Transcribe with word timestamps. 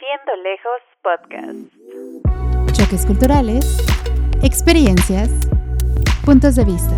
Viviendo 0.00 0.32
Lejos 0.42 0.80
Podcast. 1.02 1.68
Choques 2.72 3.04
culturales, 3.04 3.76
experiencias, 4.42 5.28
puntos 6.24 6.56
de 6.56 6.64
vista. 6.64 6.96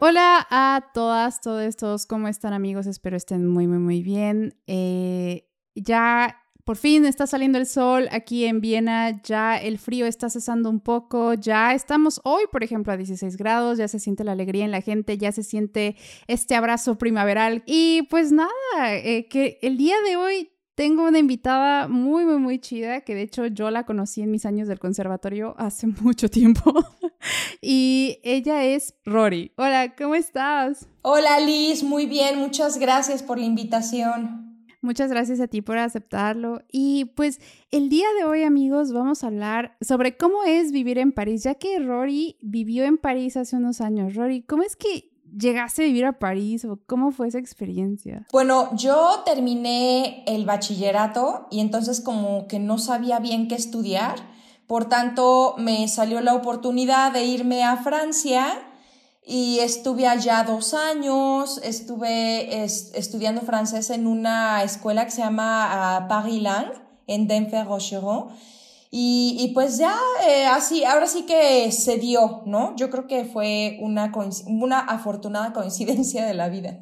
Hola 0.00 0.46
a 0.50 0.90
todas, 0.92 1.40
todos, 1.40 1.76
todos, 1.76 2.06
¿cómo 2.06 2.26
están 2.26 2.52
amigos? 2.52 2.86
Espero 2.86 3.16
estén 3.16 3.46
muy, 3.46 3.68
muy, 3.68 3.78
muy 3.78 4.02
bien. 4.02 4.54
Eh, 4.66 5.46
ya 5.76 6.39
por 6.70 6.76
fin 6.76 7.04
está 7.04 7.26
saliendo 7.26 7.58
el 7.58 7.66
sol 7.66 8.06
aquí 8.12 8.44
en 8.44 8.60
Viena, 8.60 9.20
ya 9.24 9.56
el 9.56 9.76
frío 9.76 10.06
está 10.06 10.30
cesando 10.30 10.70
un 10.70 10.78
poco, 10.78 11.34
ya 11.34 11.74
estamos 11.74 12.20
hoy, 12.22 12.44
por 12.52 12.62
ejemplo, 12.62 12.92
a 12.92 12.96
16 12.96 13.36
grados, 13.36 13.78
ya 13.78 13.88
se 13.88 13.98
siente 13.98 14.22
la 14.22 14.30
alegría 14.30 14.64
en 14.64 14.70
la 14.70 14.80
gente, 14.80 15.18
ya 15.18 15.32
se 15.32 15.42
siente 15.42 15.96
este 16.28 16.54
abrazo 16.54 16.96
primaveral. 16.96 17.64
Y 17.66 18.02
pues 18.02 18.30
nada, 18.30 18.52
eh, 18.86 19.26
que 19.28 19.58
el 19.62 19.78
día 19.78 19.96
de 20.06 20.16
hoy 20.16 20.52
tengo 20.76 21.08
una 21.08 21.18
invitada 21.18 21.88
muy, 21.88 22.24
muy, 22.24 22.38
muy 22.38 22.60
chida, 22.60 23.00
que 23.00 23.16
de 23.16 23.22
hecho 23.22 23.46
yo 23.46 23.72
la 23.72 23.84
conocí 23.84 24.22
en 24.22 24.30
mis 24.30 24.46
años 24.46 24.68
del 24.68 24.78
conservatorio 24.78 25.56
hace 25.58 25.88
mucho 26.02 26.28
tiempo. 26.28 26.72
y 27.60 28.20
ella 28.22 28.62
es 28.62 28.94
Rory. 29.04 29.50
Hola, 29.56 29.96
¿cómo 29.96 30.14
estás? 30.14 30.86
Hola 31.02 31.40
Liz, 31.40 31.82
muy 31.82 32.06
bien, 32.06 32.38
muchas 32.38 32.78
gracias 32.78 33.24
por 33.24 33.40
la 33.40 33.46
invitación. 33.46 34.49
Muchas 34.82 35.10
gracias 35.10 35.40
a 35.40 35.46
ti 35.46 35.60
por 35.60 35.76
aceptarlo. 35.76 36.62
Y 36.72 37.06
pues 37.16 37.40
el 37.70 37.90
día 37.90 38.06
de 38.18 38.24
hoy, 38.24 38.44
amigos, 38.44 38.92
vamos 38.92 39.22
a 39.22 39.26
hablar 39.26 39.76
sobre 39.82 40.16
cómo 40.16 40.44
es 40.44 40.72
vivir 40.72 40.98
en 40.98 41.12
París, 41.12 41.42
ya 41.42 41.54
que 41.54 41.78
Rory 41.78 42.38
vivió 42.40 42.84
en 42.84 42.96
París 42.96 43.36
hace 43.36 43.56
unos 43.56 43.82
años. 43.82 44.14
Rory, 44.14 44.42
¿cómo 44.42 44.62
es 44.62 44.76
que 44.76 45.10
llegaste 45.36 45.82
a 45.82 45.86
vivir 45.86 46.06
a 46.06 46.18
París 46.18 46.64
o 46.64 46.78
cómo 46.86 47.12
fue 47.12 47.28
esa 47.28 47.38
experiencia? 47.38 48.26
Bueno, 48.32 48.74
yo 48.74 49.22
terminé 49.26 50.24
el 50.26 50.46
bachillerato 50.46 51.46
y 51.50 51.60
entonces 51.60 52.00
como 52.00 52.46
que 52.46 52.58
no 52.58 52.78
sabía 52.78 53.18
bien 53.18 53.48
qué 53.48 53.56
estudiar. 53.56 54.16
Por 54.66 54.88
tanto, 54.88 55.56
me 55.58 55.88
salió 55.88 56.20
la 56.20 56.34
oportunidad 56.34 57.12
de 57.12 57.24
irme 57.24 57.64
a 57.64 57.76
Francia 57.76 58.69
y 59.24 59.58
estuve 59.60 60.06
allá 60.06 60.44
dos 60.44 60.74
años, 60.74 61.60
estuve 61.62 62.64
estudiando 62.64 63.42
francés 63.42 63.90
en 63.90 64.06
una 64.06 64.62
escuela 64.62 65.04
que 65.04 65.10
se 65.10 65.22
llama 65.22 66.00
uh, 66.02 66.08
Paris 66.08 66.42
Lang, 66.42 66.72
en 67.06 67.28
Denver, 67.28 67.66
Rocheron. 67.66 68.28
Y, 68.90 69.36
y, 69.38 69.54
pues 69.54 69.78
ya, 69.78 69.94
eh, 70.26 70.46
así, 70.46 70.84
ahora 70.84 71.06
sí 71.06 71.22
que 71.22 71.70
se 71.70 71.98
dio, 71.98 72.42
¿no? 72.46 72.74
Yo 72.74 72.90
creo 72.90 73.06
que 73.06 73.24
fue 73.24 73.78
una, 73.80 74.10
una 74.46 74.80
afortunada 74.80 75.52
coincidencia 75.52 76.26
de 76.26 76.34
la 76.34 76.48
vida. 76.48 76.80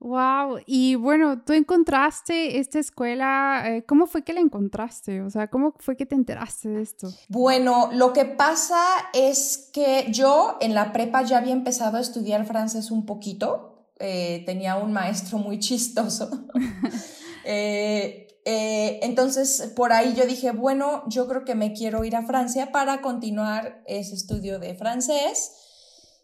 Wow, 0.00 0.60
y 0.64 0.94
bueno, 0.94 1.42
tú 1.42 1.54
encontraste 1.54 2.58
esta 2.60 2.78
escuela, 2.78 3.64
eh, 3.66 3.84
¿cómo 3.84 4.06
fue 4.06 4.22
que 4.22 4.32
la 4.32 4.38
encontraste? 4.38 5.22
O 5.22 5.30
sea, 5.30 5.48
¿cómo 5.48 5.74
fue 5.80 5.96
que 5.96 6.06
te 6.06 6.14
enteraste 6.14 6.68
de 6.68 6.82
esto? 6.82 7.08
Bueno, 7.28 7.90
lo 7.92 8.12
que 8.12 8.24
pasa 8.24 8.80
es 9.12 9.70
que 9.72 10.06
yo 10.10 10.56
en 10.60 10.74
la 10.74 10.92
prepa 10.92 11.22
ya 11.22 11.38
había 11.38 11.52
empezado 11.52 11.96
a 11.96 12.00
estudiar 12.00 12.46
francés 12.46 12.92
un 12.92 13.06
poquito, 13.06 13.88
eh, 13.98 14.44
tenía 14.46 14.76
un 14.76 14.92
maestro 14.92 15.38
muy 15.38 15.58
chistoso. 15.58 16.30
Eh, 18.50 19.00
entonces, 19.02 19.74
por 19.76 19.92
ahí 19.92 20.14
yo 20.14 20.24
dije, 20.24 20.52
bueno, 20.52 21.02
yo 21.06 21.28
creo 21.28 21.44
que 21.44 21.54
me 21.54 21.74
quiero 21.74 22.04
ir 22.04 22.16
a 22.16 22.22
Francia 22.22 22.72
para 22.72 23.02
continuar 23.02 23.82
ese 23.86 24.14
estudio 24.14 24.58
de 24.58 24.74
francés. 24.74 25.67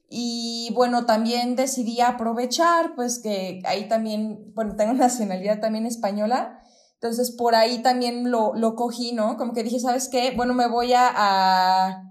Y 0.09 0.71
bueno, 0.75 1.07
también 1.07 1.57
decidí 1.57 2.01
aprovechar, 2.01 2.95
pues 2.95 3.19
que 3.19 3.63
ahí 3.65 3.89
también, 3.89 4.53
bueno, 4.55 4.77
tengo 4.77 4.93
nacionalidad 4.95 5.61
también 5.61 5.87
española, 5.87 6.61
entonces 6.95 7.33
por 7.33 7.55
ahí 7.55 7.83
también 7.83 8.31
lo, 8.31 8.55
lo 8.55 8.77
cogí, 8.77 9.13
¿no? 9.13 9.37
Como 9.37 9.53
que 9.53 9.63
dije, 9.63 9.79
¿sabes 9.79 10.09
qué? 10.09 10.33
Bueno, 10.35 10.55
me 10.55 10.69
voy 10.69 10.95
a, 10.95 11.11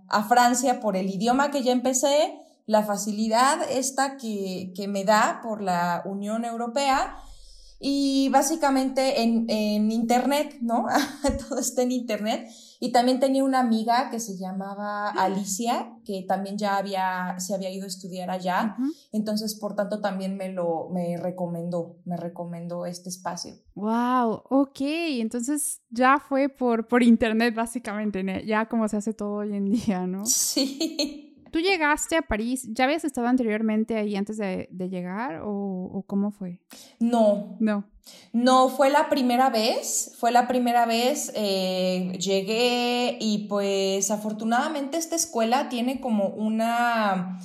a, 0.08 0.24
Francia 0.30 0.80
por 0.80 0.96
el 0.96 1.09
idioma 1.09 1.50
que 1.50 1.64
ya 1.64 1.72
empecé, 1.72 2.40
la 2.66 2.84
facilidad 2.84 3.59
esta 3.72 4.18
que, 4.18 4.72
que 4.76 4.88
me 4.88 5.03
da 5.03 5.40
por 5.42 5.62
la 5.62 6.03
Unión 6.06 6.46
Europea 6.46 7.18
y 7.80 8.30
básicamente 8.30 9.24
en, 9.24 9.46
en 9.50 9.92
Internet, 9.92 10.58
¿no? 10.62 10.86
Todo 11.50 11.59
está 11.59 11.82
en 11.82 11.92
Internet. 11.92 12.48
Y 12.84 12.92
también 12.92 13.22
tenía 13.22 13.46
una 13.46 13.62
amiga 13.62 14.10
que 14.10 14.20
se 14.20 14.38
llamaba 14.38 15.08
Alicia, 15.12 15.94
que 16.04 16.26
también 16.28 16.58
ya 16.58 16.76
había, 16.76 17.40
se 17.40 17.56
había 17.56 17.70
ido 17.72 17.86
a 17.86 17.88
estudiar 17.88 18.30
allá. 18.30 18.76
Entonces, 19.14 19.56
por 19.58 19.74
tanto, 19.74 20.02
también 20.02 20.36
me 20.36 20.52
lo, 20.52 20.90
me 20.90 21.16
recomendó, 21.16 21.96
me 22.04 22.18
recomendó 22.18 22.86
este 22.86 23.08
espacio. 23.08 23.54
Wow, 23.76 24.44
ok. 24.50 24.82
Entonces 24.82 25.82
ya 25.92 26.20
fue 26.20 26.50
por, 26.50 26.90
por 26.90 27.04
internet, 27.04 27.56
básicamente, 27.56 28.22
ya 28.46 28.68
como 28.68 28.86
se 28.90 28.98
hace 28.98 29.14
todo 29.14 29.36
hoy 29.36 29.56
en 29.56 29.72
día, 29.72 30.06
¿no? 30.06 30.26
Sí. 30.34 31.22
¿Tú 31.53 31.59
llegaste 31.59 32.18
a 32.18 32.24
París? 32.24 32.68
¿Ya 32.72 32.86
habías 32.86 33.03
estado 33.03 33.28
anteriormente 33.28 33.96
ahí 33.96 34.16
antes 34.16 34.38
de, 34.38 34.68
llegar 34.90 35.44
o, 35.46 36.03
cómo 36.08 36.31
fue? 36.31 36.59
No. 37.00 37.58
No. 37.59 37.86
No, 38.31 38.69
fue 38.69 38.90
la 38.90 39.08
primera 39.08 39.52
vez, 39.52 40.16
fue 40.18 40.31
la 40.31 40.47
primera 40.47 40.88
vez, 40.88 41.31
eh, 41.36 42.18
llegué 42.19 43.19
y 43.22 43.46
pues 43.47 44.09
afortunadamente 44.09 44.97
esta 44.97 45.16
escuela 45.16 45.69
tiene 45.69 46.02
como 46.02 46.30
una, 46.30 47.40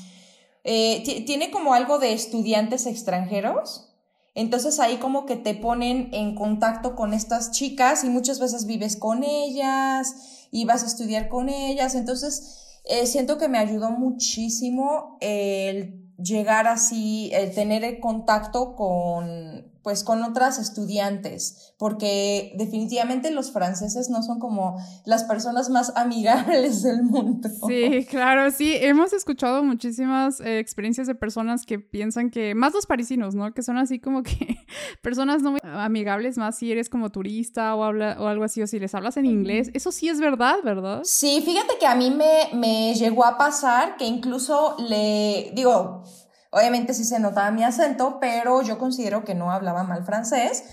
eh, 0.65 1.25
tiene 1.27 1.51
como 1.51 1.75
algo 1.75 1.99
de 1.99 2.15
estudiantes 2.15 2.87
extranjeros. 2.87 3.95
Entonces 4.35 4.81
ahí 4.81 4.97
como 4.97 5.27
que 5.27 5.37
te 5.37 5.53
ponen 5.53 6.09
en 6.15 6.35
contacto 6.35 6.97
con 6.97 7.13
estas 7.13 7.51
chicas 7.51 8.05
y 8.05 8.09
muchas 8.09 8.41
veces 8.41 8.65
vives 8.65 8.97
con 8.97 9.23
ellas 9.23 10.49
y 10.51 10.65
vas 10.65 10.83
a 10.83 10.87
estudiar 10.87 11.29
con 11.29 11.51
ellas. 11.51 11.95
Entonces 11.95 12.68
eh, 12.89 13.07
siento 13.07 13.39
que 13.39 13.49
me 13.49 13.59
ayudó 13.59 13.91
muchísimo 13.91 15.19
el 15.21 16.09
llegar 16.17 16.67
así, 16.67 17.31
el 17.33 17.55
tener 17.55 17.85
el 17.85 18.01
contacto 18.01 18.75
con, 18.75 19.68
pues, 19.83 20.05
con 20.05 20.23
otras 20.23 20.59
estudiantes, 20.59 21.73
porque 21.79 22.53
definitivamente 22.57 23.31
los 23.31 23.53
franceses 23.53 24.11
no 24.11 24.23
son 24.23 24.39
como 24.39 24.77
las 25.05 25.25
personas 25.25 25.71
más 25.71 25.93
amigables 25.97 26.83
del 26.85 27.03
mundo. 27.03 27.49
Sí, 27.67 28.07
claro, 28.09 28.51
sí, 28.51 28.75
hemos 28.75 29.13
escuchado 29.13 29.63
muchísimas 29.63 30.41
eh, 30.41 30.59
experiencias 30.59 31.07
de 31.07 31.15
personas 31.15 31.65
que 31.65 31.79
piensan 31.79 32.31
que, 32.31 32.55
más 32.55 32.75
los 32.75 32.87
parisinos, 32.87 33.35
¿no? 33.35 33.53
Que 33.55 33.63
son 33.63 33.79
así 33.79 33.99
como 33.99 34.23
que 34.23 34.59
personas 35.03 35.43
no 35.43 35.53
muy 35.53 35.61
amigables, 35.63 36.39
más 36.39 36.59
si 36.59 36.71
eres 36.73 36.89
como 36.91 37.11
turista 37.11 37.75
o, 37.75 37.85
habla, 37.85 38.17
o 38.21 38.27
algo 38.27 38.45
así, 38.45 38.63
o 38.63 38.67
si 38.67 38.79
les 38.79 38.95
hablas 38.95 39.17
en 39.17 39.27
inglés, 39.27 39.71
eso 39.75 39.93
sí 39.93 40.09
es 40.09 40.21
verdad, 40.21 40.57
¿verdad? 40.65 41.01
Sí, 41.05 41.43
fíjate 41.45 41.79
que 41.79 41.87
a 41.87 41.95
mí 41.95 42.11
me, 42.11 42.51
me 42.55 42.95
llegó 42.95 43.25
a 43.25 43.39
pasar 43.39 43.97
que 43.97 44.05
incluso 44.05 44.77
le, 44.79 45.53
digo, 45.55 46.03
Obviamente 46.51 46.95
sí 46.95 47.05
se 47.05 47.19
notaba 47.19 47.51
mi 47.51 47.65
acento, 47.65 48.19
pero 48.21 48.63
yo 48.63 48.79
considero 48.79 49.25
que 49.25 49.35
no 49.35 49.51
hablaba 49.51 49.83
mal 49.83 50.05
francés. 50.05 50.65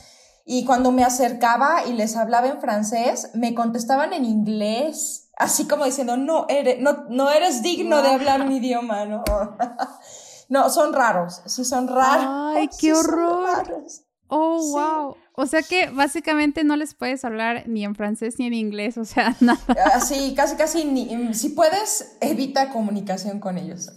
Y 0.46 0.64
cuando 0.66 0.92
me 0.92 1.04
acercaba 1.04 1.86
y 1.88 1.94
les 1.94 2.16
hablaba 2.16 2.48
en 2.48 2.62
francés, 2.62 3.32
me 3.34 3.56
contestaban 3.56 4.14
en 4.14 4.26
inglés, 4.26 5.32
así 5.38 5.68
como 5.68 5.86
diciendo, 5.86 6.18
no 6.18 6.46
eres, 6.50 6.80
no, 6.80 7.06
no 7.10 7.32
eres 7.32 7.64
digno 7.64 8.02
de 8.04 8.10
hablar 8.10 8.48
mi 8.48 8.58
idioma, 8.58 9.06
¿no? 9.06 9.24
no, 10.50 10.70
son 10.70 10.94
raros, 10.94 11.42
sí 11.46 11.66
son 11.66 11.88
raros. 11.88 12.56
¡Ay, 12.58 12.70
qué 12.80 12.94
horror! 12.94 13.86
Oh, 14.28 14.60
wow. 14.72 15.16
O 15.34 15.46
sea 15.46 15.62
que 15.62 15.90
básicamente 15.90 16.64
no 16.64 16.76
les 16.76 16.94
puedes 16.94 17.26
hablar 17.26 17.68
ni 17.68 17.84
en 17.84 17.96
francés 17.96 18.36
ni 18.40 18.46
en 18.46 18.54
inglés, 18.54 18.98
o 18.98 19.06
sea, 19.06 19.36
nada. 19.42 20.00
Sí, 20.00 20.34
casi, 20.36 20.56
casi, 20.56 20.86
ni, 20.86 21.34
si 21.34 21.50
puedes, 21.50 22.18
evita 22.22 22.70
comunicación 22.70 23.40
con 23.40 23.58
ellos. 23.58 23.90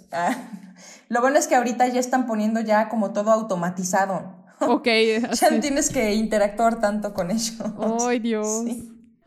Lo 1.09 1.21
bueno 1.21 1.39
es 1.39 1.47
que 1.47 1.55
ahorita 1.55 1.87
ya 1.89 2.01
están 2.01 2.27
poniendo 2.27 2.61
ya 2.61 2.89
como 2.89 3.13
todo 3.13 3.31
automatizado. 3.31 4.39
Ok. 4.61 4.87
ya 5.41 5.51
no 5.51 5.61
tienes 5.61 5.91
que 5.91 6.15
interactuar 6.15 6.81
tanto 6.81 7.15
con 7.15 7.31
ellos. 7.31 7.57
Ay, 8.01 8.19
Dios. 8.21 8.65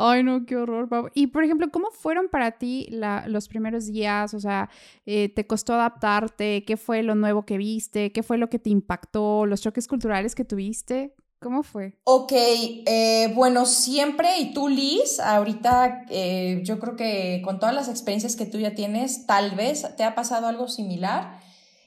Ay, 0.03 0.23
no, 0.23 0.45
qué 0.47 0.57
horror. 0.57 1.11
Y, 1.13 1.27
por 1.27 1.43
ejemplo, 1.43 1.69
¿cómo 1.71 1.91
fueron 1.91 2.27
para 2.27 2.53
ti 2.53 2.87
los 3.27 3.47
primeros 3.47 3.85
días? 3.85 4.33
O 4.33 4.39
sea, 4.39 4.69
eh, 5.05 5.29
¿te 5.29 5.45
costó 5.45 5.73
adaptarte? 5.73 6.63
¿Qué 6.65 6.75
fue 6.75 7.03
lo 7.03 7.13
nuevo 7.13 7.45
que 7.45 7.57
viste? 7.57 8.11
¿Qué 8.11 8.23
fue 8.23 8.39
lo 8.39 8.49
que 8.49 8.57
te 8.57 8.71
impactó? 8.71 9.45
¿Los 9.45 9.61
choques 9.61 9.87
culturales 9.87 10.33
que 10.33 10.43
tuviste? 10.43 11.13
¿Cómo 11.39 11.61
fue? 11.61 11.93
Ok, 12.03 12.31
eh, 12.33 13.31
bueno, 13.35 13.65
siempre, 13.65 14.39
y 14.39 14.53
tú, 14.53 14.69
Liz, 14.69 15.19
ahorita 15.19 16.05
eh, 16.09 16.61
yo 16.63 16.79
creo 16.79 16.95
que 16.95 17.41
con 17.43 17.59
todas 17.59 17.73
las 17.73 17.87
experiencias 17.87 18.35
que 18.35 18.45
tú 18.45 18.59
ya 18.59 18.75
tienes, 18.75 19.25
tal 19.25 19.51
vez 19.51 19.87
te 19.97 20.03
ha 20.03 20.13
pasado 20.13 20.47
algo 20.47 20.67
similar 20.67 21.39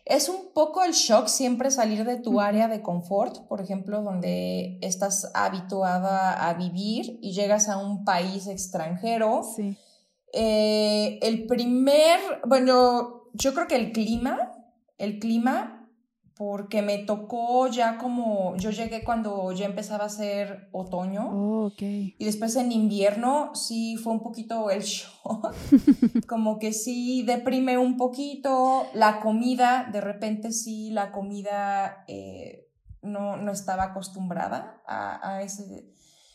es 0.05 0.29
un 0.29 0.53
poco 0.53 0.85
el 0.85 0.93
shock 0.93 1.29
siempre 1.29 1.71
salir 1.71 2.05
de 2.05 2.17
tu 2.17 2.41
área 2.41 2.69
de 2.69 2.83
confort, 2.83 3.47
por 3.49 3.61
ejemplo, 3.61 4.03
donde 4.03 4.79
estás 4.83 5.31
habituada 5.35 6.49
a 6.49 6.55
vivir 6.55 7.19
y 7.23 7.33
llegas 7.33 7.69
a 7.71 7.79
un 7.79 8.05
país 8.05 8.47
extranjero. 8.47 9.43
Sí. 9.57 9.77
Eh, 10.35 11.19
el 11.23 11.47
primer, 11.47 12.21
bueno, 12.47 13.31
yo 13.33 13.55
creo 13.55 13.67
que 13.67 13.77
el 13.77 13.93
clima, 13.93 14.53
el 14.99 15.19
clima 15.21 15.74
porque 16.37 16.83
me 16.83 16.99
tocó 16.99 17.69
ya 17.69 17.97
como, 17.97 18.57
yo 18.57 18.71
llegué 18.71 19.05
cuando 19.05 19.53
ya 19.53 19.67
empezaba 19.67 20.07
a 20.07 20.09
ser 20.09 20.69
otoño. 20.73 21.31
Oh. 21.33 21.73
Y 21.79 22.15
después 22.19 22.57
en 22.57 22.73
invierno 22.73 23.55
sí 23.55 23.97
fue 23.97 24.13
un 24.13 24.21
poquito 24.21 24.71
el 24.71 24.83
shock, 24.83 25.55
como 26.27 26.59
que 26.59 26.73
sí 26.73 27.23
deprime 27.23 27.79
un 27.79 27.97
poquito. 27.97 28.87
La 28.95 29.21
comida, 29.21 29.89
de 29.93 30.01
repente 30.01 30.51
sí, 30.51 30.91
la 30.91 31.13
comida 31.13 32.05
eh, 32.09 32.69
no, 33.03 33.37
no, 33.37 33.53
estaba 33.53 33.85
acostumbrada 33.85 34.83
a, 34.89 35.37
a, 35.37 35.43
ese, 35.43 35.87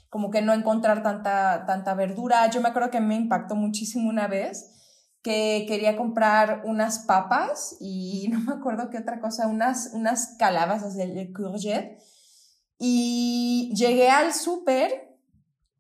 como 0.10 0.32
que 0.32 0.42
no 0.42 0.54
encontrar 0.54 1.04
tanta, 1.04 1.66
tanta 1.66 1.94
verdura. 1.94 2.50
Yo 2.50 2.62
me 2.62 2.70
acuerdo 2.70 2.90
que 2.90 3.02
me 3.02 3.16
impactó 3.16 3.56
muchísimo 3.56 4.08
una 4.10 4.28
vez 4.28 4.79
que 5.22 5.66
quería 5.68 5.98
comprar 5.98 6.62
unas 6.66 7.00
papas 7.00 7.76
y 7.80 8.28
no 8.32 8.40
me 8.40 8.54
acuerdo 8.54 8.90
qué 8.90 8.98
otra 8.98 9.20
cosa, 9.20 9.48
unas, 9.48 9.92
unas 9.94 10.36
calabazas 10.38 10.96
de 10.96 11.32
courgette. 11.34 12.00
Y 12.78 13.74
llegué 13.76 14.10
al 14.10 14.34
súper 14.34 15.10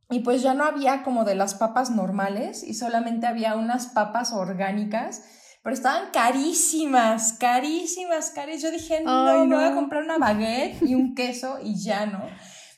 y 0.09 0.19
pues 0.21 0.41
ya 0.41 0.53
no 0.53 0.63
había 0.65 1.03
como 1.03 1.23
de 1.23 1.35
las 1.35 1.53
papas 1.55 1.91
normales 1.91 2.63
y 2.63 2.73
solamente 2.73 3.27
había 3.27 3.55
unas 3.55 3.87
papas 3.87 4.33
orgánicas, 4.33 5.23
pero 5.63 5.73
estaban 5.73 6.09
carísimas, 6.11 7.33
carísimas, 7.33 8.31
carísimas. 8.31 8.63
Yo 8.63 8.71
dije, 8.71 9.01
no, 9.03 9.45
no, 9.45 9.55
voy 9.55 9.65
a 9.65 9.75
comprar 9.75 10.03
una 10.03 10.17
baguette 10.17 10.81
y 10.81 10.95
un 10.95 11.13
queso 11.15 11.59
y 11.61 11.81
ya 11.81 12.05
no. 12.05 12.23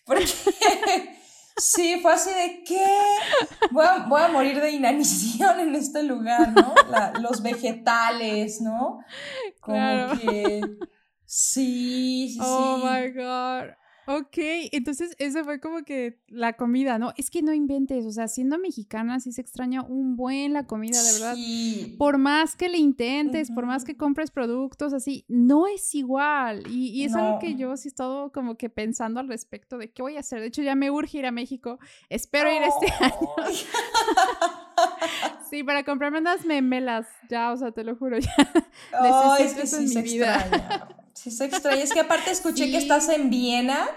Porque 0.06 0.26
Sí, 1.62 2.00
fue 2.02 2.14
así 2.14 2.32
de 2.32 2.64
¿qué? 2.64 2.84
Voy 3.70 3.86
a, 3.86 4.00
voy 4.08 4.20
a 4.20 4.30
morir 4.30 4.60
de 4.60 4.72
inanición 4.72 5.60
en 5.60 5.76
este 5.76 6.02
lugar, 6.02 6.54
¿no? 6.54 6.74
los 7.22 7.44
vegetales, 7.44 8.62
¿no? 8.62 9.00
Como 9.60 10.20
que. 10.20 10.62
Sí, 11.24 12.30
sí, 12.34 12.40
oh 12.42 12.78
sí. 12.78 12.84
Oh 12.84 12.92
my 12.92 13.12
God. 13.12 13.76
Ok, 14.08 14.38
entonces 14.72 15.16
esa 15.20 15.44
fue 15.44 15.60
como 15.60 15.84
que 15.84 16.20
la 16.28 16.54
comida, 16.54 16.98
¿no? 16.98 17.14
Es 17.18 17.30
que 17.30 17.44
no 17.44 17.54
inventes, 17.54 18.06
o 18.06 18.12
sea, 18.12 18.28
siendo 18.28 18.58
mexicana 18.58 19.20
sí 19.20 19.32
se 19.32 19.42
extraña 19.42 19.84
un 19.84 20.16
buen 20.16 20.54
la 20.54 20.66
comida, 20.66 21.02
de 21.02 21.14
verdad. 21.14 21.36
Sí. 21.36 21.96
Por 22.00 22.18
más 22.18 22.56
que 22.56 22.68
le 22.70 22.78
intentes, 22.78 23.52
por 23.52 23.66
más 23.66 23.86
que 23.86 23.98
compres 23.98 24.32
productos 24.32 24.94
así, 24.94 25.26
no 25.28 25.68
es 25.68 25.94
igual. 25.94 26.64
Y, 26.70 26.90
y 26.90 27.06
es 27.06 27.14
algo 27.14 27.38
que 27.40 27.56
yo 27.56 27.78
sí 27.78 27.88
he 27.88 27.92
estado 27.92 28.32
como 28.32 28.58
que 28.58 28.70
pensando 28.70 29.20
al 29.20 29.28
respecto 29.28 29.78
de 29.78 29.92
qué 29.92 30.02
voy 30.02 30.18
a 30.18 30.22
hacer. 30.22 30.40
De 30.40 30.48
hecho, 30.48 30.64
ya 30.64 30.76
me 30.76 30.90
urge 30.90 31.20
ir 31.20 31.26
a 31.28 31.32
México. 31.32 31.78
Espero 32.10 32.52
ir 32.52 32.64
este 32.64 32.92
año. 33.04 33.30
sí, 35.50 35.64
para 35.64 35.84
comprarme 35.84 36.20
unas 36.20 36.44
memelas, 36.46 37.08
ya, 37.30 37.52
o 37.52 37.58
sea, 37.58 37.72
te 37.72 37.84
lo 37.84 37.96
juro, 37.96 38.18
ya. 38.18 38.34
Ay, 39.00 39.46
es 39.46 39.54
que 39.54 39.68
sí 39.68 39.88
se 39.88 40.00
Extraña. 40.00 40.98
Sí, 41.14 41.32
se 41.32 41.46
extraña. 41.46 41.82
Es 41.82 41.94
que 41.94 42.00
aparte 42.00 42.32
escuché 42.32 42.72
que 42.72 42.78
estás 42.78 43.10
en 43.10 43.30
Viena 43.30 43.88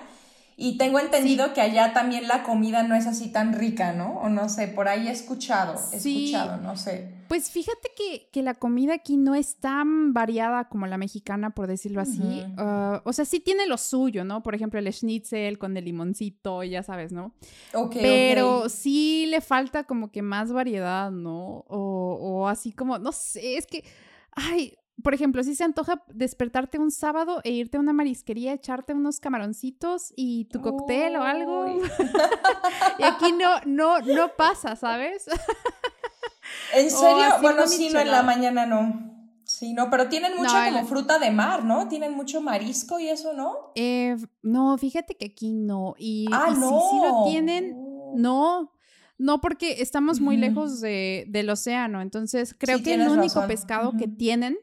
y 0.56 0.78
tengo 0.78 1.00
entendido 1.00 1.52
que 1.52 1.60
allá 1.60 1.92
también 1.92 2.28
la 2.28 2.44
comida 2.44 2.84
no 2.84 2.94
es 2.94 3.06
así 3.06 3.28
tan 3.32 3.54
rica, 3.54 3.92
¿no? 3.92 4.20
O 4.20 4.28
no 4.28 4.48
sé, 4.48 4.68
por 4.68 4.86
ahí 4.86 5.08
he 5.08 5.10
escuchado, 5.10 5.74
he 5.92 5.96
escuchado, 5.96 6.58
no 6.58 6.76
sé. 6.76 7.12
Pues 7.26 7.50
fíjate 7.50 7.88
que, 7.96 8.28
que, 8.30 8.42
la 8.42 8.54
comida 8.54 8.94
aquí 8.94 9.16
no 9.16 9.34
es 9.34 9.56
tan 9.56 10.12
variada 10.12 10.68
como 10.68 10.86
la 10.86 10.98
mexicana, 10.98 11.50
por 11.50 11.66
decirlo 11.66 12.02
así. 12.02 12.44
Uh, 12.56 13.00
o 13.02 13.12
sea, 13.12 13.24
sí 13.24 13.40
tiene 13.40 13.66
lo 13.66 13.78
suyo, 13.78 14.24
¿no? 14.24 14.42
Por 14.42 14.54
ejemplo, 14.54 14.78
el 14.78 14.92
schnitzel 14.92 15.58
con 15.58 15.76
el 15.76 15.86
limoncito, 15.86 16.62
ya 16.62 16.82
sabes, 16.82 17.12
¿no? 17.12 17.34
Ok. 17.72 17.96
Pero 18.00 18.68
sí 18.68 19.26
le 19.26 19.40
falta 19.40 19.84
como 19.84 20.12
que 20.12 20.22
más 20.22 20.52
variedad, 20.52 21.10
¿no? 21.10 21.64
O, 21.66 22.18
o 22.20 22.48
así 22.48 22.72
como, 22.72 22.98
no 22.98 23.10
sé, 23.10 23.56
es 23.56 23.66
que, 23.66 23.84
ay, 24.32 24.76
por 25.02 25.12
ejemplo, 25.12 25.42
si 25.42 25.54
se 25.54 25.64
antoja 25.64 26.04
despertarte 26.08 26.78
un 26.78 26.90
sábado 26.90 27.40
e 27.42 27.50
irte 27.50 27.76
a 27.76 27.80
una 27.80 27.92
marisquería, 27.92 28.52
echarte 28.52 28.94
unos 28.94 29.18
camaroncitos 29.18 30.12
y 30.16 30.44
tu 30.46 30.60
cóctel 30.60 31.16
o 31.16 31.22
algo. 31.22 31.66
y 32.98 33.02
aquí 33.02 33.32
no, 33.32 33.60
no, 33.66 34.00
no 34.00 34.36
pasa, 34.36 34.76
¿sabes? 34.76 35.26
¿En 36.74 36.90
serio? 36.90 37.24
bueno, 37.42 37.66
sí, 37.66 37.90
no, 37.90 38.00
en 38.00 38.10
la 38.10 38.22
mañana 38.22 38.66
no. 38.66 39.12
Sí, 39.44 39.74
no, 39.74 39.90
pero 39.90 40.08
tienen 40.08 40.36
mucha 40.36 40.70
como 40.70 40.86
fruta 40.86 41.18
de 41.18 41.30
mar, 41.30 41.64
¿no? 41.64 41.88
Tienen 41.88 42.14
mucho 42.14 42.40
marisco 42.40 42.98
y 42.98 43.08
eso, 43.08 43.34
¿no? 43.34 43.72
Eh, 43.74 44.16
no, 44.42 44.78
fíjate 44.78 45.16
que 45.16 45.26
aquí 45.26 45.52
no. 45.52 45.94
Y, 45.98 46.26
ah, 46.32 46.54
no. 46.56 46.80
Si 46.80 46.90
sí 46.90 47.02
lo 47.02 47.24
tienen, 47.28 47.76
no. 48.14 48.70
No, 49.18 49.40
porque 49.40 49.80
estamos 49.80 50.20
muy 50.20 50.36
lejos 50.36 50.80
de, 50.80 51.26
del 51.28 51.48
océano, 51.48 52.00
entonces 52.00 52.54
creo 52.58 52.82
que 52.82 52.94
el 52.94 53.06
único 53.08 53.46
pescado 53.46 53.92
que 53.96 54.08
tienen 54.08 54.58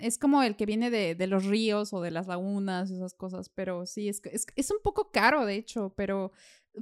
es 0.00 0.18
como 0.18 0.42
el 0.42 0.56
que 0.56 0.64
viene 0.64 0.90
de, 0.90 1.14
de, 1.14 1.26
los 1.26 1.44
ríos 1.44 1.92
o 1.92 2.00
de 2.00 2.10
las 2.10 2.26
lagunas, 2.26 2.90
esas 2.90 3.12
cosas, 3.12 3.50
pero 3.50 3.84
sí, 3.84 4.08
es, 4.08 4.22
es, 4.24 4.46
es, 4.56 4.70
un 4.70 4.78
poco 4.82 5.10
caro, 5.10 5.44
de 5.44 5.56
hecho, 5.56 5.92
pero 5.96 6.32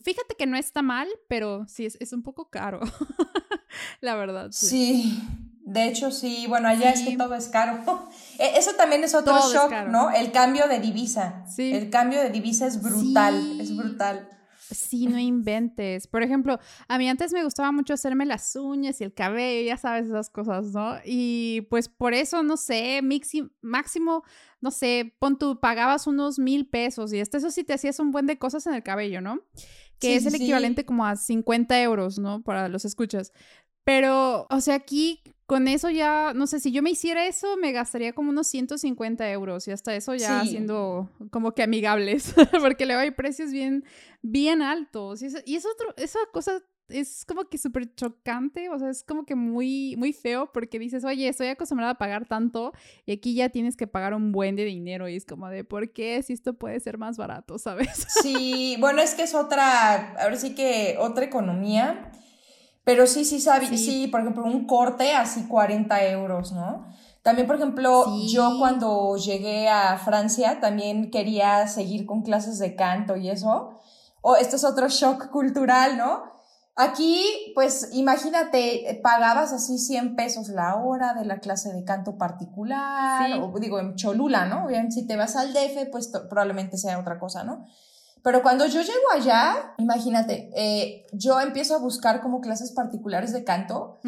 fíjate 0.03 0.37
que 0.37 0.47
no 0.47 0.57
está 0.57 0.81
mal, 0.83 1.09
pero 1.27 1.67
sí, 1.67 1.87
es, 1.87 1.97
es 2.01 2.13
un 2.13 2.23
poco 2.23 2.51
caro, 2.51 2.81
la 4.01 4.15
verdad. 4.15 4.51
Sí. 4.53 4.69
sí. 4.69 5.23
de 5.63 5.89
hecho 5.89 6.13
sí, 6.13 6.47
bueno, 6.49 6.69
allá 6.69 6.91
es 6.91 7.03
que 7.03 7.17
todo 7.17 7.35
es 7.35 7.49
caro. 7.49 7.81
E, 8.39 8.57
eso 8.57 8.71
también 8.77 9.03
es 9.03 9.17
otro 9.17 9.37
shock, 9.53 9.73
¿no? 9.89 10.11
El 10.13 10.31
cambio 10.31 10.69
de 10.69 10.79
divisa. 10.79 11.45
Sí. 11.49 11.73
El 11.73 11.91
cambio 11.91 12.21
de 12.21 12.31
divisa 12.31 12.69
es 12.69 12.81
brutal, 12.81 13.61
es 13.61 13.77
brutal. 13.77 14.29
Sí, 14.71 15.07
no 15.07 15.19
inventes. 15.19 16.07
Por 16.07 16.23
ejemplo, 16.23 16.59
a 16.89 16.99
mí 16.99 17.09
antes 17.09 17.33
me 17.33 17.45
gustaba 17.45 17.73
mucho 17.73 17.95
hacerme 17.95 18.27
las 18.27 18.55
uñas 18.57 19.01
y 19.01 19.05
el 19.05 19.15
cabello, 19.15 19.67
ya 19.67 19.77
sabes, 19.77 20.07
esas 20.07 20.31
cosas, 20.31 20.73
¿no? 20.73 20.97
Y 21.05 21.63
pues 21.71 21.89
por 21.89 22.15
eso, 22.15 22.43
no 22.43 22.57
sé, 22.57 23.01
máximo, 23.63 24.23
no 24.61 24.71
sé, 24.71 25.15
pon 25.19 25.39
tú, 25.39 25.59
pagabas 25.61 26.07
unos 26.07 26.39
mil 26.39 26.69
pesos 26.69 27.13
y 27.13 27.21
hasta 27.21 27.39
eso 27.39 27.51
sí 27.51 27.65
te 27.65 27.73
hacías 27.73 27.99
un 27.99 28.11
buen 28.11 28.27
de 28.27 28.39
cosas 28.39 28.67
en 28.67 28.75
el 28.75 28.83
cabello, 28.83 29.21
¿no? 29.21 29.41
Que 29.99 30.17
es 30.17 30.27
el 30.27 30.35
equivalente 30.35 30.85
como 30.85 31.07
a 31.07 31.17
50 31.17 31.81
euros, 31.83 32.19
¿no? 32.19 32.43
Para 32.43 32.69
los 32.69 32.85
escuchas. 32.85 33.33
Pero, 33.85 34.47
o 34.51 34.61
sea, 34.61 34.75
aquí 34.75 35.23
con 35.49 35.67
eso 35.67 35.89
ya, 35.89 36.35
no 36.35 36.47
sé, 36.47 36.61
si 36.61 36.73
yo 36.73 36.83
me 36.83 36.91
hiciera 36.91 37.27
eso, 37.27 37.57
me 37.57 37.73
gastaría 37.73 38.13
como 38.13 38.29
unos 38.29 38.49
150 38.49 39.31
euros 39.31 39.67
y 39.67 39.71
hasta 39.71 39.97
eso 39.97 40.15
ya 40.15 40.45
siendo 40.45 41.09
como 41.31 41.53
que 41.55 41.63
amigables, 41.63 42.35
porque 42.61 42.85
luego 42.85 43.01
hay 43.01 43.13
precios 43.13 43.51
bien, 43.51 43.83
bien 44.21 44.61
altos. 44.61 45.23
Y, 45.23 45.27
es, 45.57 45.65
otro, 45.65 45.95
esa 45.97 46.19
cosa 46.35 46.63
es 46.91 47.25
como 47.25 47.49
que 47.49 47.57
súper 47.57 47.95
chocante, 47.95 48.69
o 48.69 48.79
sea, 48.79 48.91
es 48.91 49.03
como 49.03 49.25
que 49.25 49.37
muy, 49.37 49.97
muy 49.97 50.13
feo 50.13 50.53
porque 50.53 50.79
dices, 50.79 51.03
oye, 51.05 51.27
estoy 51.27 51.47
acostumbrada 51.47 51.93
a 51.93 51.99
pagar 51.99 52.27
tanto 52.27 52.75
y 53.07 53.13
aquí 53.13 53.35
ya 53.35 53.49
tienes 53.49 53.75
que 53.75 53.87
pagar 53.87 54.13
un 54.13 54.33
buen 54.33 54.55
de 54.55 54.67
dinero 54.67 55.09
y 55.09 55.17
es 55.17 55.25
como 55.25 55.49
de, 55.49 55.65
¿por 55.65 55.95
qué 55.95 56.23
si 56.23 56.35
esto 56.35 56.59
puede 56.59 56.79
ser 56.79 56.99
más 56.99 57.17
barato, 57.17 57.59
sabes? 57.59 58.07
Sí, 58.21 58.77
bueno, 58.81 59.01
es 59.01 59.15
que 59.15 59.23
es 59.23 59.35
otra, 59.35 60.13
ahora 60.23 60.37
sí 60.37 60.55
que 60.55 60.97
otra 60.99 61.25
economía 61.25 62.13
pero 62.89 63.07
sí, 63.07 63.27
sí, 63.27 63.39
sabe, 63.39 63.67
sí. 63.77 64.09
por 64.11 64.23
ejemplo, 64.23 64.45
un 64.45 64.67
corte 64.67 65.15
así 65.15 65.47
40 65.47 66.07
euros, 66.07 66.53
¿no? 66.53 66.87
También, 67.21 67.47
por 67.47 67.57
ejemplo, 67.57 68.07
yo 68.27 68.57
cuando 68.59 69.15
llegué 69.19 69.69
a 69.69 69.99
Francia 69.99 70.59
también 70.59 71.11
quería 71.11 71.69
seguir 71.69 72.07
con 72.07 72.23
clases 72.23 72.59
de 72.59 72.77
canto 72.77 73.15
y 73.15 73.29
eso. 73.29 73.79
O 74.23 74.37
esto 74.37 74.57
es 74.57 74.65
otro 74.65 74.89
shock 74.89 75.29
cultural, 75.29 75.99
¿no? 75.99 76.23
Aquí, 76.77 77.53
pues 77.55 77.91
imagínate, 77.93 78.99
pagabas 79.03 79.53
así 79.53 79.77
100 79.77 80.17
pesos 80.17 80.49
la 80.49 80.77
hora 80.77 81.13
de 81.13 81.27
la 81.27 81.41
clase 81.41 81.71
de 81.75 81.85
canto 81.85 82.17
particular, 82.17 83.39
o 83.39 83.53
digo, 83.61 83.81
en 83.81 83.97
Cholula, 83.97 84.47
¿no? 84.47 84.67
Bien, 84.67 84.91
si 84.91 85.07
te 85.07 85.15
vas 85.15 85.37
al 85.37 85.53
DF, 85.53 85.91
pues 85.93 86.11
probablemente 86.31 86.79
sea 86.79 86.99
otra 86.99 87.19
cosa, 87.19 87.45
¿no? 87.45 87.67
Pero 88.29 88.43
cuando 88.43 88.67
yo 88.67 88.83
llego 88.83 89.11
allá, 89.11 89.73
imagínate, 89.79 90.51
eh, 90.55 91.07
yo 91.13 91.41
empiezo 91.41 91.75
a 91.75 91.79
buscar 91.79 92.21
como 92.21 92.43
clases 92.43 92.73
particulares 92.73 93.33
de 93.33 93.43
canto 93.43 94.01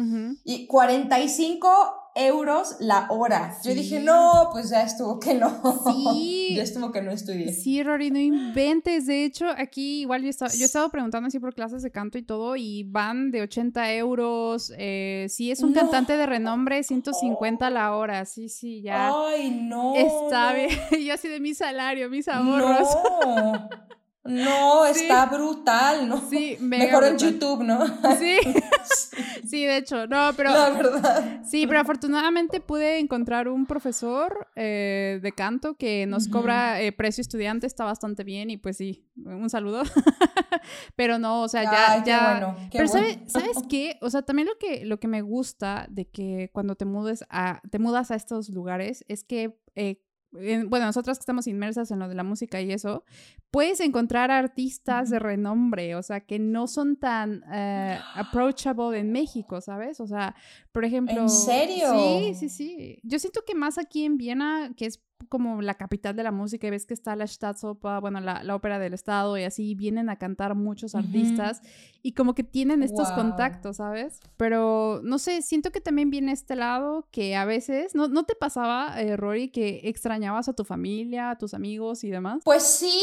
y 0.43 0.67
45 0.67 1.69
euros 2.13 2.75
la 2.79 3.07
hora. 3.09 3.57
Yo 3.63 3.73
dije, 3.73 3.99
no, 3.99 4.49
pues 4.51 4.69
ya 4.69 4.83
estuvo 4.83 5.19
que 5.19 5.33
no. 5.33 5.59
Sí. 5.91 6.53
ya 6.55 6.61
estuvo 6.61 6.91
que 6.91 7.01
no 7.01 7.09
estudié. 7.09 7.51
Sí, 7.51 7.81
Rory, 7.81 8.11
no 8.11 8.19
inventes. 8.19 9.07
De 9.07 9.25
hecho, 9.25 9.47
aquí 9.57 10.01
igual 10.01 10.21
yo, 10.21 10.29
estaba, 10.29 10.51
yo 10.51 10.61
he 10.61 10.65
estado 10.65 10.89
preguntando 10.89 11.25
así 11.25 11.39
por 11.39 11.55
clases 11.55 11.81
de 11.81 11.89
canto 11.89 12.19
y 12.19 12.21
todo 12.21 12.55
y 12.55 12.83
van 12.83 13.31
de 13.31 13.41
80 13.41 13.93
euros. 13.93 14.71
Eh, 14.77 15.25
si 15.29 15.49
es 15.49 15.63
un 15.63 15.73
cantante 15.73 16.15
de 16.15 16.27
renombre, 16.27 16.83
150 16.83 17.71
la 17.71 17.95
hora. 17.95 18.25
Sí, 18.25 18.49
sí, 18.49 18.83
ya. 18.83 19.11
Ay, 19.11 19.49
no. 19.49 19.95
Está 19.95 20.53
bien. 20.53 20.69
yo 21.03 21.13
así 21.15 21.27
de 21.27 21.39
mi 21.39 21.55
salario, 21.55 22.07
mis 22.07 22.27
ahorros. 22.27 22.87
No. 23.25 23.69
No, 24.23 24.85
está 24.85 25.25
brutal, 25.25 26.07
¿no? 26.07 26.21
Sí, 26.29 26.55
mejor 26.59 27.05
en 27.05 27.17
YouTube, 27.17 27.63
¿no? 27.63 27.85
Sí. 28.19 28.37
sí, 29.47 29.65
de 29.65 29.77
hecho, 29.77 30.05
no, 30.05 30.31
pero... 30.37 30.51
La 30.51 30.69
verdad. 30.69 31.41
Sí, 31.43 31.65
pero 31.65 31.79
afortunadamente 31.79 32.59
pude 32.59 32.99
encontrar 32.99 33.47
un 33.47 33.65
profesor 33.65 34.47
eh, 34.55 35.19
de 35.23 35.31
canto 35.31 35.73
que 35.73 36.05
nos 36.05 36.27
cobra 36.27 36.81
eh, 36.81 36.91
precio 36.91 37.21
estudiante, 37.21 37.65
está 37.65 37.83
bastante 37.83 38.23
bien 38.23 38.51
y 38.51 38.57
pues 38.57 38.77
sí, 38.77 39.09
un 39.15 39.49
saludo. 39.49 39.81
pero 40.95 41.17
no, 41.17 41.41
o 41.41 41.47
sea, 41.47 41.63
ya... 41.63 42.03
ya... 42.05 42.31
Bueno, 42.31 42.69
pero 42.71 42.87
¿sabes, 42.87 43.17
¿sabes 43.25 43.57
qué? 43.67 43.97
O 44.01 44.11
sea, 44.11 44.21
también 44.21 44.47
lo 44.47 44.57
que, 44.59 44.85
lo 44.85 44.99
que 44.99 45.07
me 45.07 45.23
gusta 45.23 45.87
de 45.89 46.07
que 46.07 46.51
cuando 46.53 46.75
te, 46.75 46.85
mudes 46.85 47.25
a, 47.29 47.59
te 47.71 47.79
mudas 47.79 48.11
a 48.11 48.15
estos 48.15 48.49
lugares 48.49 49.03
es 49.07 49.23
que... 49.23 49.57
Eh, 49.75 50.03
bueno, 50.31 50.85
nosotras 50.85 51.17
que 51.17 51.21
estamos 51.21 51.47
inmersas 51.47 51.91
en 51.91 51.99
lo 51.99 52.07
de 52.07 52.15
la 52.15 52.23
música 52.23 52.61
y 52.61 52.71
eso, 52.71 53.03
puedes 53.51 53.79
encontrar 53.79 54.31
artistas 54.31 55.09
de 55.09 55.19
renombre, 55.19 55.95
o 55.95 56.03
sea, 56.03 56.21
que 56.21 56.39
no 56.39 56.67
son 56.67 56.95
tan 56.95 57.43
eh, 57.51 57.99
approachable 58.15 58.99
en 58.99 59.11
México, 59.11 59.59
¿sabes? 59.61 59.99
O 59.99 60.07
sea, 60.07 60.35
por 60.71 60.85
ejemplo... 60.85 61.21
¿En 61.21 61.29
serio? 61.29 61.93
Sí, 61.93 62.33
sí, 62.35 62.49
sí. 62.49 62.99
Yo 63.03 63.19
siento 63.19 63.41
que 63.45 63.55
más 63.55 63.77
aquí 63.77 64.05
en 64.05 64.17
Viena, 64.17 64.71
que 64.77 64.85
es 64.85 65.03
como 65.29 65.61
la 65.61 65.75
capital 65.75 66.15
de 66.15 66.23
la 66.23 66.31
música 66.31 66.67
y 66.67 66.69
ves 66.69 66.85
que 66.85 66.93
está 66.93 67.15
la 67.15 67.27
Staatsoper, 67.27 68.01
bueno, 68.01 68.19
la, 68.19 68.43
la, 68.43 68.55
ópera 68.55 68.79
del 68.79 68.93
estado 68.93 69.37
y 69.37 69.43
así 69.43 69.75
vienen 69.75 70.09
a 70.09 70.17
cantar 70.17 70.55
muchos 70.55 70.95
artistas 70.95 71.61
y 72.01 72.13
como 72.13 72.33
que 72.35 72.43
tienen 72.43 72.83
estos 72.83 73.11
contactos, 73.11 73.77
¿sabes? 73.77 74.19
Pero 74.37 75.01
no 75.03 75.19
sé, 75.19 75.41
siento 75.41 75.71
que 75.71 75.81
también 75.81 76.09
viene 76.09 76.31
este 76.31 76.55
lado 76.55 77.07
que 77.11 77.35
a 77.35 77.45
veces, 77.45 77.95
¿no, 77.95 78.07
¿no 78.07 78.23
te 78.23 78.35
pasaba, 78.35 78.99
eh, 79.01 79.17
Rory, 79.17 79.49
que 79.49 79.81
extrañabas 79.83 80.49
a 80.49 80.53
tu 80.53 80.63
familia, 80.63 81.31
a 81.31 81.37
tus 81.37 81.53
amigos 81.53 82.03
y 82.03 82.09
demás? 82.09 82.41
Pues 82.43 82.63
sí, 82.63 82.99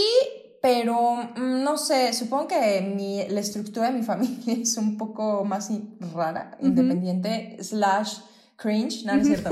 pero 0.60 1.16
mm, 1.36 1.62
no 1.62 1.78
sé, 1.78 2.12
supongo 2.12 2.48
que 2.48 2.80
mi, 2.80 3.26
la 3.28 3.40
estructura 3.40 3.90
de 3.90 3.98
mi 3.98 4.02
familia 4.04 4.54
es 4.54 4.76
un 4.76 4.96
poco 4.96 5.44
más 5.44 5.70
rara, 6.14 6.56
independiente, 6.60 7.56
slash 7.62 8.18
cringe, 8.58 9.04
no, 9.06 9.14
no 9.14 9.22
es 9.22 9.26
cierto. 9.26 9.50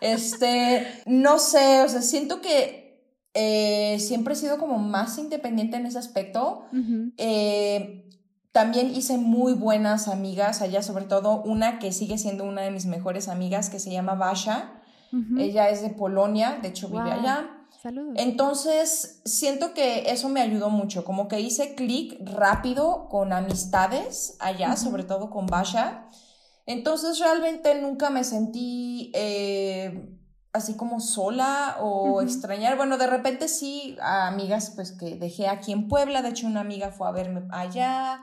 Este, 0.00 0.86
no 1.06 1.38
sé, 1.38 1.82
o 1.82 1.88
sea, 1.88 2.02
siento 2.02 2.40
que 2.40 3.04
eh, 3.34 3.98
siempre 4.00 4.34
he 4.34 4.36
sido 4.36 4.58
como 4.58 4.78
más 4.78 5.18
independiente 5.18 5.76
en 5.76 5.86
ese 5.86 5.98
aspecto. 5.98 6.64
Eh, 7.16 8.08
también 8.52 8.94
hice 8.94 9.18
muy 9.18 9.52
buenas 9.52 10.08
amigas 10.08 10.62
allá, 10.62 10.82
sobre 10.82 11.04
todo 11.04 11.42
una 11.42 11.78
que 11.78 11.92
sigue 11.92 12.18
siendo 12.18 12.44
una 12.44 12.62
de 12.62 12.70
mis 12.70 12.86
mejores 12.86 13.28
amigas, 13.28 13.70
que 13.70 13.78
se 13.78 13.90
llama 13.92 14.14
Basha. 14.14 14.72
Ella 15.38 15.70
es 15.70 15.82
de 15.82 15.90
Polonia, 15.90 16.58
de 16.60 16.68
hecho 16.68 16.88
vive 16.88 17.10
allá. 17.10 17.50
Saludos. 17.82 18.14
Entonces, 18.16 19.20
siento 19.24 19.72
que 19.72 20.10
eso 20.10 20.28
me 20.28 20.40
ayudó 20.40 20.68
mucho, 20.68 21.04
como 21.04 21.28
que 21.28 21.40
hice 21.40 21.74
clic 21.74 22.18
rápido 22.24 23.08
con 23.08 23.32
amistades 23.32 24.36
allá, 24.40 24.76
sobre 24.76 25.04
todo 25.04 25.30
con 25.30 25.46
Basha. 25.46 26.08
Entonces 26.68 27.18
realmente 27.18 27.80
nunca 27.80 28.10
me 28.10 28.24
sentí 28.24 29.10
eh, 29.14 30.06
así 30.52 30.76
como 30.76 31.00
sola 31.00 31.78
o 31.80 32.20
extrañar. 32.20 32.76
Bueno, 32.76 32.98
de 32.98 33.06
repente 33.06 33.48
sí, 33.48 33.96
a 34.02 34.28
amigas 34.28 34.72
pues 34.76 34.92
que 34.92 35.16
dejé 35.16 35.48
aquí 35.48 35.72
en 35.72 35.88
Puebla, 35.88 36.20
de 36.20 36.28
hecho 36.28 36.46
una 36.46 36.60
amiga 36.60 36.90
fue 36.90 37.08
a 37.08 37.12
verme 37.12 37.44
allá, 37.50 38.20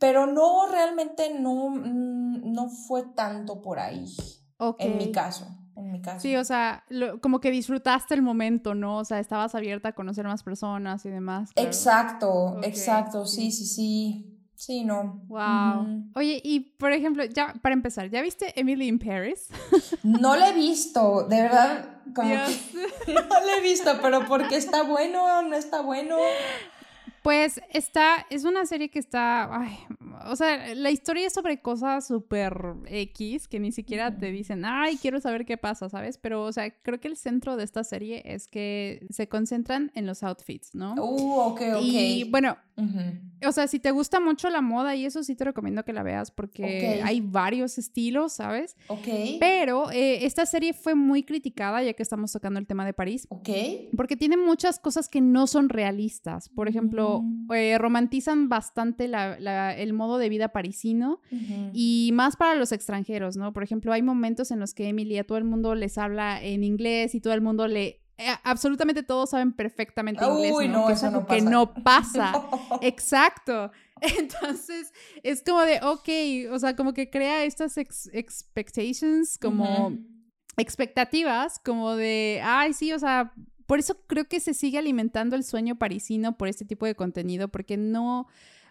pero 0.00 0.26
no, 0.26 0.66
realmente 0.66 1.32
no, 1.38 1.70
mm, 1.70 2.52
no 2.52 2.68
fue 2.70 3.04
tanto 3.14 3.62
por 3.62 3.78
ahí, 3.78 4.16
en 4.78 4.98
mi 4.98 5.12
caso. 5.12 5.46
En 5.76 5.92
mi 5.92 6.02
caso. 6.02 6.20
Sí, 6.20 6.34
o 6.36 6.44
sea, 6.44 6.84
como 7.22 7.40
que 7.40 7.52
disfrutaste 7.52 8.14
el 8.14 8.22
momento, 8.22 8.74
¿no? 8.74 8.98
O 8.98 9.04
sea, 9.04 9.20
estabas 9.20 9.54
abierta 9.54 9.90
a 9.90 9.92
conocer 9.92 10.26
más 10.26 10.42
personas 10.42 11.06
y 11.06 11.08
demás. 11.08 11.52
Exacto, 11.54 12.58
exacto, 12.64 13.26
sí, 13.26 13.52
sí, 13.52 13.64
sí. 13.64 14.29
Sí, 14.60 14.84
no. 14.84 15.22
Wow. 15.26 16.04
Oye, 16.14 16.38
y 16.44 16.60
por 16.60 16.92
ejemplo, 16.92 17.24
ya 17.24 17.54
para 17.62 17.72
empezar, 17.72 18.10
¿ya 18.10 18.20
viste 18.20 18.52
Emily 18.60 18.88
in 18.88 18.98
Paris? 18.98 19.48
No 20.02 20.36
la 20.36 20.50
he 20.50 20.52
visto, 20.52 21.26
de 21.26 21.40
verdad, 21.40 21.88
como 22.14 22.28
que 22.28 23.12
no 23.14 23.20
la 23.22 23.56
he 23.56 23.62
visto, 23.62 23.90
pero 24.02 24.26
porque 24.26 24.56
está 24.56 24.82
bueno, 24.82 25.40
no 25.40 25.56
está 25.56 25.80
bueno. 25.80 26.16
Pues 27.22 27.60
está, 27.72 28.26
es 28.30 28.44
una 28.44 28.64
serie 28.66 28.88
que 28.88 28.98
está, 28.98 29.54
ay, 29.54 29.78
o 30.26 30.36
sea, 30.36 30.74
la 30.74 30.90
historia 30.90 31.26
es 31.26 31.34
sobre 31.34 31.60
cosas 31.60 32.06
súper 32.06 32.54
X 32.86 33.46
que 33.46 33.60
ni 33.60 33.72
siquiera 33.72 34.16
te 34.16 34.30
dicen, 34.30 34.64
ay, 34.64 34.96
quiero 34.96 35.20
saber 35.20 35.44
qué 35.44 35.56
pasa, 35.56 35.88
¿sabes? 35.88 36.18
Pero, 36.18 36.42
o 36.44 36.52
sea, 36.52 36.70
creo 36.82 36.98
que 37.00 37.08
el 37.08 37.16
centro 37.16 37.56
de 37.56 37.64
esta 37.64 37.84
serie 37.84 38.22
es 38.24 38.46
que 38.46 39.06
se 39.10 39.28
concentran 39.28 39.90
en 39.94 40.06
los 40.06 40.22
outfits, 40.22 40.74
¿no? 40.74 40.94
Uh, 40.94 41.40
ok, 41.40 41.60
ok. 41.76 41.82
Y 41.82 42.24
bueno, 42.24 42.56
o 43.46 43.52
sea, 43.52 43.66
si 43.66 43.78
te 43.78 43.90
gusta 43.90 44.20
mucho 44.20 44.48
la 44.50 44.60
moda 44.60 44.94
y 44.96 45.04
eso 45.04 45.22
sí 45.22 45.34
te 45.34 45.44
recomiendo 45.44 45.84
que 45.84 45.92
la 45.92 46.02
veas 46.02 46.30
porque 46.30 47.00
hay 47.04 47.20
varios 47.20 47.78
estilos, 47.78 48.34
¿sabes? 48.34 48.76
Ok. 48.88 49.08
Pero 49.38 49.90
eh, 49.90 50.24
esta 50.24 50.46
serie 50.46 50.72
fue 50.72 50.94
muy 50.94 51.22
criticada 51.22 51.82
ya 51.82 51.92
que 51.92 52.02
estamos 52.02 52.32
tocando 52.32 52.58
el 52.58 52.66
tema 52.66 52.84
de 52.84 52.92
París. 52.92 53.26
Ok. 53.30 53.48
Porque 53.96 54.16
tiene 54.16 54.36
muchas 54.36 54.78
cosas 54.78 55.08
que 55.08 55.20
no 55.20 55.46
son 55.46 55.68
realistas. 55.68 56.48
Por 56.48 56.68
ejemplo, 56.68 57.09
mm. 57.18 57.52
eh, 57.52 57.78
romantizan 57.78 58.48
bastante 58.48 59.04
el 59.04 59.92
modo 59.92 60.18
de 60.18 60.28
vida 60.28 60.48
parisino 60.48 61.20
y 61.72 62.10
más 62.14 62.36
para 62.36 62.54
los 62.54 62.72
extranjeros, 62.72 63.36
¿no? 63.36 63.52
Por 63.52 63.62
ejemplo, 63.62 63.92
hay 63.92 64.02
momentos 64.02 64.50
en 64.50 64.60
los 64.60 64.72
que 64.72 64.88
Emily 64.88 65.18
a 65.18 65.24
todo 65.24 65.38
el 65.38 65.44
mundo 65.44 65.74
les 65.74 65.98
habla 65.98 66.42
en 66.42 66.64
inglés 66.64 67.14
y 67.14 67.20
todo 67.20 67.34
el 67.34 67.40
mundo 67.40 67.66
le 67.66 68.00
eh, 68.20 68.36
absolutamente 68.44 69.02
todos 69.02 69.30
saben 69.30 69.54
perfectamente 69.54 70.22
inglés, 70.22 70.52
Uy, 70.54 70.68
¿no? 70.68 70.90
eso 70.90 71.10
no 71.10 71.26
pasa. 71.26 71.34
que 71.34 71.42
no 71.42 71.72
pasa. 71.72 72.32
Exacto. 72.82 73.72
Entonces, 74.00 74.92
es 75.22 75.42
como 75.42 75.62
de, 75.62 75.80
ok, 75.82 76.52
o 76.52 76.58
sea, 76.58 76.76
como 76.76 76.92
que 76.92 77.08
crea 77.08 77.44
estas 77.44 77.78
expectations, 77.78 79.38
como 79.38 79.96
expectativas, 80.58 81.58
como 81.60 81.96
de, 81.96 82.42
ay, 82.44 82.74
sí, 82.74 82.92
o 82.92 82.98
sea, 82.98 83.32
por 83.70 83.78
eso 83.78 83.96
creo 84.08 84.24
que 84.24 84.40
se 84.40 84.52
sigue 84.52 84.78
alimentando 84.78 85.36
el 85.36 85.44
sueño 85.44 85.78
parisino 85.78 86.36
por 86.36 86.48
este 86.48 86.64
tipo 86.64 86.86
de 86.86 86.96
contenido, 86.96 87.46
porque 87.46 87.76
no, 87.76 88.26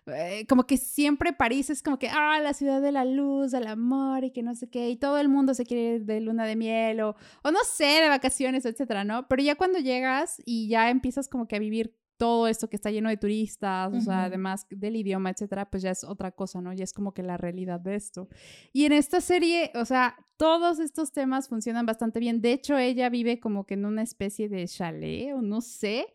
eh, 0.08 0.46
como 0.50 0.65
que 0.68 0.75
siempre 0.75 1.32
París 1.32 1.70
es 1.70 1.82
como 1.82 1.98
que, 1.98 2.10
ah, 2.10 2.38
la 2.41 2.53
ciudad 2.53 2.82
de 2.82 2.91
la 2.91 3.06
luz, 3.06 3.51
del 3.51 3.68
amor 3.68 4.25
y 4.25 4.32
que 4.32 4.44
no 4.44 4.56
sé 4.56 4.70
qué, 4.70 4.89
y 4.89 4.98
todo 4.98 5.18
el 5.18 5.29
mundo 5.29 5.53
se 5.53 5.65
quiere 5.65 5.96
ir 5.96 6.03
de 6.03 6.20
luna 6.20 6.46
de 6.46 6.58
miel 6.58 7.00
o, 7.00 7.15
o 7.44 7.51
no 7.51 7.60
sé, 7.63 7.86
de 7.86 8.10
vacaciones, 8.10 8.65
etcétera, 8.65 9.06
¿no? 9.06 9.25
Pero 9.29 9.41
ya 9.41 9.56
cuando 9.56 9.79
llegas 9.79 10.41
y 10.44 10.68
ya 10.68 10.89
empiezas 10.89 11.29
como 11.29 11.48
que 11.48 11.56
a 11.56 11.60
vivir 11.60 11.96
todo 12.19 12.49
esto 12.49 12.69
que 12.69 12.75
está 12.75 12.91
lleno 12.91 13.07
de 13.07 13.15
turistas, 13.15 13.93
o 13.93 14.01
sea, 14.01 14.25
además 14.25 14.67
del 14.69 14.97
idioma, 14.97 15.29
etcétera, 15.29 15.69
pues 15.69 15.81
ya 15.81 15.91
es 15.91 16.03
otra 16.03 16.31
cosa, 16.31 16.59
¿no? 16.61 16.73
Ya 16.73 16.83
es 16.83 16.91
como 16.91 17.13
que 17.13 17.23
la 17.23 17.38
realidad 17.38 17.79
de 17.79 17.95
esto. 17.95 18.27
Y 18.73 18.83
en 18.83 18.91
esta 18.91 19.21
serie, 19.21 19.71
o 19.73 19.85
sea, 19.85 20.17
todos 20.35 20.79
estos 20.79 21.13
temas 21.13 21.47
funcionan 21.47 21.85
bastante 21.85 22.19
bien. 22.19 22.41
De 22.41 22.51
hecho, 22.51 22.77
ella 22.77 23.09
vive 23.09 23.39
como 23.39 23.65
que 23.65 23.75
en 23.75 23.85
una 23.85 24.01
especie 24.01 24.49
de 24.49 24.67
chalet, 24.67 25.33
o 25.33 25.41
no 25.41 25.61
sé, 25.61 26.07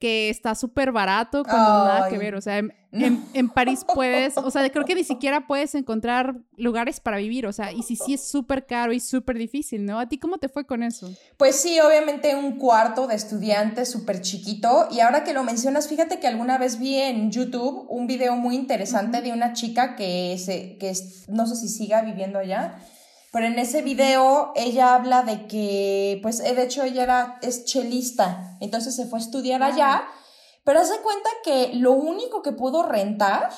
que 0.00 0.30
está 0.30 0.54
súper 0.54 0.92
barato, 0.92 1.44
con 1.44 1.54
nada 1.54 2.08
que 2.08 2.16
ver. 2.16 2.34
O 2.34 2.40
sea, 2.40 2.58
en, 2.58 2.74
París 3.54 3.84
puedes, 3.94 4.36
o 4.38 4.50
sea, 4.50 4.68
creo 4.70 4.86
que 4.86 4.94
ni 4.94 5.04
siquiera 5.04 5.46
puedes 5.46 5.74
encontrar 5.74 6.36
lugares 6.56 7.00
para 7.00 7.18
vivir. 7.18 7.46
O 7.46 7.52
sea, 7.52 7.70
y 7.70 7.82
si 7.82 7.96
sí 7.96 8.14
es 8.14 8.22
súper 8.22 8.64
caro 8.66 8.94
y 8.94 9.00
súper 9.00 9.36
difícil, 9.36 9.84
¿no? 9.84 10.00
¿A 10.00 10.08
ti 10.08 10.18
cómo 10.18 10.38
te 10.38 10.48
fue 10.48 10.66
con 10.66 10.82
eso? 10.82 11.12
Pues 11.36 11.56
sí, 11.56 11.78
obviamente 11.80 12.34
un 12.34 12.56
cuarto 12.56 13.06
de 13.06 13.14
estudiante 13.14 13.84
súper 13.84 14.22
chiquito. 14.22 14.88
Y 14.90 15.00
ahora 15.00 15.22
que 15.22 15.34
lo 15.34 15.44
mencionas, 15.44 15.86
fíjate 15.86 16.18
que 16.18 16.26
alguna 16.26 16.56
vez 16.56 16.78
vi 16.78 16.96
en 16.96 17.30
YouTube 17.30 17.84
un 17.90 18.06
video 18.06 18.36
muy 18.36 18.56
interesante 18.56 19.20
de 19.20 19.32
una 19.32 19.52
chica 19.52 19.96
que, 19.96 20.36
se, 20.38 20.78
que 20.78 20.94
no 21.28 21.46
sé 21.46 21.56
si 21.56 21.68
siga 21.68 22.00
viviendo 22.00 22.38
allá 22.38 22.80
pero 23.32 23.46
en 23.46 23.58
ese 23.58 23.82
video 23.82 24.52
ella 24.56 24.94
habla 24.94 25.22
de 25.22 25.46
que, 25.46 26.18
pues 26.22 26.40
eh, 26.40 26.54
de 26.54 26.64
hecho 26.64 26.82
ella 26.82 27.02
era, 27.02 27.38
es 27.42 27.64
chelista, 27.64 28.56
entonces 28.60 28.96
se 28.96 29.06
fue 29.06 29.18
a 29.18 29.22
estudiar 29.22 29.62
allá, 29.62 30.04
pero 30.64 30.80
hace 30.80 30.98
cuenta 31.00 31.30
que 31.44 31.70
lo 31.74 31.92
único 31.92 32.42
que 32.42 32.52
pudo 32.52 32.82
rentar 32.82 33.50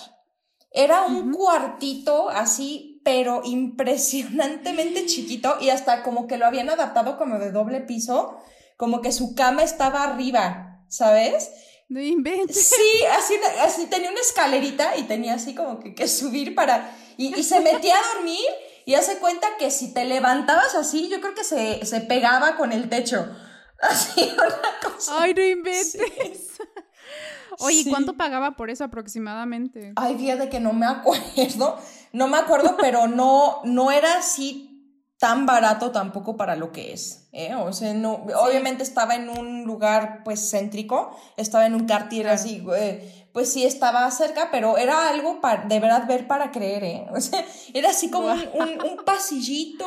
era 0.71 1.03
un 1.03 1.33
cuartito 1.33 2.29
así, 2.29 3.01
pero 3.05 3.43
impresionantemente 3.45 5.07
chiquito 5.07 5.57
y 5.61 5.71
hasta 5.71 6.03
como 6.03 6.27
que 6.27 6.39
lo 6.39 6.47
habían 6.47 6.71
adaptado 6.71 7.17
como 7.17 7.39
de 7.39 7.51
doble 7.51 7.81
piso, 7.81 8.39
como 8.77 9.01
que 9.01 9.13
su 9.13 9.35
cama 9.35 9.63
estaba 9.63 10.03
arriba, 10.03 10.85
¿sabes? 10.89 11.51
No 11.89 12.01
inventes. 12.01 12.69
Sí, 12.69 13.05
así, 13.19 13.35
así 13.61 13.87
tenía 13.87 14.11
una 14.11 14.21
escalerita 14.21 14.97
y 14.97 15.03
tenía 15.05 15.35
así 15.35 15.55
como 15.55 15.79
que, 15.79 15.95
que 15.95 16.09
subir 16.09 16.55
para... 16.55 16.97
Y, 17.19 17.39
y 17.39 17.43
se 17.43 17.61
metía 17.61 17.95
a 17.95 18.15
dormir 18.15 18.49
y 18.87 18.95
hace 18.95 19.19
cuenta 19.19 19.47
que 19.59 19.71
si 19.71 19.93
te 19.93 20.05
levantabas 20.05 20.75
así, 20.75 21.09
yo 21.09 21.21
creo 21.21 21.35
que 21.35 21.45
se, 21.45 21.85
se 21.85 22.01
pegaba 22.01 22.57
con 22.57 22.73
el 22.73 22.89
techo. 22.89 23.27
Así, 23.83 24.31
una 24.33 24.93
cosa. 24.95 25.23
Ay, 25.23 25.35
no 25.35 25.43
inventes. 25.43 25.97
Oye, 27.59 27.85
¿cuánto 27.91 28.17
pagaba 28.17 28.53
por 28.53 28.71
eso 28.71 28.85
aproximadamente? 28.85 29.93
Ay, 29.97 30.17
fíjate 30.17 30.49
que 30.49 30.61
no 30.61 30.73
me 30.73 30.87
acuerdo. 30.87 31.79
No 32.13 32.29
me 32.29 32.39
acuerdo, 32.39 32.77
pero 32.79 33.09
no, 33.09 33.61
no 33.65 33.91
era 33.91 34.19
así 34.19 34.73
tan 35.19 35.47
barato 35.47 35.91
tampoco 35.91 36.37
para 36.37 36.57
lo 36.57 36.73
que 36.73 36.93
es. 36.93 37.22
¿Eh? 37.33 37.55
O 37.55 37.73
sea, 37.73 37.95
no, 37.95 38.27
obviamente 38.37 38.83
estaba 38.83 39.15
en 39.17 39.29
un 39.29 39.65
lugar 39.65 40.23
pues 40.25 40.51
céntrico, 40.51 41.17
estaba 41.37 41.67
en 41.67 41.75
un 41.75 41.87
cartier 41.87 42.29
así, 42.29 42.65
eh, 42.77 43.27
pues 43.33 43.53
sí 43.53 43.65
estaba 43.65 44.09
cerca, 44.11 44.51
pero 44.51 44.77
era 44.77 45.09
algo 45.09 45.41
para, 45.41 45.65
de 45.65 45.81
verdad 45.81 46.07
ver 46.07 46.27
para 46.27 46.53
creer, 46.53 46.85
¿eh? 46.85 47.07
O 47.15 47.21
sea, 47.21 47.45
era 47.75 47.91
así 47.91 48.11
como 48.11 48.29
un, 48.29 48.83
un, 48.83 49.05
pasillito 49.05 49.87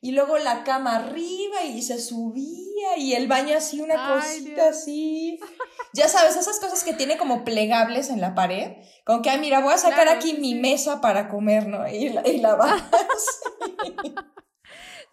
y 0.00 0.12
luego 0.12 0.36
la 0.36 0.64
cama 0.64 0.96
arriba 0.96 1.64
y 1.64 1.80
se 1.80 1.98
subía 1.98 2.98
y 2.98 3.14
el 3.14 3.26
baño 3.26 3.56
así, 3.56 3.80
una 3.80 4.14
cosita 4.14 4.68
así. 4.68 5.40
Ya 5.94 6.08
sabes, 6.08 6.36
esas 6.36 6.60
cosas 6.60 6.84
que 6.84 6.92
tiene 6.92 7.16
como 7.16 7.44
plegables 7.44 8.10
en 8.10 8.20
la 8.20 8.34
pared, 8.34 8.72
con 9.04 9.22
que, 9.22 9.30
ay, 9.30 9.40
mira, 9.40 9.60
voy 9.60 9.72
a 9.72 9.78
sacar 9.78 10.08
aquí 10.08 10.34
mi 10.34 10.54
mesa 10.54 11.00
para 11.00 11.30
comer, 11.30 11.66
¿no? 11.68 11.88
Y 11.88 12.18
y 12.26 12.38
la 12.38 12.54
vas. 12.56 12.82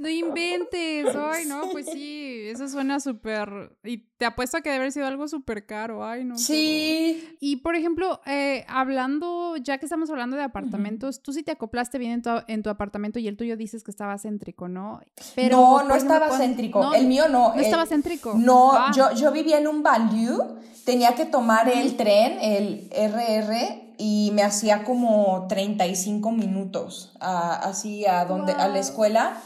No 0.02 0.10
inventes, 0.10 1.16
ay, 1.16 1.46
no, 1.46 1.70
pues 1.72 1.86
sí, 1.86 2.42
eso 2.48 2.68
suena 2.68 3.00
súper, 3.00 3.78
y 3.84 4.00
te 4.18 4.26
apuesto 4.26 4.58
a 4.58 4.62
que 4.62 4.70
debe 4.70 4.82
haber 4.82 4.92
sido 4.92 5.06
algo 5.06 5.28
súper 5.28 5.68
caro, 5.68 6.04
ay, 6.04 6.26
no. 6.26 6.40
Sí. 6.40 7.38
Y 7.40 7.58
por 7.58 7.76
ejemplo, 7.76 8.20
eh, 8.26 8.66
hablando, 8.68 9.58
ya 9.58 9.78
que 9.78 9.86
estamos 9.86 10.10
hablando 10.10 10.38
de 10.38 10.42
apartamentos, 10.42 11.22
tú 11.22 11.34
sí 11.34 11.44
te 11.44 11.52
acoplaste 11.52 12.00
bien 12.00 12.14
en 12.14 12.22
tu, 12.24 12.30
en 12.48 12.64
tu 12.64 12.72
apartamento 12.72 13.20
y 13.20 13.28
el 13.28 13.38
tuyo 13.38 13.56
dices 13.56 13.84
que 13.84 13.92
estaba 13.92 14.18
céntrico, 14.18 14.68
¿no? 14.68 15.02
Pero, 15.36 15.58
no, 15.58 15.84
no 15.84 15.94
estaba 15.94 16.36
céntrico, 16.36 16.96
el 16.96 17.06
mío 17.06 17.30
no. 17.30 17.54
No 17.54 17.62
estaba 17.62 17.86
céntrico. 17.86 18.34
No, 18.34 18.72
ah. 18.74 18.92
yo, 18.96 19.14
yo 19.14 19.32
vivía 19.32 19.60
en 19.60 19.68
un 19.68 19.84
value, 19.84 20.42
tenía 20.84 21.14
que 21.14 21.26
tomar 21.26 21.70
el 21.70 21.96
tren, 21.96 22.40
el 22.42 22.90
RR, 22.90 23.92
y 24.00 24.32
me 24.34 24.42
hacía 24.42 24.84
como 24.84 25.46
35 25.48 26.32
minutos 26.32 27.14
así 27.20 28.08
a 28.08 28.26
donde 28.26 28.54
a 28.54 28.68
la 28.68 28.80
escuela 28.80 29.38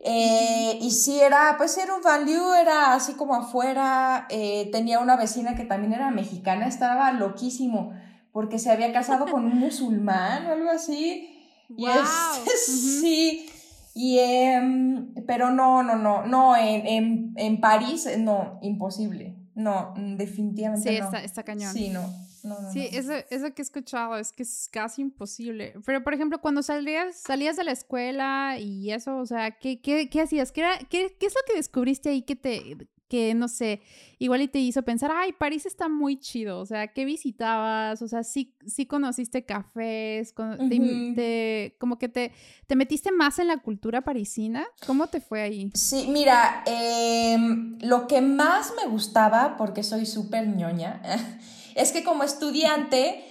eh, 0.00 0.78
y 0.80 0.90
si 0.90 1.20
era, 1.20 1.54
pues 1.58 1.76
era 1.78 1.94
un 1.94 2.02
value, 2.02 2.54
era 2.54 2.94
así 2.94 3.14
como 3.14 3.34
afuera. 3.34 4.26
Eh, 4.30 4.68
tenía 4.72 4.98
una 4.98 5.16
vecina 5.16 5.54
que 5.54 5.64
también 5.64 5.92
era 5.92 6.10
mexicana, 6.10 6.66
estaba 6.66 7.12
loquísimo 7.12 7.92
porque 8.32 8.58
se 8.58 8.70
había 8.70 8.92
casado 8.92 9.26
con 9.26 9.44
un 9.44 9.58
musulmán 9.58 10.46
o 10.46 10.52
algo 10.52 10.70
así. 10.70 11.36
Y 11.68 11.86
sí. 12.66 13.50
Y, 13.94 14.18
em, 14.18 15.14
pero 15.26 15.50
no, 15.50 15.82
no, 15.82 15.96
no, 15.96 16.24
no, 16.24 16.56
en, 16.56 16.86
en, 16.86 17.32
en 17.36 17.60
París, 17.60 18.08
no, 18.18 18.58
imposible. 18.62 19.36
No, 19.54 19.94
definitivamente 19.96 20.88
sí, 20.88 20.98
no. 20.98 21.06
está, 21.06 21.22
está 21.22 21.42
cañón. 21.42 21.72
Sí, 21.72 21.90
no 21.90 22.29
sí, 22.72 22.88
Eso, 22.92 23.12
eso 23.30 23.54
que 23.54 23.62
he 23.62 23.64
escuchado 23.64 24.16
es 24.16 24.32
que 24.32 24.42
es 24.42 24.68
casi 24.70 25.02
imposible. 25.02 25.74
Pero, 25.84 26.02
por 26.02 26.14
ejemplo, 26.14 26.40
cuando 26.40 26.62
salías, 26.62 27.16
salías 27.16 27.56
de 27.56 27.64
la 27.64 27.72
escuela 27.72 28.58
y 28.58 28.90
eso, 28.92 29.18
o 29.18 29.26
sea, 29.26 29.52
¿qué, 29.52 29.80
qué, 29.80 30.08
qué 30.08 30.22
hacías? 30.22 30.52
¿Qué, 30.52 30.60
era, 30.60 30.78
qué, 30.78 31.16
¿Qué 31.18 31.26
es 31.26 31.34
lo 31.34 31.40
que 31.46 31.56
descubriste 31.56 32.10
ahí 32.10 32.22
que 32.22 32.36
te, 32.36 32.76
que 33.10 33.34
no 33.34 33.48
sé, 33.48 33.82
igual 34.20 34.40
y 34.40 34.48
te 34.48 34.60
hizo 34.60 34.82
pensar, 34.82 35.10
ay, 35.12 35.32
París 35.32 35.66
está 35.66 35.88
muy 35.88 36.16
chido, 36.20 36.60
o 36.60 36.64
sea, 36.64 36.86
¿qué 36.86 37.04
visitabas? 37.04 38.00
O 38.02 38.08
sea, 38.08 38.22
sí, 38.22 38.54
sí 38.64 38.86
conociste 38.86 39.44
cafés, 39.44 40.32
como 40.32 41.98
que 41.98 42.08
te, 42.08 42.32
te 42.68 42.76
metiste 42.76 43.10
más 43.10 43.40
en 43.40 43.48
la 43.48 43.56
cultura 43.56 44.02
parisina, 44.02 44.64
¿cómo 44.86 45.08
te 45.08 45.20
fue 45.20 45.42
ahí? 45.42 45.72
Sí, 45.74 46.06
mira, 46.08 46.62
em, 46.66 47.78
lo 47.80 48.06
que 48.06 48.20
más 48.20 48.72
me 48.80 48.88
gustaba, 48.88 49.56
porque 49.58 49.82
soy 49.82 50.06
súper 50.06 50.46
ñoña, 50.46 51.02
es 51.80 51.92
que 51.92 52.04
como 52.04 52.24
estudiante 52.24 53.24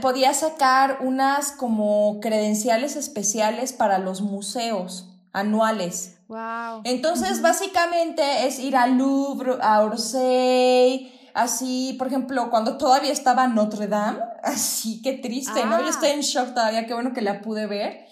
podía 0.00 0.34
sacar 0.34 0.98
unas 1.00 1.52
como 1.52 2.20
credenciales 2.20 2.96
especiales 2.96 3.72
para 3.72 3.98
los 3.98 4.20
museos 4.20 5.08
anuales. 5.32 6.18
Wow. 6.28 6.82
Entonces, 6.84 7.42
básicamente 7.42 8.46
es 8.46 8.58
ir 8.58 8.76
al 8.76 8.98
Louvre, 8.98 9.56
a 9.60 9.82
Orsay, 9.82 11.12
así, 11.34 11.94
por 11.98 12.06
ejemplo, 12.06 12.50
cuando 12.50 12.76
todavía 12.78 13.12
estaba 13.12 13.46
Notre 13.48 13.88
Dame, 13.88 14.20
así, 14.42 15.02
qué 15.02 15.14
triste, 15.14 15.64
¿no? 15.64 15.80
Yo 15.80 15.88
estoy 15.88 16.10
en 16.10 16.20
shock 16.20 16.54
todavía, 16.54 16.86
qué 16.86 16.94
bueno 16.94 17.12
que 17.12 17.22
la 17.22 17.40
pude 17.42 17.66
ver. 17.66 18.06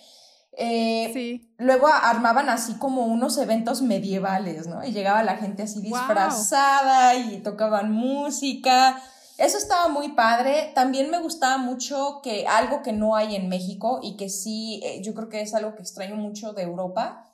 Eh, 0.59 1.11
sí. 1.15 1.55
Luego 1.57 1.87
armaban 1.87 2.51
así 2.51 2.75
como 2.75 3.07
unos 3.07 3.39
eventos 3.39 3.81
medievales, 3.81 4.67
¿no? 4.67 4.85
Y 4.85 4.93
llegaba 4.93 5.23
la 5.23 5.37
gente 5.37 5.63
así 5.63 5.81
disfrazada 5.81 7.15
y 7.15 7.39
tocaban 7.39 7.91
música. 7.91 9.01
Eso 9.39 9.59
estaba 9.59 9.89
muy 9.89 10.13
padre. 10.13 10.73
También 10.75 11.11
me 11.11 11.21
gustaba 11.21 11.59
mucho 11.59 12.21
que 12.23 12.47
algo 12.47 12.83
que 12.83 12.93
no 12.93 13.17
hay 13.17 13.37
en 13.37 13.49
México 13.49 14.01
y 14.03 14.17
que 14.17 14.29
sí, 14.29 14.81
eh, 14.85 15.01
yo 15.03 15.15
creo 15.15 15.29
que 15.29 15.41
es 15.41 15.55
algo 15.55 15.75
que 15.75 15.83
extraño 15.83 16.17
mucho 16.17 16.53
de 16.53 16.63
Europa, 16.63 17.25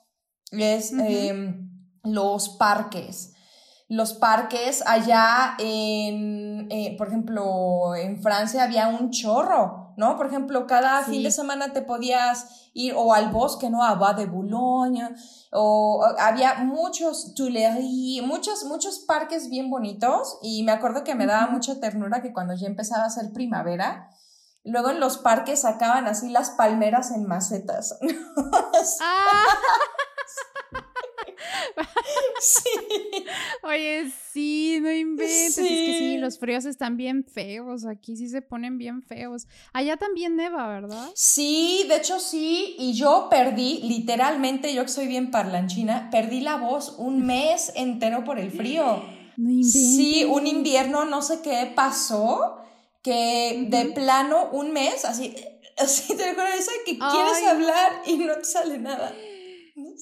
es 0.53 0.93
em, 0.93 1.71
los 2.05 2.51
parques. 2.51 3.35
Los 3.89 4.13
parques 4.13 4.83
allá 4.87 5.57
en, 5.59 6.71
eh, 6.71 6.95
por 6.99 7.09
ejemplo, 7.09 7.95
en 7.97 8.23
Francia 8.23 8.65
había 8.65 8.89
un 8.89 9.11
chorro, 9.11 9.88
¿no? 9.99 10.17
Por 10.17 10.27
ejemplo, 10.27 10.67
cada 10.67 11.03
fin 11.03 11.25
de 11.25 11.33
semana 11.33 11.73
te 11.73 11.83
podías 11.83 12.71
ir 12.73 12.95
o 12.97 13.13
al 13.13 13.31
bosque, 13.31 13.69
¿no? 13.69 13.83
A 13.83 13.97
Bois 13.97 14.17
de 14.17 14.27
Boulogne, 14.27 15.15
o, 15.51 16.07
había 16.19 16.55
muchos 16.65 17.35
Tuileries, 17.35 18.23
muchos, 18.23 18.65
muchos 18.65 19.01
parques 19.01 19.51
bien 19.51 19.69
bonitos 19.69 20.39
y 20.41 20.63
me 20.63 20.71
acuerdo 20.71 21.03
que 21.03 21.17
me 21.17 21.27
daba 21.27 21.51
mucha 21.51 21.81
ternura 21.81 22.23
que 22.23 22.33
cuando 22.33 22.55
ya 22.55 22.69
empezaba 22.69 23.05
a 23.05 23.11
ser 23.11 23.33
primavera, 23.33 24.09
luego 24.63 24.91
en 24.91 25.01
los 25.01 25.19
parques 25.19 25.63
sacaban 25.63 26.07
así 26.07 26.29
las 26.29 26.51
palmeras 26.51 27.11
en 27.11 27.27
macetas. 27.27 27.99
Ah. 29.01 29.45
sí. 32.41 33.25
Oye, 33.63 34.11
sí, 34.33 34.79
no 34.81 34.91
inventes. 34.91 35.59
Es 35.59 35.65
que 35.65 35.97
sí, 35.99 36.17
los 36.19 36.39
fríos 36.39 36.65
están 36.65 36.97
bien 36.97 37.25
feos. 37.25 37.87
Aquí 37.87 38.17
sí 38.17 38.29
se 38.29 38.43
ponen 38.43 38.79
bien 38.79 39.03
feos. 39.03 39.47
Allá 39.73 39.97
también 39.97 40.37
neva, 40.37 40.69
¿verdad? 40.69 41.09
Sí, 41.15 41.85
de 41.89 41.97
hecho 41.97 42.21
sí. 42.21 42.77
Y 42.79 42.95
yo 42.95 43.29
perdí, 43.31 43.81
literalmente, 43.83 44.75
yo 44.75 44.83
que 44.83 44.89
soy 44.89 45.07
bien 45.07 45.31
parlanchina, 45.31 46.11
perdí 46.11 46.41
la 46.41 46.57
voz 46.57 46.95
un 46.99 47.25
mes 47.27 47.73
entero 47.75 48.25
por 48.25 48.39
el 48.39 48.51
frío. 48.51 49.03
No 49.39 49.51
inventes. 49.51 49.73
Sí, 49.73 50.25
un 50.25 50.49
invierno, 50.49 51.05
no 51.05 51.23
sé 51.23 51.43
qué 51.43 51.73
pasó, 51.73 52.59
que 53.05 53.67
de 53.69 53.85
plano 53.93 54.49
un 54.51 54.73
mes, 54.73 55.05
así, 55.05 55.33
así 55.79 56.17
te 56.17 56.31
recuerdas 56.31 56.69
que 56.85 56.99
quieres 56.99 57.45
hablar 57.47 58.03
y 58.07 58.17
no 58.17 58.35
te 58.35 58.45
sale 58.45 58.79
nada. 58.79 59.15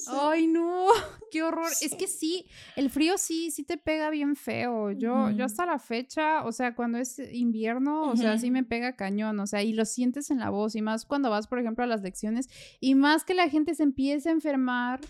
Ay, 0.09 0.46
no, 0.46 0.88
qué 1.31 1.43
horror. 1.43 1.71
Es 1.81 1.95
que 1.95 2.07
sí, 2.07 2.47
el 2.77 2.91
frío 2.91 3.19
sí, 3.19 3.51
sí 3.51 3.65
te 3.65 3.77
pega 3.77 4.11
bien 4.11 4.37
feo. 4.37 4.91
Yo, 4.93 5.31
yo 5.31 5.45
hasta 5.45 5.67
la 5.67 5.79
fecha, 5.79 6.45
o 6.45 6.53
sea, 6.53 6.75
cuando 6.75 6.99
es 6.99 7.19
invierno, 7.19 8.11
o 8.11 8.17
sea, 8.17 8.39
sí 8.39 8.51
me 8.51 8.65
pega 8.65 8.97
cañón, 8.97 9.39
o 9.41 9.47
sea, 9.47 9.62
y 9.62 9.73
lo 9.73 9.85
sientes 9.85 10.31
en 10.31 10.39
la 10.39 10.51
voz, 10.51 10.75
y 10.77 10.83
más 10.83 11.05
cuando 11.05 11.31
vas, 11.31 11.47
por 11.47 11.59
ejemplo, 11.59 11.85
a 11.85 11.87
las 11.87 12.03
lecciones, 12.03 12.49
y 12.81 12.95
más 12.95 13.25
que 13.25 13.35
la 13.35 13.49
gente 13.49 13.75
se 13.75 13.83
empieza 13.83 14.31
a 14.31 14.33
enfermar, 14.33 15.01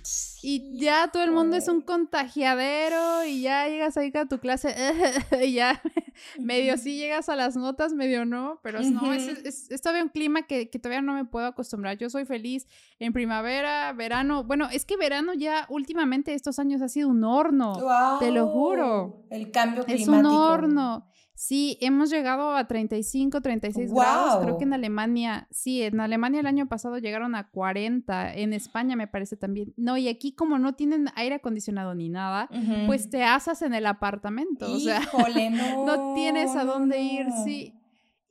y 0.42 0.78
ya 0.78 1.08
todo 1.12 1.24
el 1.24 1.32
mundo 1.32 1.56
es 1.56 1.68
un 1.68 1.80
contagiadero, 1.80 3.24
y 3.24 3.42
ya 3.42 3.68
llegas 3.68 3.96
ahí 3.96 4.12
a 4.14 4.26
tu 4.26 4.38
clase, 4.38 4.74
y 5.44 5.52
ya 5.52 5.82
medio 6.40 6.76
sí 6.78 6.96
llegas 6.96 7.28
a 7.28 7.36
las 7.36 7.56
notas, 7.56 7.92
medio 7.92 8.24
no, 8.24 8.60
pero 8.62 8.80
no, 8.80 9.12
es, 9.12 9.68
es, 9.70 9.80
todavía 9.80 10.04
un 10.04 10.10
clima 10.10 10.42
que, 10.42 10.70
que 10.70 10.78
todavía 10.78 11.02
no 11.02 11.12
me 11.12 11.24
puedo 11.24 11.46
acostumbrar. 11.46 11.98
Yo 11.98 12.08
soy 12.08 12.24
feliz 12.24 12.66
en 12.98 13.12
primavera, 13.12 13.92
verano, 13.92 14.44
bueno, 14.44 14.68
es 14.72 14.84
que 14.84 14.96
verano 14.96 15.34
ya 15.34 15.66
últimamente 15.68 16.05
estos 16.26 16.58
años 16.58 16.82
ha 16.82 16.88
sido 16.88 17.08
un 17.08 17.24
horno, 17.24 17.74
te 18.18 18.30
lo 18.30 18.48
juro. 18.48 19.24
El 19.30 19.50
cambio 19.50 19.84
climático. 19.84 20.12
Es 20.12 20.18
un 20.18 20.26
horno. 20.26 21.06
Sí, 21.34 21.76
hemos 21.82 22.08
llegado 22.08 22.56
a 22.56 22.66
35, 22.66 23.42
36 23.42 23.92
grados. 23.92 24.42
Creo 24.42 24.56
que 24.56 24.64
en 24.64 24.72
Alemania, 24.72 25.46
sí, 25.50 25.82
en 25.82 26.00
Alemania 26.00 26.40
el 26.40 26.46
año 26.46 26.66
pasado 26.66 26.96
llegaron 26.96 27.34
a 27.34 27.50
40. 27.50 28.32
En 28.34 28.54
España 28.54 28.96
me 28.96 29.06
parece 29.06 29.36
también. 29.36 29.74
No, 29.76 29.98
y 29.98 30.08
aquí 30.08 30.32
como 30.32 30.58
no 30.58 30.74
tienen 30.74 31.10
aire 31.14 31.34
acondicionado 31.34 31.94
ni 31.94 32.08
nada, 32.08 32.48
pues 32.86 33.10
te 33.10 33.22
asas 33.22 33.60
en 33.60 33.74
el 33.74 33.84
apartamento. 33.84 34.72
o 34.72 34.78
sea, 34.78 35.00
no, 35.50 35.84
no 35.84 36.14
tienes 36.14 36.56
a 36.56 36.64
dónde 36.64 37.02
ir, 37.02 37.26
sí. 37.44 37.74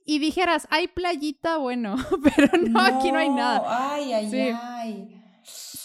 Y 0.04 0.18
dijeras, 0.18 0.66
hay 0.70 0.88
playita, 0.88 1.58
bueno, 1.58 1.96
pero 2.36 2.48
no, 2.68 2.80
aquí 2.80 3.12
no 3.12 3.18
hay 3.18 3.28
nada. 3.28 3.94
Ay, 3.94 4.12
ay, 4.12 4.50
ay. 4.52 5.15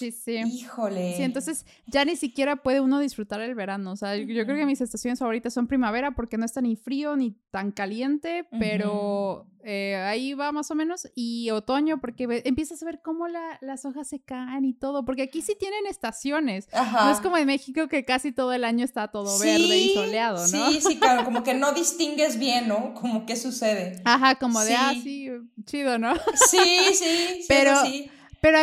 Sí, 0.01 0.11
sí. 0.11 0.37
Híjole. 0.37 1.15
Sí, 1.15 1.23
entonces 1.23 1.65
ya 1.85 2.03
ni 2.05 2.15
siquiera 2.15 2.55
puede 2.55 2.81
uno 2.81 2.99
disfrutar 2.99 3.39
el 3.41 3.53
verano. 3.53 3.91
O 3.91 3.95
sea, 3.95 4.15
yo 4.15 4.45
creo 4.45 4.57
que 4.57 4.65
mis 4.65 4.81
estaciones 4.81 5.19
favoritas 5.19 5.53
son 5.53 5.67
primavera 5.67 6.15
porque 6.15 6.37
no 6.37 6.45
está 6.45 6.59
ni 6.61 6.75
frío 6.75 7.15
ni 7.15 7.35
tan 7.51 7.71
caliente, 7.71 8.47
pero 8.59 9.47
eh, 9.63 9.95
ahí 9.95 10.33
va 10.33 10.51
más 10.51 10.71
o 10.71 10.75
menos. 10.75 11.07
Y 11.13 11.51
otoño 11.51 12.01
porque 12.01 12.41
empiezas 12.45 12.81
a 12.81 12.85
ver 12.85 13.01
cómo 13.03 13.27
las 13.27 13.85
hojas 13.85 14.07
se 14.07 14.19
caen 14.19 14.65
y 14.65 14.73
todo, 14.73 15.05
porque 15.05 15.21
aquí 15.21 15.41
sí 15.41 15.55
tienen 15.59 15.85
estaciones. 15.85 16.67
No 16.73 17.11
es 17.11 17.19
como 17.19 17.37
en 17.37 17.45
México 17.45 17.87
que 17.87 18.03
casi 18.05 18.31
todo 18.31 18.53
el 18.53 18.63
año 18.63 18.83
está 18.83 19.09
todo 19.09 19.37
verde 19.39 19.77
y 19.77 19.93
soleado, 19.93 20.39
¿no? 20.47 20.71
Sí, 20.71 20.81
sí, 20.81 20.97
claro, 20.97 21.23
como 21.25 21.43
que 21.43 21.53
no 21.53 21.73
distingues 21.73 22.39
bien, 22.39 22.67
¿no? 22.67 22.95
Como 22.95 23.25
qué 23.25 23.35
sucede. 23.35 24.01
Ajá, 24.05 24.35
como 24.35 24.61
de, 24.61 24.73
ah, 24.73 24.93
sí, 24.93 25.29
chido, 25.65 25.99
¿no? 25.99 26.15
Sí, 26.49 26.57
sí, 26.93 26.95
sí 26.95 27.45
pero, 27.47 27.85
sí. 27.85 28.09
Pero 28.41 28.57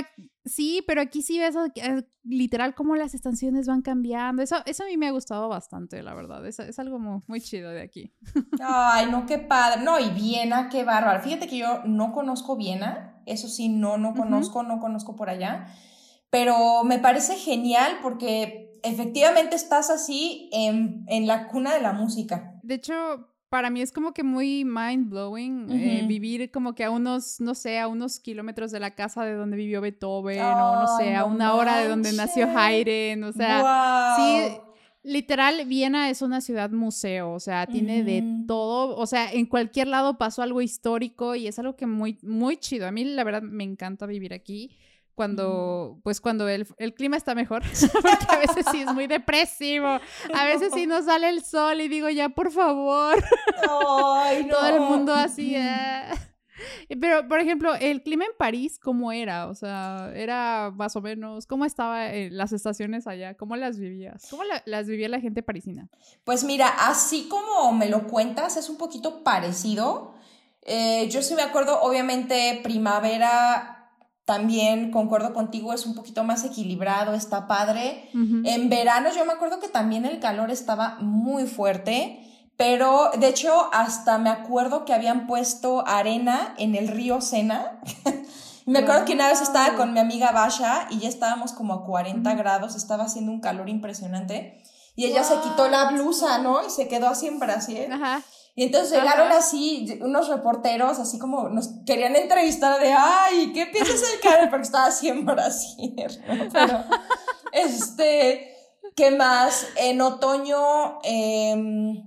Sí, 0.49 0.83
pero 0.87 1.01
aquí 1.01 1.23
sí 1.23 1.39
ves 1.39 1.55
eh, 1.77 2.03
literal 2.25 2.75
cómo 2.75 2.97
las 2.97 3.15
estaciones 3.15 3.67
van 3.67 3.83
cambiando. 3.83 4.43
Eso, 4.43 4.57
eso 4.67 4.83
a 4.83 4.87
mí 4.87 4.97
me 4.97 5.09
ha 5.09 5.11
gustado 5.11 5.49
bastante, 5.49 6.03
la 6.03 6.15
verdad. 6.15 6.47
Es, 6.47 6.59
es 6.59 6.79
algo 6.79 6.99
muy, 6.99 7.41
chido 7.41 7.71
de 7.71 7.83
aquí. 7.83 8.13
Ay, 8.61 9.11
no, 9.11 9.27
qué 9.27 9.39
padre. 9.39 9.83
No, 9.83 9.99
y 9.99 10.11
Viena, 10.11 10.69
qué 10.69 10.85
bárbaro. 10.85 11.23
Fíjate 11.23 11.47
que 11.49 11.59
yo 11.59 11.83
no 11.85 12.13
conozco 12.13 12.57
Viena. 12.57 13.23
Eso 13.27 13.49
sí, 13.49 13.69
no, 13.69 13.99
no 13.99 14.15
conozco, 14.15 14.63
no 14.63 14.81
conozco 14.81 15.17
por 15.17 15.31
allá. 15.31 15.67
Pero 16.31 16.85
me 16.85 16.99
parece 16.99 17.37
genial 17.37 17.99
porque 18.03 18.73
efectivamente 18.83 19.57
estás 19.57 19.91
así 19.91 20.49
en, 20.53 21.05
en 21.09 21.27
la 21.27 21.49
cuna 21.49 21.75
de 21.75 21.81
la 21.81 21.93
música. 21.93 22.55
De 22.63 22.75
hecho, 22.75 23.28
para 23.49 23.71
mí 23.71 23.81
es 23.81 23.93
como 23.93 24.13
que 24.13 24.23
muy 24.23 24.65
mind 24.65 25.09
blowing 25.09 25.71
eh, 25.71 26.05
vivir 26.07 26.51
como 26.51 26.75
que 26.75 26.85
a 26.85 26.91
unos, 26.91 27.41
no 27.41 27.55
sé, 27.55 27.79
a 27.79 27.89
unos 27.89 28.21
kilómetros 28.21 28.71
de 28.71 28.81
la 28.81 28.95
casa 28.95 29.25
de 29.25 29.35
donde 29.35 29.57
vivió 29.57 29.81
Beethoven 29.81 30.41
o 30.43 30.83
no 30.83 30.99
sé, 30.99 31.17
a 31.17 31.25
una 31.25 31.55
hora 31.55 31.79
de 31.79 31.89
donde 31.89 32.13
nació 32.13 32.47
Haydn, 32.55 33.25
o 33.25 33.33
sea, 33.33 34.15
sí, 34.17 34.59
literal, 35.03 35.65
Viena 35.67 36.11
es 36.11 36.21
una 36.21 36.41
ciudad 36.41 36.71
museo, 36.71 37.33
o 37.33 37.41
sea, 37.41 37.67
tiene 37.67 38.05
de 38.05 38.23
todo, 38.47 38.97
o 38.97 39.07
sea, 39.07 39.33
en 39.33 39.47
cualquier 39.47 39.89
lado 39.89 40.19
pasó 40.19 40.43
algo 40.43 40.61
histórico 40.61 41.35
y 41.35 41.47
es 41.47 41.59
algo 41.59 41.77
que 41.77 41.87
muy, 41.87 42.19
muy 42.23 42.59
chido. 42.59 42.87
A 42.87 42.93
mí 42.93 43.05
la 43.05 43.25
verdad 43.25 43.43
me 43.43 43.65
encanta 43.65 44.05
vivir 44.07 44.35
aquí 44.35 44.77
cuando, 45.19 45.99
pues 46.05 46.21
cuando 46.21 46.49
el, 46.49 46.65
el, 46.77 46.95
clima 46.95 47.17
está 47.17 47.35
mejor, 47.35 47.65
porque 47.93 48.27
a 48.29 48.39
veces 48.39 48.65
sí 48.71 48.83
es 48.83 48.95
muy 48.95 49.09
depresivo, 49.09 49.89
a 49.89 50.45
veces 50.45 50.73
sí 50.73 50.87
no 50.87 51.03
sale 51.03 51.29
el 51.29 51.45
sol 51.45 51.81
y 51.81 51.89
digo, 51.89 52.09
ya, 52.09 52.29
por 52.29 52.53
favor, 52.53 53.17
Ay, 53.69 54.45
no. 54.45 54.55
todo 54.55 54.67
el 54.69 54.81
mundo 54.81 55.13
así, 55.13 55.57
ah. 55.57 56.15
Pero, 57.01 57.27
por 57.27 57.41
ejemplo, 57.41 57.75
el 57.75 58.05
clima 58.05 58.27
en 58.27 58.31
París, 58.39 58.79
¿cómo 58.79 59.11
era? 59.11 59.49
O 59.49 59.57
sea, 59.57 60.13
era 60.15 60.71
más 60.73 60.95
o 60.95 61.01
menos, 61.01 61.47
¿cómo 61.47 61.65
estaban 61.65 62.37
las 62.37 62.53
estaciones 62.53 63.09
allá? 63.09 63.35
¿Cómo 63.35 63.57
las 63.57 63.77
vivías? 63.77 64.29
¿Cómo 64.31 64.45
las 64.67 64.87
vivía 64.87 65.09
la 65.09 65.21
gente 65.21 65.43
parisina? 65.43 65.89
Pues 66.23 66.45
mira, 66.45 66.69
así 66.69 67.29
como 67.29 67.73
me 67.73 67.89
lo 67.89 68.07
cuentas, 68.07 68.57
es 68.57 68.69
un 68.69 68.77
poquito 68.77 69.25
parecido. 69.25 70.15
Eh, 70.63 71.09
yo 71.11 71.23
sí 71.23 71.35
me 71.35 71.43
acuerdo, 71.43 71.81
obviamente, 71.81 72.61
primavera 72.63 73.78
también 74.29 74.91
concuerdo 74.91 75.33
contigo, 75.33 75.73
es 75.73 75.87
un 75.87 75.95
poquito 75.95 76.23
más 76.23 76.45
equilibrado, 76.45 77.15
está 77.15 77.49
padre. 77.49 78.11
En 78.13 78.69
verano 78.69 79.09
yo 79.17 79.25
me 79.25 79.33
acuerdo 79.33 79.59
que 79.59 79.69
también 79.69 80.05
el 80.05 80.21
calor 80.21 80.51
estaba 80.51 80.99
muy 81.01 81.47
fuerte, 81.47 82.21
pero 82.59 83.11
de 83.19 83.27
hecho 83.27 83.71
hasta 83.73 84.19
me 84.19 84.29
acuerdo 84.29 84.85
que 84.85 84.93
habían 84.93 85.27
puesto 85.27 85.83
arena 85.89 86.55
en 86.59 86.75
el 86.75 86.89
río 86.89 87.23
Sena. 87.23 87.81
me 88.67 88.81
acuerdo 88.81 89.07
que 89.07 89.15
una 89.15 89.29
vez 89.29 89.41
estaba 89.41 89.77
con 89.77 89.95
mi 89.95 90.01
amiga 90.01 90.31
Basha 90.31 90.89
y 90.91 90.99
ya 90.99 91.09
estábamos 91.09 91.53
como 91.53 91.73
a 91.73 91.87
40 91.87 92.35
grados, 92.35 92.77
estaba 92.77 93.05
haciendo 93.05 93.33
un 93.33 93.41
calor 93.41 93.71
impresionante. 93.71 94.63
Y 94.95 95.07
ella 95.07 95.25
se 95.25 95.41
quitó 95.41 95.71
la 95.71 95.91
blusa, 95.93 96.37
¿no? 96.37 96.67
Y 96.67 96.69
se 96.69 96.87
quedó 96.87 97.09
así 97.09 97.29
en 97.29 97.39
Brasil. 97.39 97.91
Ajá. 97.91 98.21
Y 98.55 98.65
entonces 98.65 98.99
llegaron 98.99 99.31
así 99.31 99.99
unos 100.01 100.29
reporteros, 100.29 100.99
así 100.99 101.19
como 101.19 101.49
nos 101.49 101.69
querían 101.87 102.17
entrevistar 102.17 102.81
de, 102.81 102.93
ay, 102.93 103.53
¿qué 103.53 103.67
piensas 103.67 104.01
del 104.01 104.21
Karen? 104.21 104.51
Porque 104.51 104.65
estaba 104.65 104.87
así 104.87 105.09
en 105.09 105.25
Brasil. 105.25 105.95
Pero, 106.53 106.85
este, 107.53 108.57
¿qué 108.97 109.13
más? 109.13 109.67
En 109.77 110.01
otoño, 110.01 110.99
em, 111.05 112.05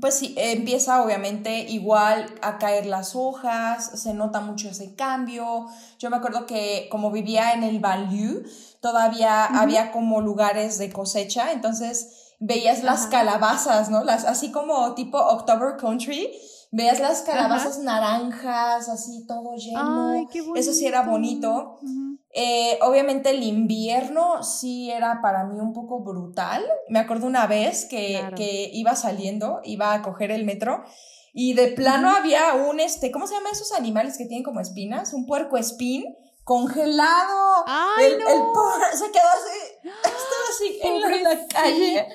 pues 0.00 0.14
sí, 0.14 0.34
empieza 0.38 1.02
obviamente 1.02 1.60
igual 1.60 2.26
a 2.42 2.58
caer 2.58 2.86
las 2.86 3.14
hojas, 3.14 4.00
se 4.00 4.14
nota 4.14 4.40
mucho 4.40 4.68
ese 4.68 4.94
cambio. 4.94 5.66
Yo 5.98 6.10
me 6.10 6.16
acuerdo 6.16 6.46
que 6.46 6.88
como 6.90 7.10
vivía 7.10 7.52
en 7.52 7.62
el 7.62 7.78
Banlieue, 7.78 8.42
todavía 8.80 9.44
había 9.44 9.92
como 9.92 10.20
lugares 10.20 10.78
de 10.78 10.90
cosecha, 10.90 11.52
entonces 11.52 12.23
veías 12.40 12.82
las 12.82 13.06
calabazas, 13.06 13.90
¿no? 13.90 14.04
Las, 14.04 14.24
así 14.24 14.50
como 14.50 14.94
tipo 14.94 15.18
October 15.18 15.76
Country, 15.76 16.30
veías 16.72 17.00
las 17.00 17.22
calabazas 17.22 17.78
naranjas, 17.78 18.88
así 18.88 19.26
todo 19.26 19.54
lleno. 19.56 20.10
Ay, 20.10 20.26
qué 20.30 20.42
Eso 20.56 20.72
sí 20.72 20.86
era 20.86 21.02
bonito. 21.02 21.78
Eh, 22.36 22.78
obviamente 22.82 23.30
el 23.30 23.44
invierno 23.44 24.42
sí 24.42 24.90
era 24.90 25.20
para 25.22 25.44
mí 25.44 25.60
un 25.60 25.72
poco 25.72 26.00
brutal. 26.00 26.64
Me 26.88 26.98
acuerdo 26.98 27.26
una 27.26 27.46
vez 27.46 27.84
que, 27.84 28.20
que 28.36 28.70
iba 28.72 28.96
saliendo, 28.96 29.60
iba 29.62 29.94
a 29.94 30.02
coger 30.02 30.30
el 30.32 30.44
metro 30.44 30.82
y 31.36 31.54
de 31.54 31.68
plano 31.68 32.10
había 32.10 32.54
un, 32.54 32.78
este, 32.78 33.10
¿cómo 33.10 33.26
se 33.26 33.34
llaman 33.34 33.52
esos 33.52 33.72
animales 33.72 34.16
que 34.16 34.24
tienen 34.24 34.44
como 34.44 34.60
espinas? 34.60 35.12
Un 35.12 35.26
puerco 35.26 35.56
espín 35.56 36.04
congelado. 36.44 37.64
¡Ay, 37.66 38.04
el, 38.04 38.18
no! 38.20 38.28
el 38.28 38.98
se 38.98 39.10
quedó 39.10 39.24
así, 39.26 39.88
así 40.54 40.78
en 40.82 41.00
la 41.00 41.46
calle. 41.48 42.06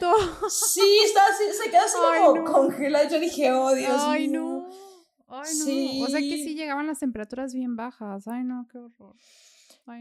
Sí, 0.49 0.99
estaba 1.05 1.27
así, 1.27 1.43
se 1.63 1.69
quedó 1.69 1.81
así 1.81 1.97
como 2.23 2.43
congelado. 2.43 3.09
Yo 3.09 3.19
dije, 3.19 3.51
oh, 3.51 3.73
Dios 3.73 4.01
Ay, 4.03 4.27
mío. 4.27 4.41
no. 4.41 4.69
Ay, 5.27 5.53
no. 5.57 5.65
Sí. 5.65 6.01
O 6.03 6.07
sea 6.07 6.19
que 6.19 6.43
sí 6.43 6.55
llegaban 6.55 6.87
las 6.87 6.99
temperaturas 6.99 7.53
bien 7.53 7.75
bajas. 7.75 8.27
Ay, 8.27 8.43
no, 8.43 8.67
qué 8.71 8.77
horror. 8.79 9.15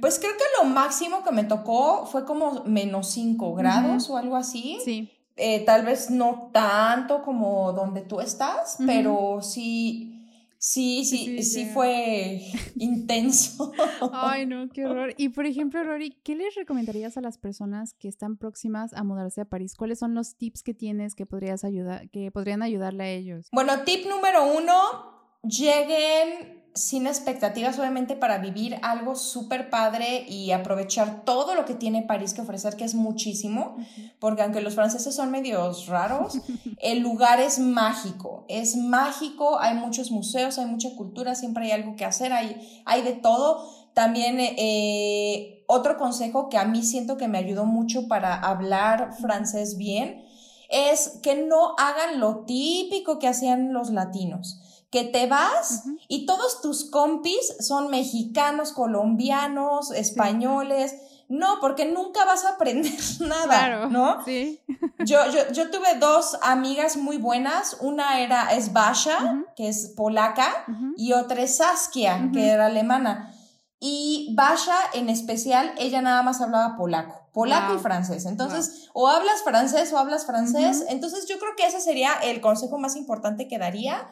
Pues 0.01 0.19
creo 0.19 0.33
que 0.33 0.45
lo 0.63 0.69
máximo 0.69 1.25
que 1.25 1.33
me 1.33 1.45
tocó 1.45 2.07
fue 2.07 2.25
como 2.25 2.65
menos 2.65 3.09
5 3.09 3.55
grados 3.55 4.11
o 4.11 4.17
algo 4.19 4.37
así. 4.37 4.79
Sí. 4.85 5.11
Eh, 5.37 5.65
tal 5.65 5.85
vez 5.85 6.11
no 6.11 6.51
tanto 6.53 7.23
como 7.23 7.73
donde 7.73 8.03
tú 8.03 8.21
estás, 8.21 8.77
pero 8.85 9.41
sí 9.41 10.18
Sí, 10.59 11.05
sí, 11.05 11.41
sí, 11.45 11.67
fue 11.73 12.43
intenso. 12.77 13.73
Ay, 14.13 14.45
no, 14.45 14.69
qué 14.71 14.87
horror. 14.87 15.15
Y 15.17 15.29
por 15.29 15.47
ejemplo, 15.47 15.85
Rory, 15.85 16.11
¿qué 16.25 16.35
les 16.35 16.55
recomendarías 16.57 17.17
a 17.17 17.21
las 17.21 17.39
personas 17.39 17.95
que 17.95 18.09
están 18.09 18.37
próximas 18.37 18.93
a 18.93 19.05
mudarse 19.05 19.41
a 19.41 19.45
París? 19.45 19.77
¿Cuáles 19.77 20.01
son 20.01 20.15
los 20.15 20.37
tips 20.37 20.65
que 20.65 20.75
tienes 20.75 21.15
que 21.15 21.27
podrías 21.27 21.63
ayudar, 21.63 22.11
que 22.11 22.33
podrían 22.33 22.63
ayudarle 22.63 23.05
a 23.05 23.11
ellos? 23.11 23.49
Bueno, 23.53 23.85
tip 23.85 24.07
número 24.09 24.53
uno, 24.53 24.75
lleguen 25.45 26.58
sin 26.79 27.07
expectativas, 27.07 27.79
obviamente, 27.79 28.15
para 28.15 28.39
vivir 28.39 28.79
algo 28.83 29.17
súper 29.17 29.69
padre 29.71 30.25
y 30.29 30.53
aprovechar 30.53 31.25
todo 31.25 31.55
lo 31.55 31.65
que 31.65 31.75
tiene 31.75 32.03
París 32.03 32.35
que 32.35 32.41
ofrecer, 32.41 32.77
que 32.77 32.85
es 32.85 32.95
muchísimo, 32.95 33.77
porque 34.19 34.43
aunque 34.43 34.61
los 34.61 34.75
franceses 34.75 35.15
son 35.15 35.31
medios 35.31 35.87
raros, 35.87 36.39
el 36.79 37.01
lugar 37.01 37.41
es 37.41 37.59
mágico, 37.59 38.45
es 38.49 38.77
mágico, 38.77 39.59
hay 39.59 39.75
muchos 39.75 40.11
museos, 40.11 40.59
hay 40.59 40.67
mucha 40.67 40.95
cultura, 40.95 41.35
siempre 41.35 41.67
hay 41.67 41.73
algo 41.73 41.97
que 41.97 42.05
hacer, 42.05 42.33
hay, 42.33 42.83
hay 42.85 43.03
de 43.03 43.13
todo. 43.13 43.69
También 43.95 44.37
eh, 44.39 45.65
otro 45.67 45.99
consejo 45.99 46.49
que 46.49 46.59
a 46.59 46.65
mí 46.65 46.85
siento 46.85 47.17
que 47.17 47.27
me 47.27 47.39
ayudó 47.39 47.65
mucho 47.65 48.07
para 48.07 48.35
hablar 48.35 49.13
francés 49.21 49.77
bien 49.77 50.25
es 50.71 51.19
que 51.23 51.35
no 51.35 51.75
hagan 51.79 52.21
lo 52.21 52.45
típico 52.45 53.19
que 53.19 53.27
hacían 53.27 53.73
los 53.73 53.91
latinos 53.91 54.61
que 54.91 55.05
te 55.05 55.27
vas 55.27 55.85
y 56.09 56.25
todos 56.27 56.61
tus 56.63 56.91
compis 56.91 57.55
son 57.61 57.91
mexicanos, 57.91 58.73
colombianos, 58.73 59.91
españoles. 59.91 60.95
No, 61.29 61.59
porque 61.61 61.85
nunca 61.85 62.25
vas 62.25 62.47
a 62.47 62.55
aprender 62.55 62.99
nada, 63.21 63.45
claro, 63.45 63.91
¿no? 63.91 64.25
Sí. 64.25 64.61
Yo, 65.05 65.31
yo, 65.31 65.53
yo, 65.53 65.71
tuve 65.71 65.97
dos 66.01 66.37
amigas 66.43 66.97
muy 66.97 67.19
buenas. 67.19 67.77
Una 67.81 68.21
era 68.21 68.53
es 68.53 68.73
Basha, 68.73 69.45
que 69.55 69.69
es 69.69 69.93
polaca, 69.97 70.65
y 70.97 71.13
otra 71.13 71.43
es 71.43 71.59
Saskia, 71.59 72.31
que 72.33 72.49
era 72.49 72.67
alemana. 72.67 73.33
Y 73.79 74.35
Basha, 74.35 74.75
en 74.95 75.09
especial, 75.09 75.73
ella 75.79 76.03
nada 76.03 76.25
más 76.25 76.41
hablaba 76.41 76.77
polaco, 76.77 77.29
polaco 77.33 77.77
y 77.77 77.79
francés. 77.79 78.27
Entonces, 78.27 78.89
o 78.93 79.07
hablas 79.07 79.45
francés 79.45 79.93
o 79.93 79.99
hablas 79.99 80.27
francés. 80.27 80.85
Entonces, 80.89 81.27
yo 81.29 81.39
creo 81.39 81.55
que 81.57 81.67
ese 81.67 81.81
sería 81.81 82.15
el 82.25 82.41
consejo 82.41 82.77
más 82.79 82.97
importante 82.97 83.47
que 83.47 83.59
daría 83.59 84.09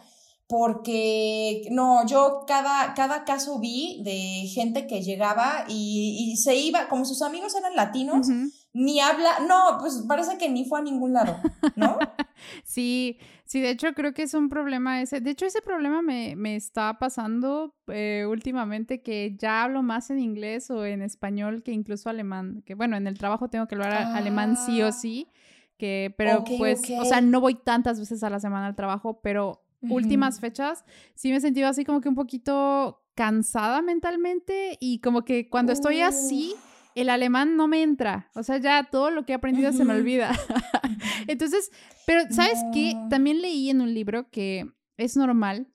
porque 0.48 1.66
no, 1.70 2.06
yo 2.06 2.44
cada, 2.46 2.94
cada 2.94 3.24
caso 3.24 3.59
vi 3.59 4.00
de 4.04 4.48
gente 4.48 4.87
que 4.87 5.02
llegaba 5.02 5.64
y, 5.68 6.30
y 6.32 6.37
se 6.37 6.54
iba, 6.54 6.88
como 6.88 7.04
sus 7.04 7.22
amigos 7.22 7.56
eran 7.56 7.74
latinos, 7.74 8.28
ni 8.72 9.00
habla, 9.00 9.40
no, 9.48 9.78
pues 9.80 10.04
parece 10.06 10.38
que 10.38 10.48
ni 10.48 10.64
fue 10.64 10.78
a 10.78 10.82
ningún 10.82 11.14
lado, 11.14 11.37
¿no? 11.74 11.98
sí, 12.64 13.18
sí, 13.44 13.61
de 13.61 13.70
hecho 13.70 13.92
creo 13.94 14.12
que 14.14 14.22
es 14.22 14.35
un 14.35 14.48
problema 14.48 15.00
ese, 15.00 15.20
de 15.20 15.30
hecho 15.30 15.46
ese 15.46 15.62
problema 15.62 16.00
me, 16.00 16.37
me 16.37 16.54
está 16.54 16.96
pasando 17.00 17.74
eh, 17.88 18.24
últimamente 18.28 19.02
que 19.02 19.35
ya 19.37 19.64
hablo 19.64 19.82
más 19.82 20.11
en 20.11 20.20
inglés 20.20 20.70
o 20.70 20.85
en 20.85 21.02
español 21.02 21.64
que 21.64 21.72
incluso 21.72 22.09
alemán, 22.09 22.62
que 22.64 22.74
bueno, 22.74 22.96
en 22.96 23.09
el 23.09 23.18
trabajo 23.18 23.48
tengo 23.48 23.66
que 23.66 23.74
hablar 23.74 23.94
alemán 23.94 24.56
sí 24.56 24.80
o 24.80 24.88
ah. 24.88 24.92
sí, 24.92 25.28
que, 25.76 26.14
pero 26.16 26.44
pues, 26.59 26.82
o 26.98 27.04
sea, 27.04 27.20
no 27.20 27.40
voy 27.40 27.56
tantas 27.56 27.98
veces 27.98 28.22
a 28.22 28.30
la 28.30 28.40
semana 28.40 28.68
al 28.68 28.76
trabajo, 28.76 29.20
pero 29.22 29.65
últimas 29.80 30.40
fechas, 30.40 30.84
sí 31.14 31.30
me 31.30 31.36
he 31.36 31.40
sentido 31.40 31.68
así 31.68 31.84
como 31.84 32.00
que 32.00 32.08
un 32.08 32.14
poquito 32.14 33.02
cansada 33.14 33.82
mentalmente 33.82 34.76
y 34.80 35.00
como 35.00 35.24
que 35.24 35.48
cuando 35.48 35.72
estoy 35.72 36.00
así, 36.00 36.54
el 36.94 37.10
alemán 37.10 37.56
no 37.56 37.68
me 37.68 37.82
entra. 37.82 38.30
O 38.34 38.42
sea, 38.42 38.58
ya 38.58 38.88
todo 38.90 39.10
lo 39.10 39.24
que 39.24 39.32
he 39.32 39.36
aprendido 39.36 39.72
se 39.72 39.84
me 39.84 39.94
olvida. 39.94 40.32
Entonces, 41.26 41.70
pero 42.06 42.22
¿sabes 42.30 42.58
qué? 42.72 42.94
También 43.10 43.42
leí 43.42 43.70
en 43.70 43.80
un 43.80 43.92
libro 43.92 44.30
que 44.30 44.70
es 44.96 45.16
normal 45.16 45.68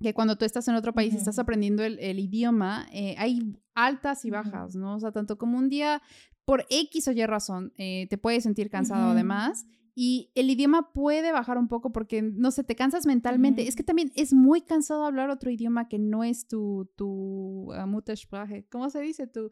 que 0.00 0.12
cuando 0.12 0.36
tú 0.36 0.44
estás 0.44 0.68
en 0.68 0.74
otro 0.74 0.92
país 0.92 1.14
y 1.14 1.16
estás 1.16 1.38
aprendiendo 1.38 1.82
el, 1.82 2.18
idioma, 2.18 2.86
eh, 2.92 3.14
hay 3.18 3.56
altas 3.74 4.24
y 4.24 4.30
bajas, 4.30 4.74
¿no? 4.74 4.96
O 4.96 5.00
sea, 5.00 5.10
tanto 5.10 5.38
como 5.38 5.56
un 5.56 5.68
día, 5.68 6.02
por 6.44 6.66
X 6.68 7.08
o 7.08 7.12
Y 7.12 7.24
razón, 7.24 7.72
eh, 7.76 8.06
te 8.10 8.18
puedes 8.18 8.42
sentir 8.42 8.68
cansado 8.68 9.10
además. 9.10 9.66
Y 9.98 10.30
el 10.34 10.50
idioma 10.50 10.92
puede 10.92 11.32
bajar 11.32 11.56
un 11.56 11.68
poco 11.68 11.90
porque, 11.90 12.20
no 12.20 12.50
sé, 12.50 12.62
te 12.62 12.76
cansas 12.76 13.06
mentalmente. 13.06 13.66
Es 13.66 13.74
que 13.74 13.82
también 13.82 14.12
es 14.14 14.34
muy 14.34 14.60
cansado 14.60 15.06
hablar 15.06 15.30
otro 15.30 15.50
idioma 15.50 15.88
que 15.88 15.98
no 15.98 16.22
es 16.22 16.46
tu, 16.46 16.92
tu 16.96 17.72
uh, 17.72 17.86
Muttersprache. 17.86 18.66
¿Cómo 18.68 18.90
se 18.90 19.00
dice? 19.00 19.26
Tu, 19.26 19.50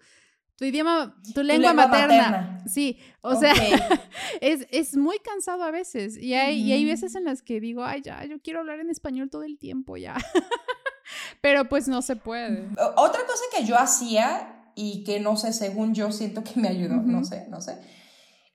Tu 0.57 0.67
idioma, 0.67 1.17
tu 1.35 1.43
lengua, 1.43 1.73
materna. 1.73 2.63
Sí, 2.67 2.99
o 3.23 3.37
sea, 3.37 3.55
es, 4.43 4.67
es, 4.71 4.99
muy 4.99 5.19
cansado 5.21 5.63
a 5.63 5.71
veces. 5.71 6.19
Y 6.19 6.35
hay, 6.35 6.61
y 6.61 6.73
hay 6.73 6.85
veces 6.85 7.15
en 7.15 7.25
las 7.25 7.41
que 7.41 7.59
digo, 7.59 7.83
ay, 7.83 8.03
ya, 8.03 8.23
yo 8.27 8.39
quiero 8.43 8.61
hablar 8.61 8.81
en 8.81 8.91
español 8.91 9.31
todo 9.31 9.45
el 9.45 9.57
tiempo, 9.57 9.97
ya. 9.97 10.15
Pero 11.41 11.71
pues 11.71 11.89
no 11.89 12.03
se 12.03 12.17
puede. 12.17 12.69
Otra 12.97 13.23
cosa 13.27 13.45
que 13.57 13.65
yo 13.65 13.79
hacía 13.79 14.73
y 14.75 15.05
que 15.05 15.21
no 15.21 15.39
sé, 15.39 15.55
según 15.55 15.95
yo 15.95 16.13
siento 16.13 16.45
que 16.45 16.61
me 16.61 16.69
ayudó, 16.69 16.97
no 16.97 17.25
sé, 17.25 17.47
no 17.49 17.63
sé 17.63 17.79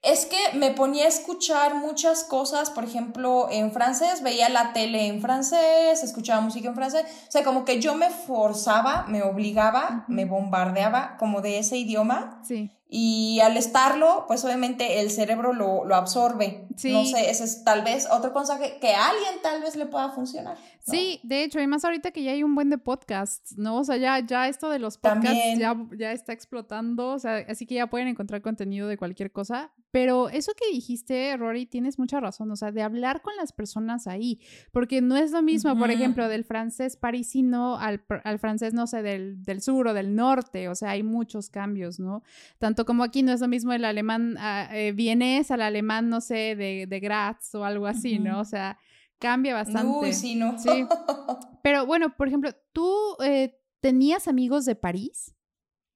es 0.01 0.25
que 0.25 0.37
me 0.53 0.71
ponía 0.71 1.05
a 1.05 1.09
escuchar 1.09 1.75
muchas 1.75 2.23
cosas, 2.23 2.69
por 2.69 2.85
ejemplo, 2.85 3.47
en 3.51 3.71
francés, 3.71 4.23
veía 4.23 4.47
la 4.47 4.71
tele 4.71 5.07
en 5.07 5.21
francés, 5.21 6.03
escuchaba 6.03 6.39
música 6.39 6.69
en 6.69 6.75
francés, 6.75 7.05
o 7.27 7.31
sea, 7.31 7.43
como 7.43 7.65
que 7.65 7.81
yo 7.81 7.95
me 7.95 8.09
forzaba, 8.09 9.05
me 9.07 9.23
obligaba, 9.23 10.05
me 10.07 10.23
bombardeaba 10.23 11.17
como 11.17 11.41
de 11.41 11.59
ese 11.59 11.77
idioma. 11.77 12.41
Sí. 12.47 12.71
Y 12.91 13.39
al 13.41 13.55
estarlo, 13.55 14.25
pues 14.27 14.43
obviamente 14.43 14.99
el 14.99 15.11
cerebro 15.11 15.53
lo, 15.53 15.85
lo 15.85 15.95
absorbe. 15.95 16.67
Sí. 16.75 16.91
No 16.91 17.05
sé, 17.05 17.29
ese 17.29 17.43
es 17.43 17.63
tal 17.63 17.83
vez 17.83 18.07
otro 18.09 18.33
consejo 18.33 18.63
que 18.81 18.95
a 18.95 19.09
alguien 19.09 19.41
tal 19.43 19.61
vez 19.61 19.75
le 19.75 19.85
pueda 19.85 20.09
funcionar. 20.09 20.57
Sí, 20.89 21.19
de 21.23 21.43
hecho, 21.43 21.59
y 21.59 21.67
más 21.67 21.85
ahorita 21.85 22.11
que 22.11 22.23
ya 22.23 22.31
hay 22.31 22.43
un 22.43 22.55
buen 22.55 22.69
de 22.69 22.77
podcasts, 22.77 23.57
¿no? 23.57 23.77
O 23.77 23.83
sea, 23.83 23.97
ya, 23.97 24.19
ya 24.19 24.47
esto 24.47 24.69
de 24.69 24.79
los 24.79 24.97
podcasts 24.97 25.57
ya, 25.57 25.75
ya, 25.97 26.11
está 26.11 26.33
explotando, 26.33 27.09
o 27.09 27.19
sea, 27.19 27.45
así 27.47 27.65
que 27.65 27.75
ya 27.75 27.87
pueden 27.87 28.07
encontrar 28.07 28.41
contenido 28.41 28.87
de 28.87 28.97
cualquier 28.97 29.31
cosa. 29.31 29.71
Pero 29.91 30.29
eso 30.29 30.51
que 30.53 30.71
dijiste, 30.71 31.35
Rory, 31.35 31.65
tienes 31.65 31.97
mucha 31.97 32.19
razón, 32.19 32.51
o 32.51 32.55
sea, 32.55 32.71
de 32.71 32.83
hablar 32.83 33.23
con 33.23 33.35
las 33.37 33.51
personas 33.51 34.05
ahí, 34.05 34.39
porque 34.71 35.01
no 35.01 35.17
es 35.17 35.31
lo 35.31 35.41
mismo, 35.41 35.75
por 35.77 35.89
ejemplo, 35.89 36.27
del 36.27 36.43
francés 36.43 36.95
parisino 36.95 37.79
al, 37.79 38.03
al 38.23 38.37
francés, 38.37 38.73
no 38.75 38.85
sé, 38.85 39.01
del, 39.01 39.41
del, 39.41 39.63
sur 39.63 39.87
o 39.87 39.93
del 39.95 40.15
norte, 40.15 40.69
o 40.69 40.75
sea, 40.75 40.91
hay 40.91 41.01
muchos 41.01 41.49
cambios, 41.49 41.99
¿no? 41.99 42.21
Tanto 42.59 42.85
como 42.85 43.03
aquí 43.03 43.23
no 43.23 43.31
es 43.31 43.41
lo 43.41 43.47
mismo 43.47 43.73
el 43.73 43.83
alemán 43.83 44.37
uh, 44.37 44.71
eh, 44.71 44.91
vienes 44.91 45.49
al 45.49 45.63
alemán, 45.63 46.07
no 46.07 46.21
sé, 46.21 46.55
de, 46.55 46.85
de 46.87 46.99
Graz 46.99 47.55
o 47.55 47.65
algo 47.65 47.87
así, 47.87 48.19
¿no? 48.19 48.41
O 48.41 48.45
sea, 48.45 48.77
cambia 49.19 49.53
bastante. 49.53 50.07
Uy, 50.07 50.13
sí, 50.13 50.35
¿no? 50.35 50.57
Sí. 50.57 50.87
Pero 51.63 51.85
bueno, 51.85 52.15
por 52.15 52.27
ejemplo, 52.27 52.51
¿tú 52.73 53.17
eh, 53.23 53.59
tenías 53.81 54.27
amigos 54.27 54.65
de 54.65 54.75
París? 54.75 55.35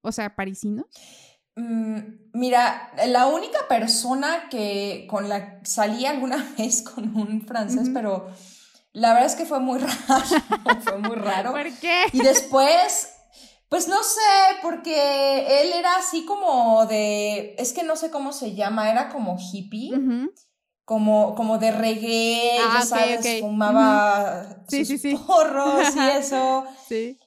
O 0.02 0.12
sea, 0.12 0.36
parisinos. 0.36 0.86
Mm, 1.56 1.98
mira, 2.32 2.92
la 3.06 3.26
única 3.26 3.66
persona 3.68 4.48
que 4.50 5.06
con 5.08 5.28
la 5.28 5.60
salí 5.64 6.04
alguna 6.04 6.54
vez 6.58 6.82
con 6.82 7.16
un 7.16 7.46
francés, 7.46 7.90
pero 7.92 8.28
la 8.92 9.12
verdad 9.12 9.26
es 9.26 9.36
que 9.36 9.46
fue 9.46 9.60
muy 9.60 9.78
raro. 9.80 10.24
fue 10.82 10.98
muy 10.98 11.16
raro. 11.16 11.52
¿Por 11.52 11.72
qué? 11.78 12.04
Y 12.12 12.20
después, 12.20 13.14
pues 13.68 13.88
no 13.88 14.02
sé, 14.02 14.20
porque 14.62 15.62
él 15.62 15.72
era 15.74 15.96
así 15.96 16.24
como 16.26 16.86
de, 16.86 17.54
es 17.56 17.72
que 17.72 17.84
no 17.84 17.96
sé 17.96 18.10
cómo 18.10 18.32
se 18.32 18.54
llama, 18.54 18.90
era 18.90 19.08
como 19.08 19.38
hippie 19.38 19.92
como, 20.84 21.34
como 21.34 21.58
de 21.58 21.72
reggae, 21.72 22.58
ya 22.58 22.78
ah, 22.78 22.82
sabes, 22.82 23.40
fumaba 23.40 24.44
sus 24.68 25.00
porros 25.26 25.96
y 25.96 26.00
eso. 26.18 26.64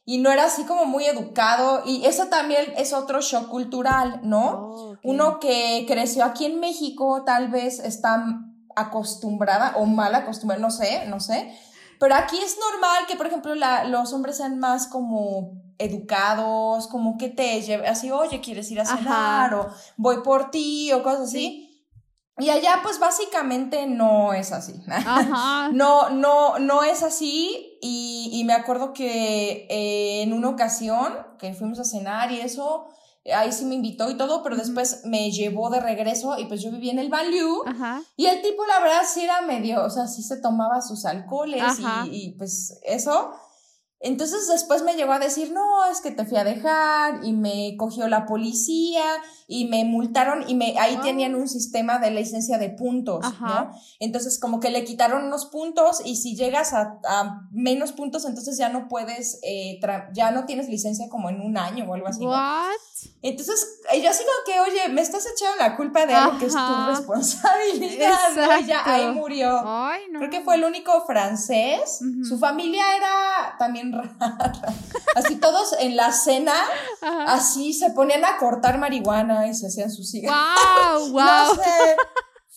Y 0.06 0.20
no 0.20 0.32
era 0.32 0.46
así 0.46 0.64
como 0.64 0.86
muy 0.86 1.06
educado. 1.06 1.82
Y 1.86 2.06
eso 2.06 2.28
también 2.28 2.74
es 2.78 2.94
otro 2.94 3.22
shock 3.22 3.48
cultural, 3.50 4.22
¿no? 4.24 4.50
Oh, 4.50 4.96
Uno 5.04 5.40
que 5.40 5.86
creció 5.88 6.24
aquí 6.24 6.46
en 6.46 6.60
México 6.60 7.24
tal 7.26 7.50
vez 7.50 7.80
está 7.80 8.24
acostumbrada 8.76 9.74
o 9.78 9.86
mal 9.86 10.14
acostumbrada, 10.14 10.62
no 10.62 10.70
sé, 10.70 11.06
no 11.08 11.20
sé. 11.20 11.52
Pero 12.00 12.14
aquí 12.14 12.38
es 12.38 12.58
normal 12.60 13.08
que, 13.08 13.16
por 13.16 13.26
ejemplo, 13.26 13.56
la, 13.56 13.86
los 13.86 14.14
hombres 14.14 14.38
sean 14.38 14.60
más 14.60 14.86
como 14.86 15.54
educados, 15.80 16.88
como 16.88 17.18
que 17.18 17.30
te 17.30 17.60
lleve 17.64 17.88
así, 17.88 18.12
oye, 18.12 18.40
¿quieres 18.40 18.70
ir 18.70 18.80
a 18.80 18.86
cenar? 18.86 19.56
O 19.56 19.68
voy 19.96 20.22
por 20.22 20.52
ti, 20.52 20.92
o 20.92 21.02
cosas 21.02 21.30
así. 21.30 21.67
Y 22.40 22.50
allá 22.50 22.82
pues 22.84 23.00
básicamente 23.00 23.88
no 23.88 24.34
es 24.34 24.52
así. 24.52 24.74
no, 25.74 26.10
no, 26.10 26.60
no 26.60 26.84
es 26.84 27.04
así. 27.04 27.78
Y, 27.82 28.30
y 28.34 28.44
me 28.44 28.54
acuerdo 28.54 28.94
que 28.94 29.68
eh, 29.70 30.22
en 30.22 30.34
una 30.34 30.50
ocasión 30.50 31.14
que 31.40 31.54
fuimos 31.54 31.80
a 31.80 31.84
cenar 31.84 32.32
y 32.32 32.40
eso, 32.40 32.88
ahí 33.36 33.52
sí 33.52 33.66
me 33.66 33.76
invitó 33.76 34.10
y 34.10 34.18
todo, 34.18 34.44
pero 34.44 34.56
después 34.56 35.02
me 35.06 35.32
llevó 35.32 35.70
de 35.70 35.80
regreso 35.80 36.38
y 36.38 36.46
pues 36.46 36.62
yo 36.62 36.72
vivía 36.72 36.92
en 36.92 37.00
el 37.00 37.10
Banlieue. 37.10 37.62
Y 38.16 38.26
el 38.28 38.42
tipo 38.42 38.66
la 38.66 38.80
verdad 38.80 39.02
sí 39.08 39.24
era 39.24 39.42
medio, 39.42 39.84
o 39.84 39.90
sea, 39.90 40.08
sí 40.08 40.22
se 40.22 40.38
tomaba 40.38 40.82
sus 40.82 41.06
alcoholes 41.06 41.64
y, 42.06 42.10
y 42.28 42.32
pues 42.38 42.80
eso. 42.84 43.32
Entonces 44.00 44.48
después 44.48 44.84
me 44.84 44.94
llegó 44.94 45.14
a 45.14 45.20
decir, 45.20 45.52
no, 45.52 45.86
es 45.92 46.02
que 46.02 46.12
te 46.12 46.24
fui 46.24 46.38
a 46.38 46.44
dejar 46.44 47.22
y 47.24 47.34
me 47.34 47.76
cogió 47.78 48.08
la 48.08 48.28
policía 48.28 49.04
y 49.48 49.66
me 49.66 49.86
multaron 49.86 50.48
y 50.48 50.54
me, 50.54 50.78
ahí 50.78 50.98
tenían 50.98 51.34
un 51.34 51.48
sistema 51.48 51.98
de 51.98 52.12
licencia 52.12 52.60
de 52.60 52.70
puntos, 52.70 53.26
¿no? 53.42 53.72
Entonces 54.00 54.40
como 54.40 54.60
que 54.60 54.70
le 54.70 54.84
quitaron 54.84 55.26
unos 55.26 55.46
puntos 55.46 56.02
y 56.06 56.18
si 56.18 56.36
llegas 56.36 56.74
a, 56.74 57.00
menos 57.52 57.92
puntos, 57.92 58.26
entonces 58.26 58.58
ya 58.58 58.70
no 58.70 58.88
puedes, 58.88 59.40
eh, 59.42 59.80
ya 60.14 60.30
no 60.30 60.46
tienes 60.46 60.70
licencia 60.70 61.10
como 61.10 61.30
en 61.30 61.42
un 61.42 61.58
año 61.58 61.86
o 61.90 61.94
algo 61.96 62.08
así. 62.08 62.24
Entonces 63.24 63.80
yo 64.02 64.10
así 64.10 64.24
como 64.24 64.46
que, 64.46 64.60
oye, 64.60 64.90
me 64.90 65.02
estás 65.02 65.26
echando 65.26 65.58
la 65.58 65.76
culpa 65.76 66.06
de 66.06 66.14
algo 66.14 66.38
que 66.38 66.46
es 66.46 66.54
tu 66.54 66.86
responsabilidad, 66.88 68.36
¿no? 68.36 68.60
Ya 68.60 68.84
ahí 68.86 69.12
murió. 69.12 69.64
Creo 70.18 70.30
que 70.30 70.42
fue 70.42 70.56
el 70.56 70.66
único 70.66 71.06
francés. 71.06 72.00
Su 72.28 72.38
familia 72.38 72.96
era 72.96 73.56
también 73.58 73.87
rara. 73.92 74.52
Así 75.16 75.36
todos 75.38 75.76
en 75.80 75.96
la 75.96 76.12
cena, 76.12 76.54
así 77.28 77.74
se 77.74 77.92
ponían 77.92 78.26
a 78.26 78.38
cortar 78.38 78.78
marihuana 78.78 79.48
y 79.48 79.54
se 79.54 79.68
hacían 79.68 79.92
sus 79.92 80.12
cigarros. 80.12 81.12
¡Wow! 81.12 81.12
¡Wow! 81.12 81.22
No 81.28 81.56
sé. 81.56 81.96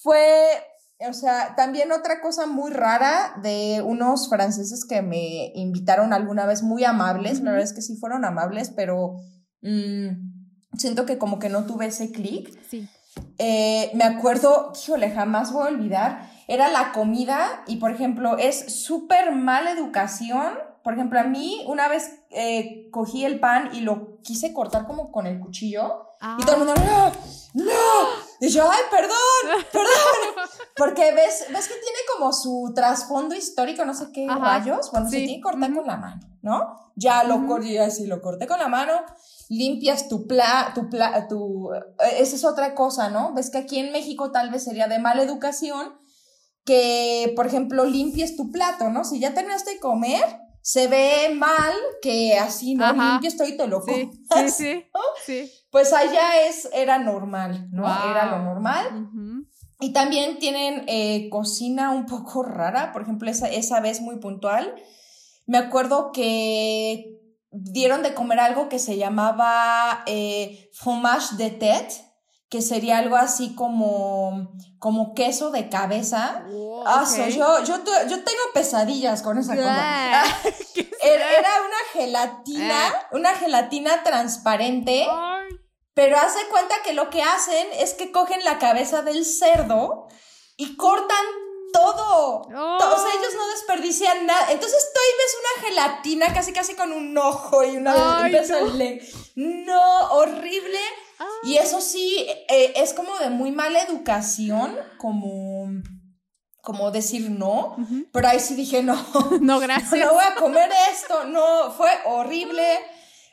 Fue, 0.02 0.62
o 1.08 1.12
sea, 1.12 1.54
también 1.56 1.92
otra 1.92 2.20
cosa 2.20 2.46
muy 2.46 2.70
rara 2.70 3.34
de 3.42 3.82
unos 3.84 4.28
franceses 4.28 4.84
que 4.84 5.02
me 5.02 5.52
invitaron 5.54 6.12
alguna 6.12 6.46
vez, 6.46 6.62
muy 6.62 6.84
amables. 6.84 7.40
La 7.40 7.52
verdad 7.52 7.66
es 7.66 7.72
que 7.72 7.82
sí 7.82 7.96
fueron 7.96 8.24
amables, 8.24 8.70
pero 8.74 9.16
mm, 9.62 10.08
siento 10.76 11.04
que 11.04 11.18
como 11.18 11.38
que 11.38 11.48
no 11.48 11.64
tuve 11.64 11.86
ese 11.86 12.12
clic. 12.12 12.58
Sí. 12.68 12.88
Eh, 13.38 13.90
me 13.94 14.04
acuerdo, 14.04 14.72
híjole, 14.80 15.10
jamás 15.10 15.52
voy 15.52 15.66
a 15.66 15.70
olvidar, 15.70 16.30
era 16.46 16.70
la 16.70 16.92
comida 16.92 17.62
y, 17.66 17.76
por 17.76 17.90
ejemplo, 17.90 18.38
es 18.38 18.84
súper 18.84 19.32
mala 19.32 19.72
educación 19.72 20.54
por 20.82 20.94
ejemplo, 20.94 21.20
a 21.20 21.24
mí 21.24 21.64
una 21.66 21.88
vez 21.88 22.22
eh, 22.30 22.88
cogí 22.90 23.24
el 23.24 23.40
pan 23.40 23.70
y 23.74 23.80
lo 23.80 24.20
quise 24.22 24.52
cortar 24.52 24.86
como 24.86 25.12
con 25.12 25.26
el 25.26 25.38
cuchillo 25.40 26.06
y 26.38 26.44
todo 26.44 26.56
el 26.56 26.64
mundo, 26.64 26.74
¡no! 26.74 27.12
¡no! 27.54 27.72
Y 28.40 28.48
yo, 28.48 28.70
¡ay, 28.70 28.80
perdón! 28.90 29.64
¡perdón! 29.72 30.48
Porque 30.76 31.12
ves, 31.12 31.46
ves 31.48 31.68
que 31.68 31.74
tiene 31.74 31.98
como 32.14 32.32
su 32.32 32.72
trasfondo 32.74 33.34
histórico, 33.34 33.84
no 33.84 33.94
sé 33.94 34.12
qué 34.12 34.26
rayos. 34.28 34.90
Bueno, 34.90 35.08
se 35.08 35.16
tiene 35.16 35.36
que 35.36 35.40
cortar 35.40 35.72
con 35.72 35.86
la 35.86 35.96
mano, 35.96 36.20
¿no? 36.42 36.92
Ya 36.94 37.24
lo 37.24 37.46
corté, 37.46 37.80
así 37.80 38.06
lo 38.06 38.20
corté 38.20 38.46
con 38.46 38.58
la 38.58 38.68
mano, 38.68 38.92
limpias 39.48 40.08
tu 40.08 40.26
pla, 40.26 40.72
tu 40.74 40.90
pla, 40.90 41.26
tu... 41.26 41.72
Eh, 41.72 42.16
esa 42.18 42.36
es 42.36 42.44
otra 42.44 42.74
cosa, 42.74 43.08
¿no? 43.08 43.32
Ves 43.32 43.50
que 43.50 43.58
aquí 43.58 43.78
en 43.78 43.92
México 43.92 44.30
tal 44.30 44.50
vez 44.50 44.64
sería 44.64 44.88
de 44.88 44.98
mala 44.98 45.22
educación 45.22 45.98
que, 46.64 47.32
por 47.34 47.46
ejemplo, 47.46 47.86
limpies 47.86 48.36
tu 48.36 48.50
plato, 48.50 48.90
¿no? 48.90 49.04
Si 49.04 49.18
ya 49.18 49.32
terminaste 49.32 49.72
de 49.72 49.80
comer 49.80 50.22
se 50.62 50.88
ve 50.88 51.34
mal 51.34 51.72
que 52.02 52.38
así 52.38 52.74
no 52.74 52.92
limpio 52.92 53.28
estoy 53.28 53.56
te 53.56 53.66
lo 53.66 53.82
sí, 53.82 54.10
sí, 54.56 54.84
sí, 55.24 55.52
Pues 55.70 55.92
allá 55.92 56.46
es, 56.46 56.68
era 56.72 56.98
normal, 56.98 57.68
¿no? 57.72 57.84
Era 57.84 58.36
lo 58.36 58.44
normal. 58.44 59.10
Y 59.80 59.92
también 59.92 60.38
tienen 60.38 60.84
eh, 60.88 61.28
cocina 61.30 61.90
un 61.90 62.04
poco 62.04 62.42
rara, 62.42 62.92
por 62.92 63.02
ejemplo, 63.02 63.30
esa, 63.30 63.48
esa 63.48 63.80
vez 63.80 64.02
muy 64.02 64.16
puntual. 64.18 64.74
Me 65.46 65.56
acuerdo 65.56 66.12
que 66.12 67.18
dieron 67.50 68.02
de 68.02 68.14
comer 68.14 68.40
algo 68.40 68.68
que 68.68 68.78
se 68.78 68.98
llamaba 68.98 70.02
eh, 70.06 70.70
fromage 70.74 71.36
de 71.36 71.50
tête, 71.50 71.94
que 72.50 72.62
sería 72.62 72.98
algo 72.98 73.16
así 73.16 73.54
como, 73.54 74.50
como 74.80 75.14
queso 75.14 75.52
de 75.52 75.68
cabeza. 75.68 76.44
ah, 76.84 77.04
yo, 77.28 77.62
yo, 77.64 77.76
yo 77.84 78.24
tengo 78.24 78.42
pesadillas 78.52 79.22
con 79.22 79.38
esa 79.38 79.54
cosa. 79.54 80.24
era, 81.02 81.50
una 81.60 81.76
gelatina, 81.92 82.88
ah. 82.88 83.08
una 83.12 83.34
gelatina 83.34 84.02
transparente. 84.02 85.06
Pero 85.94 86.16
hace 86.16 86.40
cuenta 86.50 86.74
que 86.84 86.92
lo 86.92 87.08
que 87.08 87.22
hacen 87.22 87.68
es 87.78 87.94
que 87.94 88.10
cogen 88.10 88.42
la 88.44 88.58
cabeza 88.58 89.02
del 89.02 89.24
cerdo 89.24 90.08
y 90.56 90.76
cortan 90.76 91.26
todo. 91.72 92.42
Todos 92.48 93.00
ellos 93.14 93.34
no 93.36 93.48
desperdician 93.48 94.26
nada. 94.26 94.50
Entonces 94.50 94.90
tú 94.92 95.00
ahí 95.00 95.12
ves 95.18 95.36
una 95.40 95.68
gelatina 95.68 96.34
casi 96.34 96.52
casi 96.52 96.74
con 96.74 96.92
un 96.92 97.16
ojo 97.16 97.62
y 97.62 97.76
una... 97.76 98.24
Ay, 98.24 98.32
no, 99.36 100.10
horrible. 100.12 100.80
Y 101.42 101.56
eso 101.56 101.80
sí, 101.80 102.26
eh, 102.48 102.72
es 102.76 102.94
como 102.94 103.18
de 103.18 103.30
muy 103.30 103.52
mala 103.52 103.82
educación, 103.82 104.74
como, 104.98 105.70
como 106.62 106.90
decir 106.90 107.30
no, 107.30 107.76
pero 108.12 108.28
ahí 108.28 108.40
sí 108.40 108.54
dije 108.54 108.82
no. 108.82 108.96
No, 109.40 109.58
gracias. 109.60 110.00
No, 110.00 110.12
voy 110.12 110.24
a 110.24 110.34
comer 110.34 110.70
esto, 110.92 111.24
no, 111.24 111.72
fue 111.72 111.90
horrible. 112.06 112.62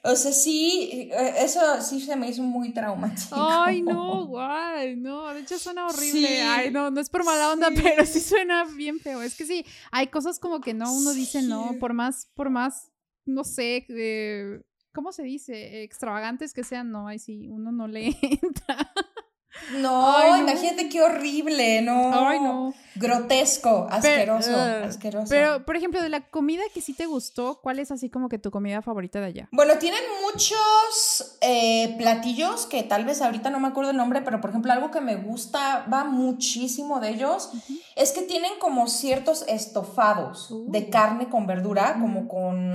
O 0.03 0.15
sea, 0.15 0.31
sí, 0.31 1.09
eh, 1.11 1.33
eso 1.39 1.81
sí 1.81 1.99
se 1.99 2.15
me 2.15 2.29
hizo 2.29 2.41
muy 2.41 2.71
traumático. 2.71 3.35
Ay, 3.35 3.81
no, 3.81 4.25
guay, 4.27 4.95
no, 4.95 5.33
de 5.33 5.41
hecho 5.41 5.59
suena 5.59 5.87
horrible. 5.87 6.41
Ay, 6.43 6.71
no, 6.71 6.91
no 6.91 7.01
es 7.01 7.09
por 7.09 7.25
mala 7.25 7.51
onda, 7.51 7.69
pero 7.75 8.05
sí 8.05 8.21
suena 8.21 8.63
bien 8.63 8.99
feo. 8.99 9.21
Es 9.21 9.35
que 9.35 9.45
sí, 9.45 9.65
hay 9.91 10.07
cosas 10.07 10.39
como 10.39 10.61
que 10.61 10.73
no, 10.73 10.93
uno 10.93 11.13
dice 11.13 11.41
no, 11.41 11.75
por 11.79 11.93
más, 11.93 12.29
por 12.35 12.49
más, 12.49 12.91
no 13.25 13.43
sé, 13.43 13.85
eh, 13.89 14.61
¿cómo 14.97 15.11
se 15.11 15.21
dice? 15.21 15.83
Extravagantes 15.83 16.55
que 16.55 16.63
sean, 16.63 16.89
no, 16.89 17.07
ay, 17.07 17.19
sí, 17.19 17.47
uno 17.49 17.71
no 17.71 17.87
le 17.87 18.07
entra. 18.41 18.91
No, 19.73 20.37
imagínate 20.37 20.89
qué 20.89 21.03
horrible, 21.03 21.83
no. 21.83 22.27
Ay, 22.27 22.39
no. 22.39 22.73
Grotesco, 22.95 23.87
asqueroso, 23.91 24.55
asqueroso. 24.55 25.27
Pero, 25.29 25.65
por 25.65 25.75
ejemplo, 25.75 26.01
de 26.01 26.09
la 26.09 26.21
comida 26.29 26.63
que 26.73 26.81
sí 26.81 26.95
te 26.95 27.05
gustó, 27.05 27.59
¿cuál 27.61 27.77
es 27.77 27.91
así 27.91 28.09
como 28.09 28.27
que 28.27 28.39
tu 28.39 28.49
comida 28.49 28.81
favorita 28.81 29.19
de 29.19 29.27
allá? 29.27 29.49
Bueno, 29.51 29.77
tienen 29.77 30.01
muchos 30.23 31.37
eh, 31.41 31.93
platillos 31.99 32.65
que 32.65 32.81
tal 32.81 33.05
vez 33.05 33.21
ahorita 33.21 33.51
no 33.51 33.59
me 33.59 33.67
acuerdo 33.67 33.91
el 33.91 33.97
nombre, 33.97 34.23
pero 34.23 34.41
por 34.41 34.49
ejemplo, 34.49 34.73
algo 34.73 34.89
que 34.89 35.01
me 35.01 35.15
gusta, 35.15 35.85
va 35.93 36.05
muchísimo 36.05 36.99
de 36.99 37.09
ellos, 37.09 37.51
es 37.95 38.13
que 38.13 38.23
tienen 38.23 38.53
como 38.59 38.87
ciertos 38.87 39.45
estofados 39.47 40.51
de 40.69 40.79
uh. 40.79 40.89
carne 40.89 41.29
con 41.29 41.45
verdura, 41.45 41.97
como 41.99 42.27
con, 42.27 42.71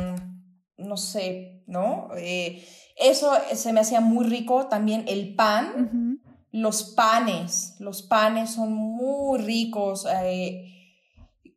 no 0.77 0.97
sé, 0.97 1.52
¿no? 1.73 2.09
Eh, 2.17 2.65
eso 2.97 3.33
se 3.53 3.73
me 3.73 3.81
hacía 3.81 4.01
muy 4.01 4.27
rico. 4.27 4.69
También 4.69 5.05
el 5.09 5.35
pan 5.35 6.21
los 6.53 6.83
panes, 6.83 7.77
los 7.79 8.03
panes 8.03 8.51
son 8.51 8.73
muy 8.73 9.41
ricos. 9.41 10.07
Eh, 10.23 10.69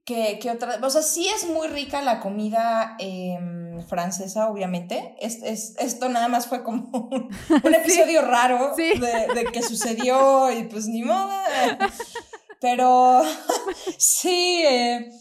que, 0.06 0.40
otra, 0.54 0.80
o 0.82 0.90
sea, 0.90 1.02
sí 1.02 1.28
es 1.28 1.50
muy 1.50 1.68
rica 1.68 2.02
la 2.02 2.20
comida 2.20 2.96
em, 3.00 3.82
francesa, 3.88 4.48
obviamente. 4.50 5.16
Es, 5.20 5.76
esto 5.78 6.10
nada 6.10 6.28
más 6.28 6.48
fue 6.48 6.64
como 6.64 6.90
un, 7.12 7.30
episodio 7.76 8.22
raro 8.22 8.74
De, 8.76 9.46
que 9.52 9.62
sucedió 9.62 10.52
y 10.52 10.64
pues 10.64 10.88
ni 10.88 11.04
modo. 11.04 11.30
Pero 12.62 13.22
sí, 13.98 14.64
eh, 14.66 15.12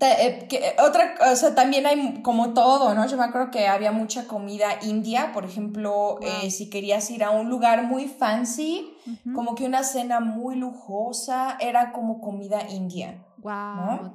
eh, 0.00 0.46
que, 0.48 0.74
otra, 0.82 1.14
o 1.30 1.36
sea, 1.36 1.54
también 1.54 1.86
hay 1.86 2.22
como 2.22 2.54
todo, 2.54 2.94
¿no? 2.94 3.06
Yo 3.06 3.16
me 3.16 3.24
acuerdo 3.24 3.50
que 3.50 3.66
había 3.66 3.92
mucha 3.92 4.26
comida 4.26 4.78
india, 4.82 5.30
por 5.32 5.44
ejemplo, 5.44 6.18
eh, 6.22 6.50
si 6.50 6.70
querías 6.70 7.10
ir 7.10 7.22
a 7.22 7.30
un 7.30 7.50
lugar 7.50 7.84
muy 7.84 8.08
fancy, 8.08 8.96
como 9.34 9.54
que 9.54 9.66
una 9.66 9.84
cena 9.84 10.20
muy 10.20 10.56
lujosa, 10.56 11.58
era 11.60 11.92
como 11.92 12.20
comida 12.20 12.66
india. 12.70 13.24
Wow. 13.38 14.14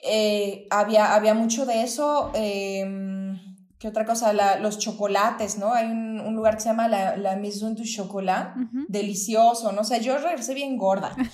Eh, 0.00 0.68
había, 0.70 1.14
había 1.14 1.34
mucho 1.34 1.66
de 1.66 1.82
eso. 1.82 2.30
Em, 2.34 3.36
¿Qué 3.80 3.88
otra 3.88 4.04
cosa? 4.04 4.32
los 4.58 4.78
chocolates, 4.78 5.58
¿no? 5.58 5.72
Hay 5.72 5.86
un, 5.86 6.34
lugar 6.34 6.54
que 6.54 6.62
se 6.62 6.68
llama 6.68 6.88
la, 6.88 7.16
la 7.16 7.36
Maison 7.36 7.74
du 7.74 7.84
Chocolat, 7.84 8.54
delicioso, 8.88 9.70
¿no? 9.72 9.82
O 9.82 9.84
sea, 9.84 9.98
yo 9.98 10.18
regresé 10.18 10.54
bien 10.54 10.76
gorda. 10.76 11.14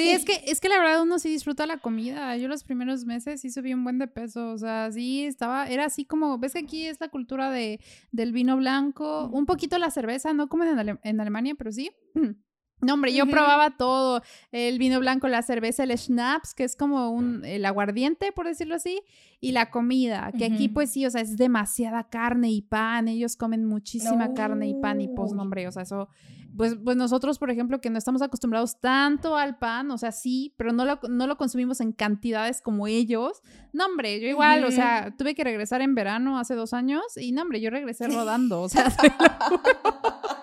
Sí, 0.00 0.10
es 0.10 0.24
que, 0.24 0.50
es 0.50 0.60
que 0.60 0.68
la 0.68 0.78
verdad 0.78 1.02
uno 1.02 1.18
sí 1.18 1.28
disfruta 1.28 1.66
la 1.66 1.78
comida. 1.78 2.36
Yo 2.36 2.48
los 2.48 2.64
primeros 2.64 3.04
meses 3.04 3.40
sí 3.40 3.50
subí 3.50 3.74
un 3.74 3.84
buen 3.84 3.98
de 3.98 4.08
peso. 4.08 4.50
O 4.50 4.58
sea, 4.58 4.90
sí 4.90 5.24
estaba, 5.24 5.66
era 5.68 5.84
así 5.84 6.04
como, 6.04 6.38
ves 6.38 6.54
que 6.54 6.60
aquí 6.60 6.86
es 6.86 7.00
la 7.00 7.08
cultura 7.08 7.50
de, 7.50 7.80
del 8.10 8.32
vino 8.32 8.56
blanco, 8.56 9.28
un 9.32 9.46
poquito 9.46 9.78
la 9.78 9.90
cerveza, 9.90 10.32
no 10.32 10.48
como 10.48 10.64
en, 10.64 10.98
en 11.02 11.20
Alemania, 11.20 11.54
pero 11.56 11.72
sí. 11.72 11.90
No, 12.82 12.94
hombre, 12.94 13.12
yo 13.12 13.26
probaba 13.26 13.76
todo, 13.76 14.22
el 14.52 14.78
vino 14.78 15.00
blanco, 15.00 15.28
la 15.28 15.42
cerveza, 15.42 15.84
el 15.84 15.96
schnapps, 15.96 16.54
que 16.54 16.64
es 16.64 16.76
como 16.76 17.10
un, 17.10 17.44
el 17.44 17.66
aguardiente, 17.66 18.32
por 18.32 18.46
decirlo 18.46 18.74
así, 18.74 19.02
y 19.38 19.52
la 19.52 19.70
comida, 19.70 20.32
que 20.36 20.46
aquí 20.46 20.68
pues 20.68 20.90
sí, 20.90 21.04
o 21.04 21.10
sea, 21.10 21.20
es 21.20 21.36
demasiada 21.36 22.08
carne 22.08 22.50
y 22.50 22.62
pan, 22.62 23.08
ellos 23.08 23.36
comen 23.36 23.66
muchísima 23.66 24.32
carne 24.32 24.68
y 24.68 24.74
pan 24.74 25.00
y 25.02 25.08
pues, 25.08 25.32
no, 25.32 25.42
hombre, 25.42 25.68
o 25.68 25.72
sea, 25.72 25.82
eso, 25.82 26.08
pues, 26.56 26.76
pues 26.82 26.96
nosotros, 26.96 27.38
por 27.38 27.50
ejemplo, 27.50 27.80
que 27.80 27.90
no 27.90 27.98
estamos 27.98 28.22
acostumbrados 28.22 28.80
tanto 28.80 29.36
al 29.36 29.58
pan, 29.58 29.90
o 29.90 29.98
sea, 29.98 30.12
sí, 30.12 30.54
pero 30.56 30.72
no 30.72 30.84
lo, 30.84 30.98
no 31.08 31.26
lo 31.26 31.36
consumimos 31.36 31.80
en 31.80 31.92
cantidades 31.92 32.60
como 32.60 32.86
ellos. 32.86 33.42
No, 33.72 33.86
hombre, 33.86 34.20
yo 34.20 34.28
igual, 34.28 34.64
o 34.64 34.70
sea, 34.70 35.14
tuve 35.16 35.34
que 35.34 35.44
regresar 35.44 35.82
en 35.82 35.94
verano 35.94 36.38
hace 36.38 36.54
dos 36.54 36.72
años 36.72 37.02
y 37.16 37.32
no, 37.32 37.42
hombre, 37.42 37.60
yo 37.60 37.70
regresé 37.70 38.08
rodando, 38.08 38.62
o 38.62 38.68
sea, 38.68 38.84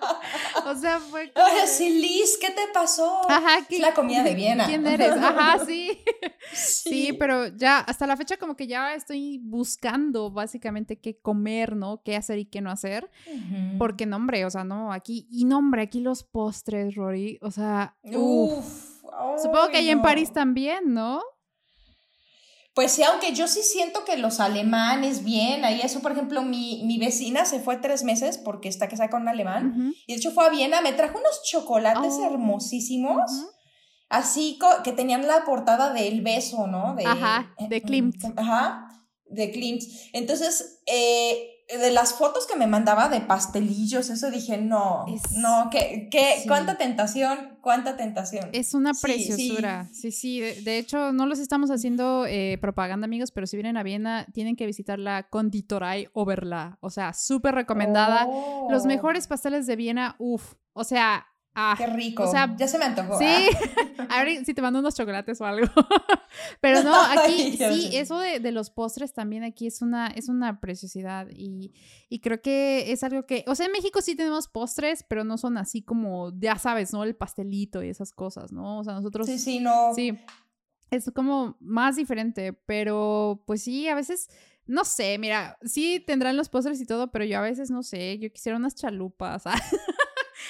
O 0.69 0.75
sea, 0.75 0.99
fue 0.99 1.32
como... 1.32 1.47
sí, 1.65 2.01
Liz, 2.01 2.38
¿qué 2.39 2.49
te 2.49 2.62
pasó? 2.73 3.21
Ajá, 3.30 3.65
es 3.69 3.80
la 3.80 3.93
comida 3.93 4.23
de 4.23 4.36
Viena. 4.36 4.65
¿Quién 4.65 4.86
eres? 4.86 5.12
Ajá, 5.12 5.60
sí. 5.65 6.03
sí. 6.53 7.13
pero 7.13 7.47
ya 7.47 7.80
hasta 7.80 8.06
la 8.06 8.17
fecha 8.17 8.38
como 8.38 8.56
que 8.56 8.67
ya 8.67 8.93
estoy 8.93 9.39
buscando 9.43 10.30
básicamente 10.30 10.99
qué 10.99 11.17
comer, 11.17 11.75
¿no? 11.75 12.01
Qué 12.03 12.15
hacer 12.15 12.39
y 12.39 12.45
qué 12.45 12.62
no 12.62 12.69
hacer. 12.69 13.10
Porque, 13.77 14.06
no, 14.06 14.17
hombre, 14.17 14.45
o 14.45 14.49
sea, 14.49 14.63
no, 14.63 14.91
aquí, 14.91 15.27
y 15.32 15.45
no, 15.45 15.60
hombre, 15.60 15.84
aquí 15.84 16.01
los 16.01 16.23
postres, 16.23 16.95
Rory, 16.95 17.39
o 17.41 17.51
sea, 17.51 17.95
uff. 18.03 18.97
Supongo 19.41 19.69
que 19.69 19.77
allá 19.77 19.91
en 19.91 20.01
París 20.01 20.32
también, 20.32 20.93
¿no? 20.93 21.21
Pues 22.78 22.92
sí, 22.92 23.02
aunque 23.02 23.34
yo 23.34 23.48
sí 23.48 23.63
siento 23.63 24.06
que 24.06 24.18
los 24.18 24.40
alemanes 24.40 25.24
bien, 25.24 25.66
ahí 25.66 25.82
eso, 25.82 26.00
por 26.00 26.12
ejemplo, 26.12 26.44
mi, 26.44 26.84
mi 26.86 27.00
vecina 27.00 27.44
se 27.44 27.60
fue 27.60 27.78
tres 27.78 28.04
meses 28.04 28.38
porque 28.38 28.70
está 28.70 28.88
casada 28.88 29.10
con 29.10 29.24
un 29.24 29.30
alemán, 29.30 29.96
y 30.06 30.13
de 30.13 30.20
hecho 30.20 30.30
fue 30.30 30.46
a 30.46 30.50
Viena, 30.50 30.80
me 30.82 30.94
trajo 30.94 31.18
unos 31.18 31.42
chocolates 31.42 32.13
oh. 32.20 32.26
hermosísimos, 32.28 33.32
así 34.10 34.60
que 34.84 34.92
tenían 34.92 35.26
la 35.26 35.44
portada 35.44 35.92
del 35.92 36.22
beso, 36.22 36.68
¿no? 36.68 36.94
De, 36.94 37.04
ajá, 37.08 37.52
de 37.68 37.82
Klimt. 37.82 38.24
Ajá, 38.36 38.88
de 39.26 39.50
Klimt. 39.50 39.82
Entonces, 40.13 40.84
eh, 40.86 41.57
de 41.67 41.91
las 41.91 42.13
fotos 42.13 42.47
que 42.47 42.56
me 42.56 42.65
mandaba 42.65 43.10
de 43.10 43.19
pastelillos, 43.19 44.10
eso 44.10 44.32
dije, 44.32 44.58
no, 44.58 45.06
no, 45.36 45.69
que, 45.69 46.08
que 46.10 46.43
cuánta 46.47 46.77
tentación, 46.77 47.58
cuánta 47.62 47.97
tentación. 47.97 48.49
Es 48.53 48.73
una 48.73 48.93
preciosura, 48.93 49.89
sí, 49.91 50.12
sí, 50.12 50.39
De, 50.39 50.77
hecho, 50.77 51.12
no 51.12 51.25
los 51.25 51.39
estamos 51.39 51.69
haciendo 51.69 52.25
eh, 52.25 52.58
propaganda, 52.62 53.06
amigos, 53.06 53.32
pero 53.32 53.47
si 53.47 53.58
vienen 53.58 53.75
a 53.75 53.84
Viena, 53.84 54.25
tienen 54.34 54.56
que 54.56 54.65
visitar 54.65 54.97
la 54.97 55.23
Konditorei 55.23 56.08
Oberla, 56.13 56.77
o 56.80 56.89
sea, 56.89 57.13
súper 57.13 57.56
recomendada. 57.56 58.25
Los 58.69 58.84
oh. 58.84 58.88
mejores 58.88 59.27
pasteles 59.27 59.67
de 59.67 59.75
Viena, 59.75 60.15
uff, 60.19 60.53
o 60.71 60.86
sea, 60.86 61.27
Ah, 61.60 61.74
Qué 61.76 61.88
rico. 61.88 62.22
O 62.22 62.32
sea, 62.32 62.56
ya 62.56 62.67
se 62.67 62.78
me 62.78 62.86
antojó. 62.86 63.17
Sí. 63.17 63.26
¿ah? 63.26 64.08
A 64.12 64.24
ver 64.24 64.46
si 64.46 64.54
te 64.54 64.62
mando 64.62 64.78
unos 64.78 64.93
chocolates 64.93 65.41
o 65.41 65.46
algo. 65.46 65.65
Pero 66.62 66.84
no, 66.84 66.93
aquí 67.17 67.58
sí, 67.58 67.89
eso 67.98 68.20
de, 68.20 68.52
los 68.52 68.70
postres 68.70 69.12
también 69.12 69.43
aquí 69.43 69.65
es 69.65 69.82
una, 69.82 70.06
es 70.06 70.30
una 70.30 70.60
preciosidad. 70.60 71.28
Y, 71.32 71.74
creo 72.22 72.43
que 72.43 72.91
es 72.91 73.04
algo 73.04 73.26
que. 73.26 73.43
O 73.48 73.56
sea, 73.56 73.65
en 73.65 73.72
México 73.72 74.04
sí 74.04 74.15
tenemos 74.15 74.48
postres, 74.48 75.04
pero 75.10 75.24
no 75.24 75.39
son 75.39 75.58
así 75.58 75.82
como, 75.82 76.32
ya 76.39 76.60
sabes, 76.60 76.93
¿no? 76.93 77.04
El 77.04 77.15
pastelito 77.15 77.82
y 77.82 77.89
esas 77.89 78.12
cosas, 78.12 78.52
¿no? 78.52 78.78
O 78.78 78.84
sea, 78.84 78.93
nosotros. 78.93 79.26
Sí, 79.26 79.39
sí, 79.39 79.60
no. 79.60 79.96
Sí. 79.96 80.15
Es 80.91 81.10
como 81.12 81.58
más 81.60 81.96
diferente. 81.96 82.54
Pero 82.54 83.43
pues 83.48 83.63
sí, 83.63 83.88
a 83.88 83.96
veces. 83.96 84.30
No 84.67 84.84
sé, 84.84 85.17
mira, 85.17 85.58
sí 85.63 86.04
tendrán 86.06 86.36
los 86.36 86.50
postres 86.50 86.82
y 86.82 86.86
todo, 86.86 87.10
pero 87.10 87.24
yo 87.24 87.38
a 87.39 87.41
veces 87.41 87.72
no 87.72 87.84
sé, 87.84 88.20
yo 88.20 88.30
quisiera 88.30 88.58
unas 88.58 88.76
chalupas. 88.76 89.43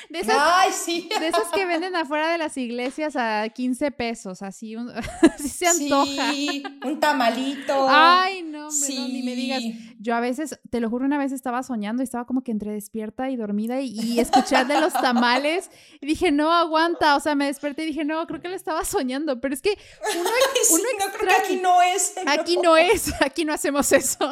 De 0.10 0.20
esas, 0.20 0.38
Ay, 0.40 0.72
sí. 0.72 1.10
de 1.20 1.28
esas 1.28 1.48
que 1.54 1.66
venden 1.66 1.96
afuera 1.96 2.32
de 2.32 2.38
las 2.38 2.58
iglesias 2.58 3.16
a 3.16 3.48
15 3.50 3.92
pesos, 3.92 4.42
así, 4.42 4.76
un, 4.76 4.92
se 5.38 5.68
antoja. 5.68 6.32
Sí, 6.32 6.64
un 6.84 7.00
tamalito. 7.00 7.88
Ay, 7.90 8.44
no, 8.44 8.68
hombre, 8.68 8.96
no, 8.96 9.08
ni 9.08 9.24
me 9.24 9.36
digas. 9.36 9.64
Yo 10.00 10.16
a 10.16 10.20
veces, 10.20 10.60
te 10.70 10.80
lo 10.80 10.90
juro, 10.90 11.06
una 11.06 11.18
vez 11.18 11.32
estaba 11.32 11.64
soñando 11.64 12.04
y 12.04 12.06
estaba 12.06 12.26
como 12.26 12.44
que 12.44 12.52
entre 12.52 12.72
despierta 12.72 13.30
y 13.30 13.36
dormida 13.36 13.82
y, 13.82 13.92
y 14.00 14.20
escuchar 14.20 14.68
de 14.68 14.80
los 14.80 14.94
tamales 14.94 15.70
y 16.00 16.06
dije, 16.06 16.32
no, 16.32 16.52
aguanta, 16.52 17.16
o 17.16 17.20
sea, 17.20 17.36
me 17.36 17.46
desperté 17.46 17.84
y 17.84 17.88
dije, 17.88 18.06
no, 18.06 18.26
creo 18.28 18.42
que 18.42 18.50
lo 18.50 18.56
estaba 18.56 18.84
soñando, 18.86 19.40
pero 19.40 19.54
es 19.54 19.62
que 19.62 19.78
uno, 20.16 20.24
no, 21.00 21.14
creo 21.14 21.28
que 21.28 21.42
aquí 21.42 21.56
no 21.58 21.82
es. 21.82 22.14
Aquí 22.26 22.58
no 22.58 22.78
es, 22.78 23.14
aquí 23.22 23.46
no 23.46 23.54
hacemos 23.54 23.92
eso. 23.92 24.30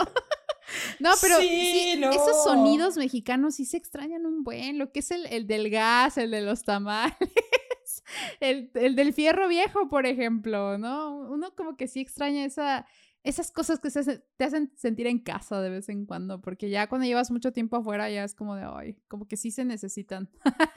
No, 1.00 1.12
pero 1.22 1.38
esos 1.40 2.44
sonidos 2.44 2.98
mexicanos 2.98 3.56
sí 3.56 3.66
se 3.66 3.78
extrañan 3.78 4.26
un 4.26 4.44
buen, 4.44 4.78
lo 4.78 4.92
que 4.92 5.00
es 5.00 5.12
el, 5.12 5.48
del 5.48 5.70
gas, 5.70 6.18
el 6.18 6.32
de 6.32 6.42
los 6.42 6.64
tamales, 6.64 7.16
el, 8.40 8.72
del 8.74 9.14
fierro 9.14 9.48
viejo, 9.48 9.90
por 9.90 10.06
ejemplo, 10.06 10.78
¿no? 10.78 11.18
Uno 11.18 11.54
como 11.56 11.78
que 11.78 11.88
sí 11.88 12.00
extraña 12.00 12.46
esa, 12.46 12.86
esas 13.24 13.52
cosas 13.52 13.80
que 13.80 13.90
te 14.38 14.44
hacen 14.44 14.72
sentir 14.76 15.08
en 15.08 15.20
casa 15.20 15.62
de 15.62 15.70
vez 15.70 15.90
en 15.90 16.06
cuando, 16.06 16.42
porque 16.42 16.70
ya 16.70 16.88
cuando 16.88 17.06
llevas 17.06 17.32
mucho 17.32 17.52
tiempo 17.54 17.78
afuera 17.78 18.10
ya 18.10 18.24
es 18.24 18.36
como 18.36 18.56
de, 18.56 18.66
ay, 18.66 18.98
como 19.08 19.28
que 19.28 19.38
sí 19.38 19.52
se 19.52 19.66
necesitan. 19.66 20.30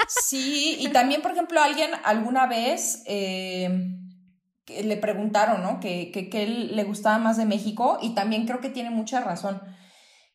Sí, 0.09 0.77
y 0.79 0.89
también, 0.93 1.23
por 1.23 1.33
ejemplo, 1.33 1.61
alguien 1.61 1.91
alguna 2.05 2.47
vez... 2.47 3.03
Eh, 3.07 4.05
le 4.83 4.99
preguntaron, 4.99 5.63
¿no? 5.63 5.81
Que, 5.81 6.11
que, 6.11 6.29
que, 6.29 6.43
él 6.43 6.77
le 6.77 6.85
gustaba 6.85 7.17
más 7.17 7.39
de 7.39 7.47
México 7.47 7.99
y 8.03 8.11
también 8.11 8.45
creo 8.45 8.61
que 8.61 8.69
tiene 8.69 8.91
mucha 8.91 9.21
razón 9.21 9.63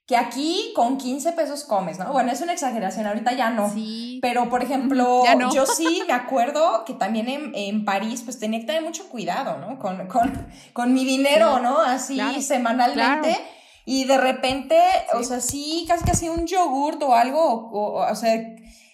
que 0.06 0.18
aquí 0.18 0.74
con 0.76 0.98
15 0.98 1.32
pesos 1.32 1.64
comes, 1.64 1.98
¿no? 1.98 2.12
Bueno, 2.12 2.32
es 2.32 2.42
una 2.42 2.54
exageración, 2.54 3.08
ahorita 3.08 3.34
ya 3.34 3.50
no. 3.50 3.72
Sí. 3.72 4.20
Pero, 4.22 4.50
por 4.50 4.62
ejemplo, 4.62 5.24
yo 5.54 5.66
sí 5.66 6.04
me 6.08 6.14
acuerdo 6.14 6.84
que 6.86 6.94
también 6.94 7.54
en, 7.56 7.86
París, 7.86 8.22
pues 8.24 8.38
tenía 8.38 8.60
que 8.60 8.66
tener 8.66 8.84
mucho 8.84 9.08
cuidado, 9.08 9.58
¿no? 9.60 9.80
Con, 9.80 10.08
con, 10.08 10.48
con 10.74 10.94
mi 10.94 11.06
dinero, 11.06 11.60
¿no? 11.60 11.80
Así 11.80 12.20
semanalmente. 12.42 13.38
Y 13.86 14.06
de 14.06 14.18
repente, 14.18 14.80
o 15.14 15.24
sea, 15.24 15.42
sí, 15.42 15.86
casi 15.88 16.04
casi 16.06 16.30
un 16.30 16.48
yogurt 16.48 17.02
o 17.04 17.16
algo, 17.16 17.42
o, 17.44 18.10
o 18.10 18.16
sea, 18.16 18.42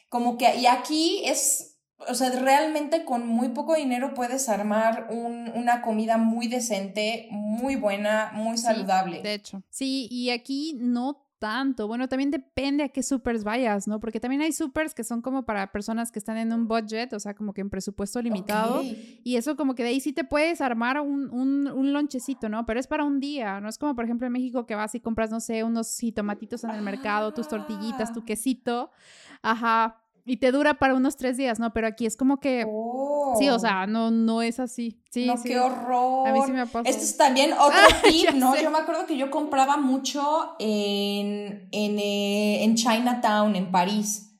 como 0.09 0.37
que, 0.37 0.55
y 0.57 0.65
aquí 0.65 1.21
es 1.25 1.68
o 2.07 2.13
sea, 2.13 2.29
realmente 2.39 3.03
con 3.03 3.27
muy 3.27 3.49
poco 3.49 3.75
dinero 3.75 4.13
puedes 4.13 4.47
armar 4.49 5.07
un, 5.09 5.51
una 5.55 5.81
comida 5.81 6.17
muy 6.17 6.47
decente, 6.47 7.27
muy 7.31 7.75
buena, 7.75 8.31
muy 8.33 8.57
saludable. 8.57 9.21
de 9.21 9.33
hecho. 9.33 9.63
Sí, 9.69 10.07
y 10.09 10.29
aquí 10.29 10.75
no 10.79 11.25
tanto. 11.39 11.87
Bueno, 11.87 12.07
también 12.07 12.31
depende 12.31 12.83
a 12.83 12.89
qué 12.89 13.01
supers 13.01 13.43
vayas, 13.43 13.87
¿no? 13.87 13.99
Porque 13.99 14.19
también 14.19 14.41
hay 14.41 14.51
supers 14.51 14.93
que 14.93 15.03
son 15.03 15.21
como 15.21 15.45
para 15.45 15.71
personas 15.71 16.11
que 16.11 16.19
están 16.19 16.37
en 16.37 16.53
un 16.53 16.67
budget, 16.67 17.13
o 17.13 17.19
sea, 17.19 17.33
como 17.33 17.53
que 17.53 17.61
en 17.61 17.69
presupuesto 17.69 18.21
limitado. 18.21 18.81
Y 19.23 19.37
eso 19.37 19.55
como 19.55 19.73
que 19.73 19.83
de 19.83 19.89
ahí 19.89 20.01
sí 20.01 20.13
te 20.13 20.25
puedes 20.25 20.61
armar 20.61 20.99
un, 20.99 21.29
un, 21.31 21.67
un, 21.67 21.93
lonchecito, 21.93 22.49
¿no? 22.49 22.65
Pero 22.65 22.79
es 22.79 22.87
para 22.87 23.05
un 23.05 23.19
día, 23.19 23.59
no 23.61 23.69
es 23.69 23.77
como 23.77 23.95
por 23.95 24.05
ejemplo 24.05 24.27
en 24.27 24.33
México 24.33 24.65
que 24.65 24.75
vas 24.75 24.93
y 24.95 24.99
compras, 24.99 25.31
no 25.31 25.39
sé, 25.39 25.63
unos 25.63 25.97
jitomatitos 25.97 26.63
en 26.65 26.71
el 26.71 26.81
mercado, 26.81 27.33
tus 27.33 27.47
tortillitas, 27.47 28.13
tu 28.13 28.19
ah. 28.19 28.25
quesito. 28.25 28.91
Ajá, 29.41 29.98
y 30.25 30.37
te 30.37 30.51
dura 30.51 30.75
para 30.75 30.95
unos 30.95 31.17
tres 31.17 31.37
días, 31.37 31.59
¿no? 31.59 31.73
Pero 31.73 31.87
aquí 31.87 32.05
es 32.05 32.15
como 32.15 32.39
que... 32.39 32.61
Sí, 33.39 33.49
o 33.49 33.55
oh. 33.55 33.59
sea, 33.59 33.87
no, 33.87 34.11
no 34.11 34.41
es 34.41 34.59
así. 34.59 35.01
Sí, 35.11 35.25
no, 35.25 35.37
sí. 35.37 35.49
qué 35.49 35.59
horror. 35.59 36.27
A 36.27 36.33
mí 36.33 36.39
sí 36.45 36.51
me 36.51 36.65
pasado. 36.65 36.83
Este 36.85 37.03
es 37.03 37.17
también 37.17 37.53
otro 37.59 37.79
tip, 38.03 38.31
¿no? 38.31 38.55
Yo 38.55 38.69
me 38.71 38.79
acuerdo 38.79 39.05
que 39.05 39.17
yo 39.17 39.29
compraba 39.31 39.77
mucho 39.77 40.55
en, 40.59 41.67
en, 41.71 41.99
eh, 41.99 42.63
en 42.63 42.75
Chinatown, 42.75 43.55
en 43.55 43.71
París. 43.71 44.37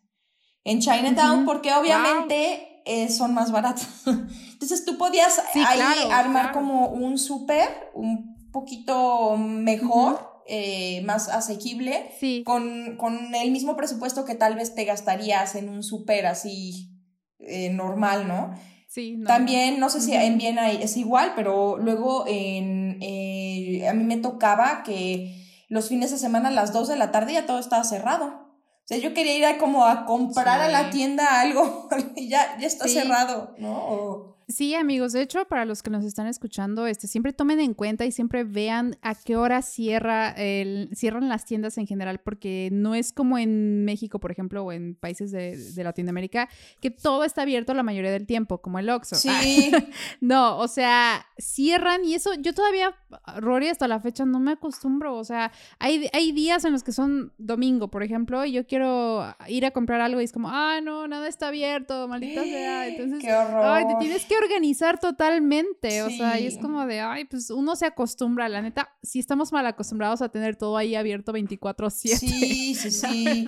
En 0.64 0.80
Chinatown, 0.80 1.46
porque 1.46 1.74
obviamente 1.74 2.82
eh, 2.86 3.10
son 3.10 3.34
más 3.34 3.52
baratos. 3.52 3.88
Entonces 4.54 4.86
tú 4.86 4.98
podías 4.98 5.42
ahí 5.54 6.10
armar 6.12 6.52
como 6.52 6.90
un 6.90 7.18
súper 7.18 7.92
un 7.94 8.39
poquito 8.52 9.38
mejor. 9.38 10.28
Eh, 10.52 11.04
más 11.04 11.30
asequible, 11.30 12.10
con, 12.44 12.98
con, 12.98 13.36
el 13.36 13.52
mismo 13.52 13.76
presupuesto 13.78 14.26
que 14.26 14.34
tal 14.34 14.56
vez 14.56 14.74
te 14.74 14.84
gastarías 14.84 15.54
en 15.54 15.70
un 15.70 15.84
súper 15.84 16.26
así 16.26 16.90
eh, 17.38 17.70
normal, 17.70 18.28
¿no? 18.28 18.56
Sí. 18.88 19.22
También, 19.28 19.80
no 19.80 19.92
sé 19.92 20.02
si 20.02 20.16
en 20.16 20.40
Viena 20.40 20.72
es 20.72 20.98
igual, 20.98 21.34
pero 21.36 21.78
luego 21.78 22.26
en, 22.28 22.98
eh, 23.00 23.88
a 23.88 23.94
mí 23.94 24.04
me 24.04 24.18
tocaba 24.18 24.82
que 24.84 25.36
los 25.68 25.88
fines 25.88 26.10
de 26.10 26.18
semana 26.18 26.50
a 26.50 26.52
las 26.52 26.74
2 26.74 26.88
de 26.88 26.96
la 26.96 27.12
tarde 27.12 27.34
ya 27.34 27.46
todo 27.46 27.60
estaba 27.60 27.84
cerrado. 27.84 28.26
O 28.26 28.86
sea, 28.86 28.98
yo 28.98 29.14
quería 29.14 29.38
ir 29.38 29.46
a 29.46 29.60
como 29.60 29.86
a 29.86 30.06
comprar 30.06 30.62
a 30.62 30.70
la 30.70 30.90
tienda 30.90 31.40
algo 31.40 31.88
y 32.16 32.28
ya, 32.28 32.58
ya 32.60 32.66
está 32.66 32.88
cerrado, 32.88 33.54
¿no? 33.60 34.36
Sí, 34.50 34.74
amigos, 34.74 35.14
de 35.14 35.22
hecho, 35.22 35.46
para 35.46 35.64
los 35.64 35.84
que 35.84 35.92
nos 35.92 36.04
están 36.04 36.26
escuchando, 36.26 36.88
este, 36.88 37.08
siempre 37.08 37.34
tomen 37.34 37.60
en 37.60 37.76
cuenta 37.76 38.06
y 38.06 38.12
siempre 38.12 38.44
vean 38.44 38.98
a 39.04 39.14
qué 39.14 39.36
hora 39.36 39.62
cierra 39.62 40.32
el, 40.32 40.90
cierran 40.96 41.30
las 41.30 41.46
tiendas 41.46 41.78
en 41.78 41.86
general, 41.86 42.18
porque 42.18 42.70
no 42.72 42.96
es 42.96 43.14
como 43.14 43.38
en 43.38 43.86
México, 43.86 44.20
por 44.20 44.32
ejemplo, 44.32 44.64
o 44.64 44.72
en 44.72 44.96
países 44.96 45.30
de, 45.30 45.84
Latinoamérica, 45.84 46.50
que 46.82 46.90
todo 46.90 47.26
está 47.26 47.44
abierto 47.44 47.76
la 47.76 47.84
mayoría 47.84 48.10
del 48.10 48.26
tiempo, 48.26 48.58
como 48.58 48.80
el 48.80 48.90
Oxxo. 48.90 49.18
Sí. 49.18 49.72
no, 50.20 50.58
o 50.58 50.68
sea, 50.68 51.28
cierran 51.38 52.04
y 52.04 52.16
eso, 52.16 52.34
yo 52.34 52.56
todavía, 52.56 52.96
Rory, 53.38 53.68
hasta 53.68 53.88
la 53.88 54.00
fecha 54.00 54.26
no 54.26 54.40
me 54.40 54.54
acostumbro, 54.54 55.16
o 55.16 55.24
sea, 55.24 55.52
hay, 55.78 56.10
hay 56.12 56.32
días 56.32 56.66
en 56.66 56.72
los 56.72 56.82
que 56.82 56.92
son 56.92 57.34
domingo, 57.38 57.92
por 57.92 58.02
ejemplo, 58.02 58.44
y 58.46 58.54
yo 58.54 58.66
quiero 58.66 59.32
ir 59.48 59.68
a 59.68 59.72
comprar 59.72 60.02
algo 60.02 60.20
y 60.22 60.24
es 60.24 60.32
como, 60.32 60.50
ah, 60.50 60.82
no, 60.82 61.08
nada 61.08 61.28
está 61.28 61.50
abierto, 61.50 62.08
maldita 62.08 62.42
sea. 62.42 62.88
Entonces, 62.88 63.22
qué 63.22 63.32
horror. 63.32 63.64
Ay, 63.64 63.86
te 63.88 63.96
tienes 64.00 64.26
que 64.26 64.39
organizar 64.44 65.00
totalmente, 65.00 66.04
o 66.04 66.10
sea, 66.10 66.40
y 66.40 66.48
es 66.48 66.58
como 66.58 66.86
de, 66.86 67.00
ay, 67.00 67.26
pues 67.26 67.50
uno 67.50 67.76
se 67.76 67.86
acostumbra, 67.86 68.50
la 68.50 68.62
neta, 68.62 68.90
si 69.04 69.20
estamos 69.20 69.52
mal 69.52 69.66
acostumbrados 69.66 70.22
a 70.22 70.30
tener 70.30 70.56
todo 70.56 70.78
ahí 70.78 70.96
abierto 70.96 71.34
24/7. 71.34 72.18
Sí, 72.18 72.76
sí, 72.76 72.92
sí. 72.92 73.48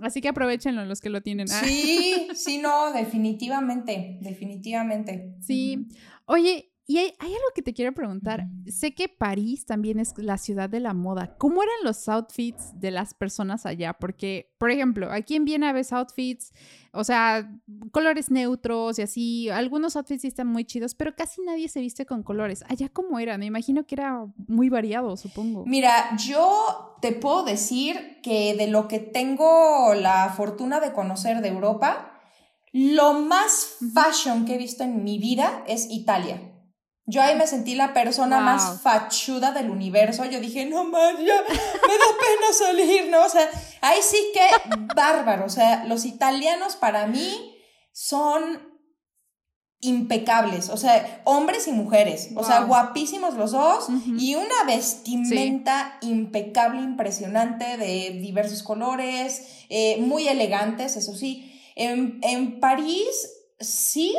Así 0.00 0.20
que 0.20 0.28
aprovechenlo 0.28 0.84
los 0.84 1.00
que 1.00 1.10
lo 1.10 1.22
tienen. 1.22 1.46
Sí, 1.48 2.28
sí, 2.34 2.58
no, 2.58 2.92
definitivamente, 2.92 4.18
definitivamente. 4.20 5.36
Sí. 5.40 5.86
Oye, 6.26 6.71
y 6.84 6.98
hay, 6.98 7.12
algo 7.20 7.52
que 7.54 7.62
te 7.62 7.72
quiero 7.72 7.92
preguntar. 7.92 8.48
Sé 8.66 8.92
que 8.92 9.08
París 9.08 9.66
también 9.66 10.00
es 10.00 10.14
la 10.16 10.36
ciudad 10.36 10.68
de 10.68 10.80
la 10.80 10.94
moda. 10.94 11.36
¿Cómo 11.38 11.62
eran 11.62 11.76
los 11.84 12.08
outfits 12.08 12.78
de 12.80 12.90
las 12.90 13.14
personas 13.14 13.66
allá? 13.66 13.92
Porque, 13.92 14.52
por 14.58 14.70
ejemplo, 14.70 15.10
aquí 15.12 15.36
en 15.36 15.44
Viena 15.44 15.72
ves 15.72 15.92
outfits, 15.92 16.52
o 16.92 17.04
sea, 17.04 17.48
colores 17.92 18.32
neutros 18.32 18.98
y 18.98 19.02
así. 19.02 19.48
Algunos 19.48 19.94
outfits 19.94 20.22
sí 20.22 20.28
están 20.28 20.48
muy 20.48 20.64
chidos, 20.64 20.96
pero 20.96 21.14
casi 21.14 21.40
nadie 21.42 21.68
se 21.68 21.80
viste 21.80 22.04
con 22.04 22.24
colores. 22.24 22.64
Allá 22.68 22.88
cómo 22.88 23.20
era? 23.20 23.38
Me 23.38 23.46
imagino 23.46 23.86
que 23.86 23.94
era 23.94 24.26
muy 24.48 24.68
variado, 24.68 25.16
supongo. 25.16 25.64
Mira, 25.66 26.16
yo 26.16 26.96
te 27.00 27.12
puedo 27.12 27.44
decir 27.44 28.18
que 28.24 28.56
de 28.56 28.66
lo 28.66 28.88
que 28.88 28.98
tengo 28.98 29.94
la 29.94 30.30
fortuna 30.36 30.80
de 30.80 30.92
conocer 30.92 31.42
de 31.42 31.48
Europa, 31.48 32.18
lo 32.72 33.12
más 33.12 33.76
fashion 33.94 34.46
que 34.46 34.56
he 34.56 34.58
visto 34.58 34.82
en 34.82 35.04
mi 35.04 35.18
vida 35.18 35.62
es 35.68 35.88
Italia. 35.88 36.51
Yo 37.04 37.20
ahí 37.20 37.36
me 37.36 37.46
sentí 37.46 37.74
la 37.74 37.92
persona 37.92 38.40
más 38.40 38.80
fachuda 38.80 39.50
del 39.50 39.70
universo. 39.70 40.24
Yo 40.24 40.40
dije, 40.40 40.66
no 40.66 40.84
más, 40.84 41.18
ya 41.18 41.42
me 41.42 41.54
da 41.54 42.10
pena 42.20 42.52
salir, 42.56 43.10
¿no? 43.10 43.24
O 43.24 43.28
sea, 43.28 43.48
ahí 43.80 43.98
sí 44.02 44.18
que 44.32 44.48
bárbaro. 44.94 45.44
O 45.44 45.50
sea, 45.50 45.84
los 45.84 46.04
italianos 46.04 46.76
para 46.76 47.06
mí 47.06 47.56
son 47.92 48.72
impecables, 49.84 50.68
o 50.68 50.76
sea, 50.76 51.22
hombres 51.24 51.66
y 51.66 51.72
mujeres, 51.72 52.30
o 52.36 52.44
sea, 52.44 52.60
guapísimos 52.60 53.34
los 53.34 53.50
dos 53.50 53.88
y 54.16 54.36
una 54.36 54.62
vestimenta 54.64 55.98
impecable, 56.02 56.80
impresionante 56.80 57.76
de 57.76 58.16
diversos 58.22 58.62
colores, 58.62 59.64
eh, 59.68 59.96
muy 60.00 60.28
elegantes, 60.28 60.96
eso 60.96 61.16
sí. 61.16 61.60
En, 61.74 62.20
en 62.22 62.60
París 62.60 63.28
sí, 63.58 64.14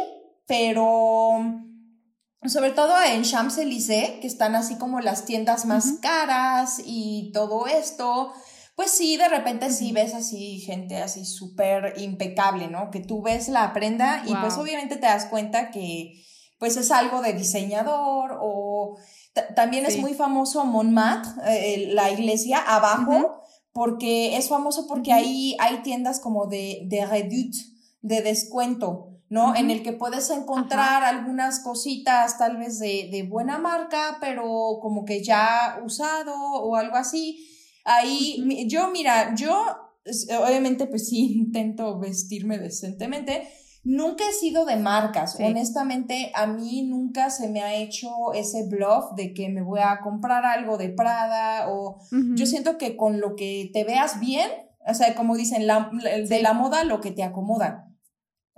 pero 0.48 1.40
sobre 2.48 2.72
todo 2.72 2.94
en 3.02 3.24
Champs-Élysées, 3.24 4.20
que 4.20 4.28
están 4.28 4.56
así 4.56 4.76
como 4.78 5.00
las 5.00 5.26
tiendas 5.26 5.66
más 5.66 5.94
caras 6.02 6.82
y 6.86 7.32
todo 7.34 7.68
esto, 7.68 8.32
pues 8.76 8.92
sí, 8.92 9.18
de 9.18 9.30
repente 9.30 9.70
sí 9.72 9.92
ves 9.92 10.14
así 10.14 10.60
gente 10.60 10.98
así 10.98 11.26
súper 11.26 11.94
impecable, 11.98 12.68
¿no? 12.68 12.90
Que 12.90 13.00
tú 13.00 13.22
ves 13.22 13.48
la 13.48 13.72
prenda 13.72 14.24
y 14.26 14.34
pues 14.36 14.58
obviamente 14.58 14.96
te 14.96 15.06
das 15.06 15.26
cuenta 15.26 15.70
que 15.70 16.24
pues 16.58 16.78
es 16.78 16.92
algo 16.92 17.22
de 17.22 17.34
diseñador 17.34 18.38
o 18.42 18.98
también 19.56 19.86
es 19.86 19.98
muy 20.00 20.14
famoso 20.14 20.66
Montmartre, 20.66 21.32
eh, 21.48 21.88
la 21.94 22.12
iglesia 22.12 22.60
abajo, 22.60 23.42
porque 23.72 24.38
es 24.38 24.48
famoso 24.48 24.88
porque 24.88 25.12
ahí 25.12 25.58
hay 25.60 25.82
tiendas 25.82 26.20
como 26.20 26.46
de, 26.46 26.84
de 26.86 27.06
reduit, 27.06 27.56
de 28.02 28.22
descuento. 28.22 29.13
¿No? 29.34 29.56
En 29.56 29.72
el 29.72 29.82
que 29.82 29.94
puedes 29.94 30.30
encontrar 30.30 31.04
algunas 31.04 31.62
cositas 31.62 32.38
tal 32.38 32.58
vez 32.58 32.78
de, 32.78 33.28
buena 33.28 33.58
marca, 33.58 34.20
pero 34.22 34.78
como 34.80 35.06
que 35.06 35.24
ya 35.24 35.82
usado 35.84 36.36
o 36.36 36.76
algo 36.76 36.98
así. 36.98 37.44
Ahí, 37.84 38.68
yo, 38.68 38.92
mira, 38.92 39.34
yo 39.34 39.52
obviamente 40.40 40.86
pues 40.86 41.10
sí 41.10 41.34
intento 41.34 41.98
vestirme 41.98 42.60
decentemente. 42.60 43.48
Nunca 43.84 44.24
he 44.30 44.34
sido 44.34 44.66
de 44.66 44.76
marcas, 44.76 45.36
honestamente 45.40 46.32
a 46.36 46.46
mí 46.46 46.84
nunca 46.84 47.32
se 47.32 47.50
me 47.50 47.64
ha 47.64 47.74
hecho 47.74 48.34
ese 48.36 48.68
bluff 48.70 49.16
de 49.18 49.34
que 49.34 49.50
me 49.50 49.64
voy 49.64 49.80
a 49.84 50.00
comprar 50.02 50.46
algo 50.46 50.78
de 50.78 50.90
Prada 50.90 51.70
o 51.70 51.98
yo 52.12 52.46
siento 52.46 52.78
que 52.78 52.96
con 52.96 53.20
lo 53.20 53.36
que 53.36 53.72
te 53.74 53.84
veas 53.84 54.20
bien, 54.20 54.48
o 54.88 54.94
sea, 54.94 55.16
como 55.16 55.36
dicen, 55.36 55.66
la, 55.66 55.90
de 56.30 56.42
la 56.44 56.54
moda 56.54 56.84
lo 56.84 57.02
que 57.02 57.10
te 57.10 57.24
acomoda. 57.24 57.90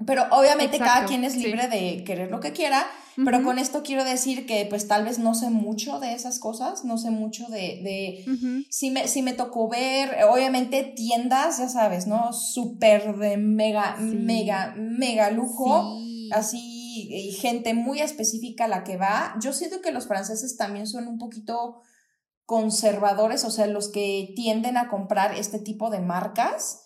Pero 0.06 0.26
obviamente 0.32 0.78
cada 0.78 1.06
quien 1.06 1.24
es 1.24 1.38
libre 1.38 1.68
de 1.68 2.04
querer 2.04 2.30
lo 2.30 2.41
que 2.41 2.52
quiera, 2.52 2.86
pero 3.24 3.43
con 3.43 3.60
esto 3.60 3.82
quiero 3.82 4.04
decir 4.04 4.46
que 4.46 4.66
pues 4.70 4.89
tal 4.89 5.06
vez 5.06 5.20
no 5.20 5.36
sé 5.36 5.50
mucho 5.50 6.00
de 6.00 6.14
esas 6.14 6.39
cosas, 6.39 6.84
no 6.84 6.98
sé 6.98 7.12
mucho 7.12 7.46
de... 7.48 7.80
de 7.82 8.66
sí, 8.70 8.91
me, 8.91 9.06
me 9.24 9.34
tocó 9.34 9.70
ver, 9.70 10.26
obviamente 10.30 10.84
tiendas, 10.84 11.60
ya 11.60 11.70
sabes, 11.70 12.08
¿no? 12.08 12.34
Súper 12.34 13.16
de 13.16 13.38
mega, 13.38 13.96
mega, 13.98 14.76
mega 14.78 15.32
lujo, 15.32 15.98
así, 16.34 17.08
y 17.10 17.32
gente 17.32 17.74
muy 17.74 18.02
específica 18.02 18.68
la 18.68 18.84
que 18.84 18.98
va. 18.98 19.36
Yo 19.41 19.54
siento 19.54 19.80
que 19.82 19.93
los 19.93 20.08
franceses 20.08 20.58
también 20.58 20.88
son 20.88 21.08
un 21.08 21.18
poquito 21.18 21.82
conservadores, 22.43 23.46
o 23.46 23.50
sea, 23.50 23.66
los 23.68 23.89
que 23.89 24.34
tienden 24.36 24.76
a 24.76 24.89
comprar 24.89 25.34
este 25.34 25.60
tipo 25.60 25.89
de 25.89 26.02
marcas 26.02 26.84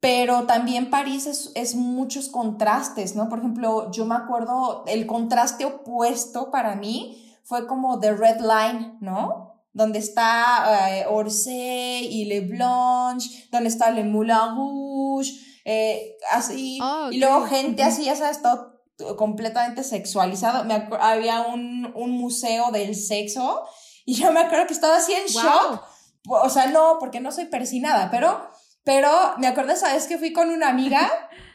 pero 0.00 0.44
también 0.44 0.90
París 0.90 1.52
es, 1.54 1.74
muchos 1.74 2.28
contrastes, 2.28 3.16
¿no? 3.16 3.28
Por 3.28 3.38
ejemplo, 3.38 3.90
yo 3.90 4.04
me 4.04 4.14
acuerdo, 4.14 4.84
el 4.86 5.06
contraste 5.06 5.64
opuesto 5.64 6.50
para 6.50 6.74
mí 6.76 7.22
fue 7.44 7.66
como 7.66 7.98
The 8.00 8.12
Red 8.12 8.40
Line, 8.40 8.98
¿no? 9.00 9.54
donde 9.72 9.98
está 9.98 10.96
eh, 10.96 11.04
Orsay 11.06 12.06
y 12.06 12.24
Le 12.24 12.40
Blanche, 12.40 13.46
donde 13.52 13.68
está 13.68 13.90
Le 13.90 14.04
Moulin 14.04 14.56
Rouge, 14.56 15.32
eh, 15.66 16.16
así, 16.32 16.78
Oh, 16.82 17.10
y 17.10 17.18
luego 17.18 17.44
gente 17.44 17.82
así, 17.82 18.04
ya 18.04 18.16
sabes, 18.16 18.40
todo 18.40 18.76
completamente 19.16 19.84
sexualizado. 19.84 20.64
Me 20.64 20.88
había 20.98 21.42
un, 21.42 21.92
un 21.94 22.10
museo 22.12 22.70
del 22.70 22.94
sexo 22.94 23.64
y 24.06 24.14
yo 24.14 24.32
me 24.32 24.40
acuerdo 24.40 24.66
que 24.66 24.72
estaba 24.72 24.96
así 24.96 25.12
en 25.12 25.30
Wow. 25.34 25.42
shock. 25.42 25.82
O 26.28 26.48
sea, 26.48 26.68
no, 26.68 26.96
porque 26.98 27.20
no 27.20 27.30
soy 27.30 27.44
persinada, 27.44 28.10
pero, 28.10 28.50
pero 28.86 29.10
me 29.38 29.48
acuerdo 29.48 29.72
esa 29.72 29.92
vez 29.92 30.06
que 30.06 30.16
fui 30.16 30.32
con 30.32 30.48
una 30.48 30.68
amiga 30.68 31.10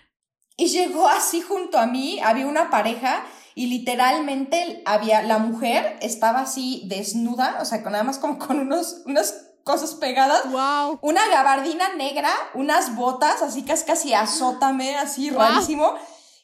y 0.57 0.67
llegó 0.67 1.07
así 1.07 1.39
junto 1.41 1.79
a 1.79 1.87
mí, 1.87 2.19
había 2.19 2.45
una 2.45 2.69
pareja 2.69 3.23
y 3.55 3.67
literalmente 3.67 4.83
había, 4.85 5.23
la 5.23 5.37
mujer 5.37 5.97
estaba 6.01 6.41
así 6.41 6.83
desnuda, 6.87 7.57
o 7.61 7.65
sea, 7.65 7.83
con 7.83 7.93
nada 7.93 8.03
más 8.03 8.19
como 8.19 8.37
con 8.37 8.59
unos, 8.59 9.01
unas 9.05 9.45
cosas 9.63 9.95
pegadas. 9.95 10.43
Wow. 10.51 10.99
Una 11.01 11.25
gabardina 11.29 11.95
negra, 11.95 12.29
unas 12.53 12.95
botas, 12.97 13.41
así 13.41 13.63
casi 13.63 13.85
casi 13.85 14.13
azótame, 14.13 14.97
así 14.97 15.29
Wow. 15.29 15.39
rarísimo. 15.39 15.93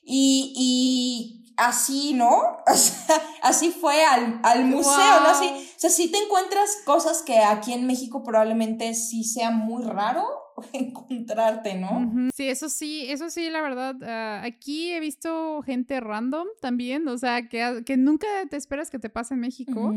Y, 0.04 0.54
y 0.56 1.54
así, 1.58 2.14
¿no? 2.14 2.60
O 2.66 2.76
sea, 2.76 3.22
así 3.42 3.72
fue 3.72 4.06
al, 4.06 4.40
al 4.44 4.64
museo, 4.64 5.20
¿no? 5.20 5.30
Así, 5.30 5.48
o 5.48 5.80
sea, 5.80 5.90
sí 5.90 6.10
te 6.10 6.18
encuentras 6.18 6.78
cosas 6.86 7.24
que 7.24 7.40
aquí 7.40 7.74
en 7.74 7.88
México 7.88 8.24
probablemente 8.24 8.94
sí 8.94 9.26
sea 9.26 9.52
muy 9.52 9.84
raro 9.84 10.47
encontrarte, 10.74 11.76
¿no? 11.76 12.30
Sí, 12.34 12.48
eso 12.48 12.70
sí, 12.70 13.06
eso 13.10 13.30
sí, 13.30 13.50
la 13.50 13.62
verdad. 13.62 13.96
ah, 14.04 14.42
aquí 14.44 14.92
he 14.92 15.00
visto 15.00 15.62
gente 15.62 16.00
random 16.00 16.48
también, 16.62 17.08
o 17.08 17.18
sea, 17.18 17.48
que, 17.48 17.84
que 17.86 17.98
nunca 17.98 18.28
te 18.50 18.58
esperas 18.58 18.90
que 18.90 19.00
te 19.00 19.10
pase 19.10 19.34
en 19.36 19.40
México. 19.42 19.94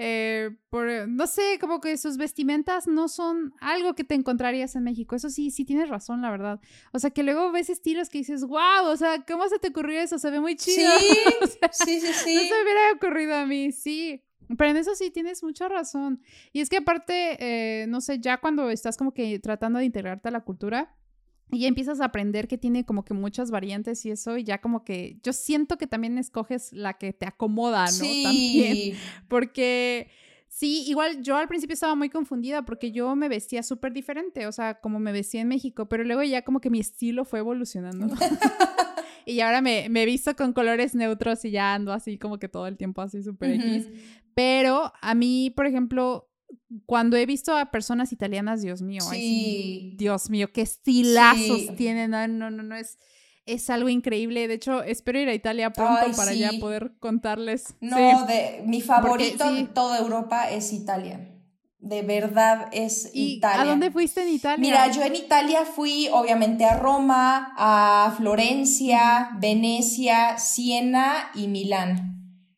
Eh, 0.00 0.50
por, 0.70 0.86
no 1.08 1.26
sé, 1.26 1.58
como 1.60 1.80
que 1.80 1.96
sus 1.98 2.16
vestimentas 2.18 2.86
no 2.86 3.08
son 3.08 3.52
algo 3.60 3.94
que 3.94 4.04
te 4.04 4.14
encontrarías 4.14 4.76
en 4.76 4.84
México. 4.84 5.16
Eso 5.16 5.28
sí, 5.28 5.50
sí 5.50 5.64
tienes 5.64 5.88
razón, 5.88 6.22
la 6.22 6.30
verdad. 6.30 6.60
O 6.92 6.98
sea, 6.98 7.10
que 7.10 7.22
luego 7.24 7.50
ves 7.52 7.68
estilos 7.68 8.08
que 8.08 8.18
dices, 8.18 8.44
wow, 8.44 8.86
o 8.86 8.96
sea, 8.96 9.24
¿cómo 9.26 9.48
se 9.48 9.58
te 9.58 9.68
ocurrió 9.68 10.00
eso? 10.00 10.18
Se 10.18 10.30
ve 10.30 10.40
muy 10.40 10.56
Sí, 10.56 10.74
chido. 10.76 10.90
O 11.42 11.46
sea, 11.46 11.70
sí, 11.72 12.00
sí, 12.00 12.06
No 12.06 12.12
sí. 12.12 12.48
se 12.48 12.54
me 12.54 12.62
hubiera 12.62 12.92
ocurrido 12.94 13.34
a 13.34 13.46
mí, 13.46 13.72
sí. 13.72 14.22
Pero 14.56 14.70
en 14.70 14.76
eso 14.76 14.94
sí 14.94 15.10
tienes 15.10 15.42
mucha 15.42 15.68
razón. 15.68 16.22
Y 16.52 16.60
es 16.60 16.70
que 16.70 16.78
aparte, 16.78 17.36
eh, 17.40 17.86
no 17.86 18.00
sé, 18.00 18.18
ya 18.18 18.38
cuando 18.38 18.70
estás 18.70 18.96
como 18.96 19.12
que 19.12 19.38
tratando 19.38 19.78
de 19.78 19.84
integrarte 19.84 20.28
a 20.28 20.32
la 20.32 20.40
cultura 20.40 20.94
y 21.50 21.60
ya 21.60 21.68
empiezas 21.68 22.00
a 22.00 22.06
aprender 22.06 22.46
que 22.48 22.58
tiene 22.58 22.84
como 22.84 23.04
que 23.04 23.14
muchas 23.14 23.50
variantes 23.50 24.04
y 24.04 24.10
eso, 24.10 24.36
y 24.36 24.44
ya 24.44 24.60
como 24.60 24.84
que 24.84 25.18
yo 25.22 25.32
siento 25.32 25.78
que 25.78 25.86
también 25.86 26.18
escoges 26.18 26.72
la 26.72 26.94
que 26.94 27.12
te 27.12 27.26
acomoda, 27.26 27.86
¿no? 27.86 28.22
También. 28.22 28.96
Porque 29.28 30.10
sí, 30.48 30.84
igual 30.86 31.22
yo 31.22 31.36
al 31.36 31.48
principio 31.48 31.74
estaba 31.74 31.94
muy 31.94 32.10
confundida 32.10 32.64
porque 32.64 32.90
yo 32.90 33.14
me 33.16 33.28
vestía 33.28 33.62
súper 33.62 33.92
diferente, 33.92 34.46
o 34.46 34.52
sea, 34.52 34.80
como 34.80 34.98
me 34.98 35.12
vestía 35.12 35.40
en 35.42 35.48
México, 35.48 35.88
pero 35.88 36.04
luego 36.04 36.22
ya 36.22 36.42
como 36.42 36.60
que 36.60 36.70
mi 36.70 36.80
estilo 36.80 37.24
fue 37.24 37.38
evolucionando. 37.40 38.08
y 39.28 39.40
ahora 39.40 39.60
me, 39.60 39.88
me 39.88 40.02
he 40.02 40.06
visto 40.06 40.34
con 40.34 40.52
colores 40.52 40.94
neutros 40.94 41.44
y 41.44 41.50
ya 41.50 41.74
ando 41.74 41.92
así 41.92 42.18
como 42.18 42.38
que 42.38 42.48
todo 42.48 42.66
el 42.66 42.76
tiempo 42.76 43.02
así 43.02 43.22
súper 43.22 43.52
X. 43.52 43.86
Ujú. 43.86 43.94
Pero 44.34 44.92
a 45.00 45.14
mí, 45.14 45.50
por 45.50 45.66
ejemplo, 45.66 46.30
cuando 46.86 47.16
he 47.16 47.26
visto 47.26 47.56
a 47.56 47.70
personas 47.70 48.12
italianas, 48.12 48.62
Dios 48.62 48.82
mío, 48.82 49.02
ay, 49.10 49.20
sí, 49.20 49.28
Sí. 49.90 49.96
Dios 49.98 50.30
mío, 50.30 50.48
qué 50.52 50.62
estilazos 50.62 51.60
Sí. 51.60 51.70
tienen. 51.76 52.10
No, 52.12 52.26
no, 52.28 52.50
no, 52.50 52.62
no, 52.62 52.76
es, 52.76 52.98
es 53.46 53.68
algo 53.70 53.88
increíble. 53.88 54.48
De 54.48 54.54
hecho, 54.54 54.82
espero 54.82 55.18
ir 55.20 55.28
a 55.28 55.34
Italia 55.34 55.70
pronto 55.72 56.00
Ay, 56.06 56.12
para 56.16 56.32
sí. 56.32 56.38
ya 56.38 56.50
poder 56.60 56.92
contarles. 56.98 57.74
No, 57.80 57.96
Sí. 57.96 58.26
de, 58.32 58.62
mi 58.66 58.80
favorito 58.80 59.48
sí. 59.48 59.56
de 59.56 59.64
toda 59.68 59.98
Europa 59.98 60.50
es 60.50 60.72
Italia. 60.72 61.34
De 61.80 62.02
verdad 62.02 62.68
es 62.72 63.10
¿Y 63.14 63.34
Italia. 63.36 63.62
a 63.62 63.64
dónde 63.64 63.90
fuiste 63.92 64.22
en 64.22 64.30
Italia? 64.30 64.58
Mira, 64.58 64.90
yo 64.90 65.02
en 65.02 65.14
Italia 65.14 65.64
fui 65.64 66.08
obviamente 66.12 66.64
a 66.64 66.76
Roma, 66.76 67.54
a 67.56 68.14
Florencia, 68.16 69.30
Venecia, 69.38 70.38
Siena 70.38 71.30
y 71.34 71.46
Milán. 71.48 72.14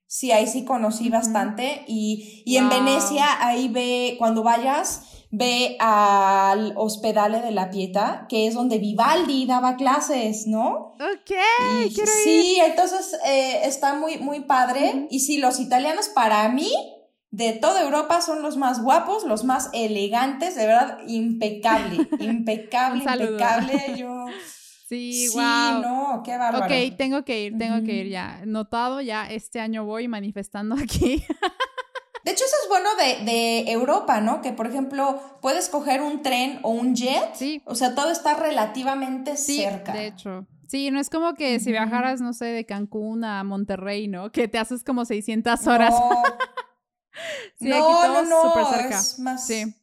Sí, 0.06 0.32
ahí 0.32 0.46
sí 0.46 0.64
conocí 0.64 1.08
bastante. 1.10 1.84
Y, 1.86 2.42
y 2.46 2.56
en. 2.56 2.68
Venecia, 2.68 3.26
ahí 3.46 3.68
ve, 3.68 4.16
cuando 4.18 4.42
vayas, 4.42 5.02
ve 5.30 5.76
al 5.78 6.72
Hospedale 6.76 7.40
de 7.42 7.52
la 7.52 7.70
Pietà, 7.70 8.26
que 8.28 8.46
es 8.48 8.54
donde 8.54 8.78
Vivaldi 8.78 9.46
daba 9.46 9.76
clases, 9.76 10.46
¿no? 10.48 10.94
Ok, 10.94 11.30
Y 11.84 11.94
quiero 11.94 12.10
ir. 12.10 12.24
sí, 12.24 12.58
entonces 12.64 13.16
eh, 13.24 13.60
está 13.64 13.94
muy, 13.94 14.18
muy 14.18 14.40
padre. 14.40 15.06
Y 15.10 15.20
sí, 15.20 15.38
los 15.38 15.60
italianos 15.60 16.08
para 16.08 16.48
mí, 16.48 16.72
de 17.30 17.52
toda 17.52 17.82
Europa, 17.82 18.20
son 18.20 18.42
los 18.42 18.56
más 18.56 18.82
guapos, 18.82 19.24
los 19.24 19.44
más 19.44 19.70
elegantes, 19.72 20.56
de 20.56 20.66
verdad, 20.66 20.98
impecable, 21.06 22.08
impecable, 22.20 23.04
impecable. 23.04 23.94
Yo, 23.96 24.26
Sí, 24.88 25.28
sí, 25.28 25.36
wow. 25.38 25.80
no, 25.82 26.22
qué 26.24 26.36
bárbaro. 26.36 26.64
Ok, 26.64 26.96
tengo 26.96 27.24
que 27.24 27.44
ir, 27.44 27.56
tengo 27.56 27.84
que 27.86 27.92
ir 27.92 28.08
ya. 28.08 28.42
Notado, 28.44 29.00
ya 29.00 29.30
este 29.30 29.60
año 29.60 29.84
voy 29.84 30.08
manifestando 30.08 30.74
aquí. 30.74 31.24
De 32.24 32.32
hecho, 32.32 32.44
eso 32.44 32.56
es 32.64 32.68
bueno 32.68 32.88
de, 32.96 33.24
de 33.24 33.70
Europa, 33.70 34.20
¿no? 34.20 34.42
Que, 34.42 34.52
por 34.52 34.66
ejemplo, 34.66 35.20
puedes 35.40 35.68
coger 35.68 36.02
un 36.02 36.22
tren 36.22 36.58
o 36.62 36.70
un 36.70 36.94
jet. 36.94 37.34
Sí, 37.34 37.62
O 37.64 37.74
sea, 37.76 37.94
todo 37.94 38.10
está 38.10 38.34
relativamente 38.34 39.36
sí, 39.36 39.56
cerca. 39.58 39.92
de 39.92 40.08
hecho. 40.08 40.46
Sí, 40.68 40.90
no 40.90 41.00
es 41.00 41.08
como 41.08 41.34
que 41.34 41.58
si 41.60 41.70
viajaras, 41.70 42.20
no 42.20 42.32
sé, 42.32 42.46
de 42.46 42.66
Cancún 42.66 43.24
a 43.24 43.42
Monterrey, 43.42 44.06
¿no? 44.06 44.30
Que 44.30 44.48
te 44.48 44.58
haces 44.58 44.84
como 44.84 45.04
600 45.04 45.66
horas. 45.66 45.90
No, 45.92 46.10
Sí, 47.58 47.68
no, 47.68 47.76
aquí 47.76 48.08
no, 48.08 48.22
no, 48.22 48.42
súper 48.42 48.80
cerca. 48.80 48.98
es 48.98 49.18
más... 49.18 49.46
Sí. 49.46 49.74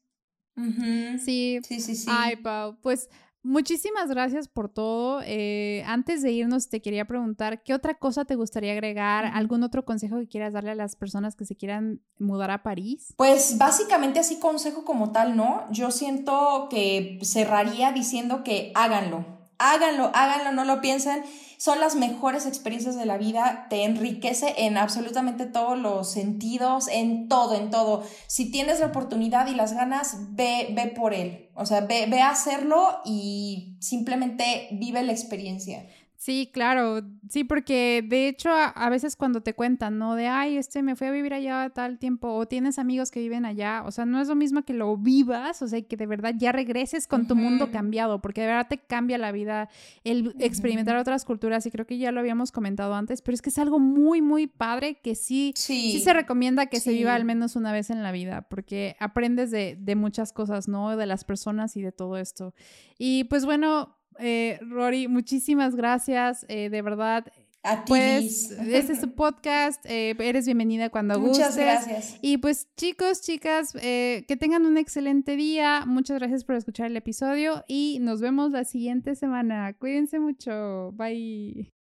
Sí. 1.24 1.60
Sí, 1.64 1.80
sí, 1.80 1.96
sí. 1.96 2.08
Ay, 2.10 2.36
Pau, 2.38 2.78
pues 2.82 3.10
muchísimas 3.44 4.10
gracias 4.10 4.48
por 4.48 4.70
todo. 4.70 5.22
Eh, 5.24 5.84
antes 5.86 6.22
de 6.22 6.32
irnos, 6.32 6.70
te 6.70 6.82
quería 6.82 7.06
preguntar, 7.06 7.64
¿qué 7.64 7.74
otra 7.74 7.96
cosa 7.96 8.26
te 8.26 8.36
gustaría 8.36 8.74
agregar? 8.74 9.26
¿Algún 9.26 9.64
otro 9.64 9.86
consejo 9.86 10.18
que 10.18 10.28
quieras 10.28 10.54
darle 10.54 10.72
a 10.72 10.76
las 10.76 10.96
personas 10.96 11.36
que 11.36 11.46
se 11.46 11.56
quieran 11.56 12.02
mudar 12.18 12.52
a 12.52 12.64
París? 12.64 13.14
Pues 13.18 13.58
básicamente 13.58 14.20
así 14.20 14.40
consejo 14.40 14.84
como 14.84 15.12
tal, 15.12 15.36
¿no? 15.36 15.66
Yo 15.72 15.92
siento 15.92 16.68
que 16.70 17.20
cerraría 17.24 17.92
diciendo 17.92 18.44
que 18.44 18.72
háganlo, 18.76 19.26
háganlo, 19.60 20.12
háganlo, 20.14 20.52
no 20.52 20.66
lo 20.66 20.82
piensen. 20.82 21.24
Son 21.58 21.80
las 21.80 21.96
mejores 21.96 22.46
experiencias 22.46 22.96
de 22.96 23.06
la 23.06 23.18
vida, 23.18 23.66
te 23.70 23.84
enriquece 23.84 24.54
en 24.58 24.78
absolutamente 24.78 25.48
todos 25.48 25.78
los 25.78 26.12
sentidos, 26.12 26.88
en 26.88 27.28
todo, 27.28 27.56
en 27.56 27.72
todo. 27.72 28.04
Si 28.28 28.52
tienes 28.52 28.80
la 28.80 28.88
oportunidad 28.88 29.48
y 29.48 29.56
las 29.56 29.74
ganas, 29.74 30.18
ve, 30.36 30.68
ve 30.72 30.88
por 30.88 31.16
él. 31.16 31.50
O 31.56 31.66
sea, 31.66 31.82
ve, 31.82 32.06
ve 32.08 32.22
a 32.22 32.30
hacerlo 32.30 33.02
y 33.06 33.78
simplemente 33.80 34.68
vive 34.72 35.02
la 35.02 35.12
experiencia. 35.12 35.88
Sí, 36.28 36.50
claro, 36.52 37.04
sí, 37.30 37.46
porque 37.46 38.04
de 38.06 38.28
hecho 38.28 38.50
a, 38.52 38.66
a 38.68 38.90
veces 38.90 39.16
cuando 39.16 39.40
te 39.40 39.54
cuentan, 39.54 39.98
¿no? 39.98 40.14
De, 40.16 40.28
ay, 40.28 40.58
este, 40.58 40.84
me 40.84 40.98
fui 40.98 41.08
a 41.08 41.12
vivir 41.12 41.34
allá 41.34 41.70
tal 41.70 42.00
tiempo, 42.00 42.34
o 42.34 42.46
tienes 42.46 42.80
amigos 42.80 43.12
que 43.12 43.22
viven 43.22 43.46
allá, 43.46 43.84
o 43.86 43.92
sea, 43.92 44.06
no 44.06 44.20
es 44.20 44.28
lo 44.28 44.36
mismo 44.36 44.64
que 44.64 44.74
lo 44.74 44.98
vivas, 44.98 45.62
o 45.62 45.70
sea, 45.70 45.82
que 45.82 45.96
de 45.96 46.06
verdad 46.06 46.34
ya 46.38 46.52
regreses 46.52 47.08
con 47.08 47.28
tu 47.28 47.38
mundo 47.38 47.72
cambiado, 47.72 48.20
porque 48.20 48.42
de 48.42 48.48
verdad 48.48 48.68
te 48.68 48.78
cambia 48.78 49.18
la 49.18 49.32
vida 49.32 49.70
el 50.04 50.36
experimentar 50.40 50.98
otras 50.98 51.24
culturas, 51.24 51.66
y 51.66 51.72
creo 51.72 51.88
que 51.88 51.98
ya 51.98 52.12
lo 52.12 52.20
habíamos 52.20 52.52
comentado 52.52 52.94
antes, 52.94 53.22
pero 53.22 53.34
es 53.34 53.42
que 53.42 53.50
es 53.50 53.58
algo 53.58 53.80
muy, 53.80 54.22
muy 54.22 54.48
padre 54.48 55.00
que 55.02 55.16
sí, 55.16 55.54
Sí. 55.56 55.94
sí 55.94 56.02
se 56.02 56.12
recomienda 56.12 56.66
que 56.66 56.82
se 56.82 56.92
viva 56.92 57.16
al 57.16 57.24
menos 57.24 57.56
una 57.56 57.72
vez 57.72 57.90
en 57.90 58.04
la 58.04 58.12
vida, 58.12 58.42
porque 58.50 58.98
aprendes 59.00 59.50
de, 59.50 59.78
de 59.80 59.96
muchas 59.96 60.34
cosas, 60.34 60.68
¿no? 60.68 60.98
De 60.98 61.06
las 61.06 61.24
personas 61.24 61.78
y 61.78 61.82
de 61.82 61.94
todo 61.94 62.18
esto. 62.18 62.54
Y 63.00 63.24
pues 63.30 63.46
bueno, 63.46 63.94
eh, 64.20 64.60
Rory, 64.62 65.08
muchísimas 65.08 65.76
gracias, 65.76 66.46
eh, 66.50 66.70
de 66.70 66.82
verdad. 66.82 67.26
A 67.64 67.84
ti, 67.84 67.90
Pues 67.90 68.52
este 68.70 68.94
es 68.94 69.02
tu 69.02 69.14
podcast, 69.14 69.84
eh, 69.86 70.16
eres 70.20 70.46
bienvenida 70.46 70.90
cuando 70.90 71.20
Muchas 71.20 71.48
gustes. 71.50 71.66
gracias. 71.66 72.18
Y 72.22 72.38
pues 72.38 72.70
chicos, 72.78 73.22
chicas, 73.22 73.76
eh, 73.82 74.24
que 74.28 74.38
tengan 74.38 74.66
un 74.66 74.78
excelente 74.78 75.36
día. 75.36 75.84
Muchas 75.86 76.20
gracias 76.20 76.46
por 76.46 76.56
escuchar 76.56 76.88
el 76.88 76.96
episodio 76.98 77.66
y 77.68 77.98
nos 78.00 78.22
vemos 78.22 78.52
la 78.52 78.64
siguiente 78.64 79.16
semana. 79.16 79.74
Cuídense 79.74 80.20
mucho. 80.20 80.92
Bye. 80.94 81.77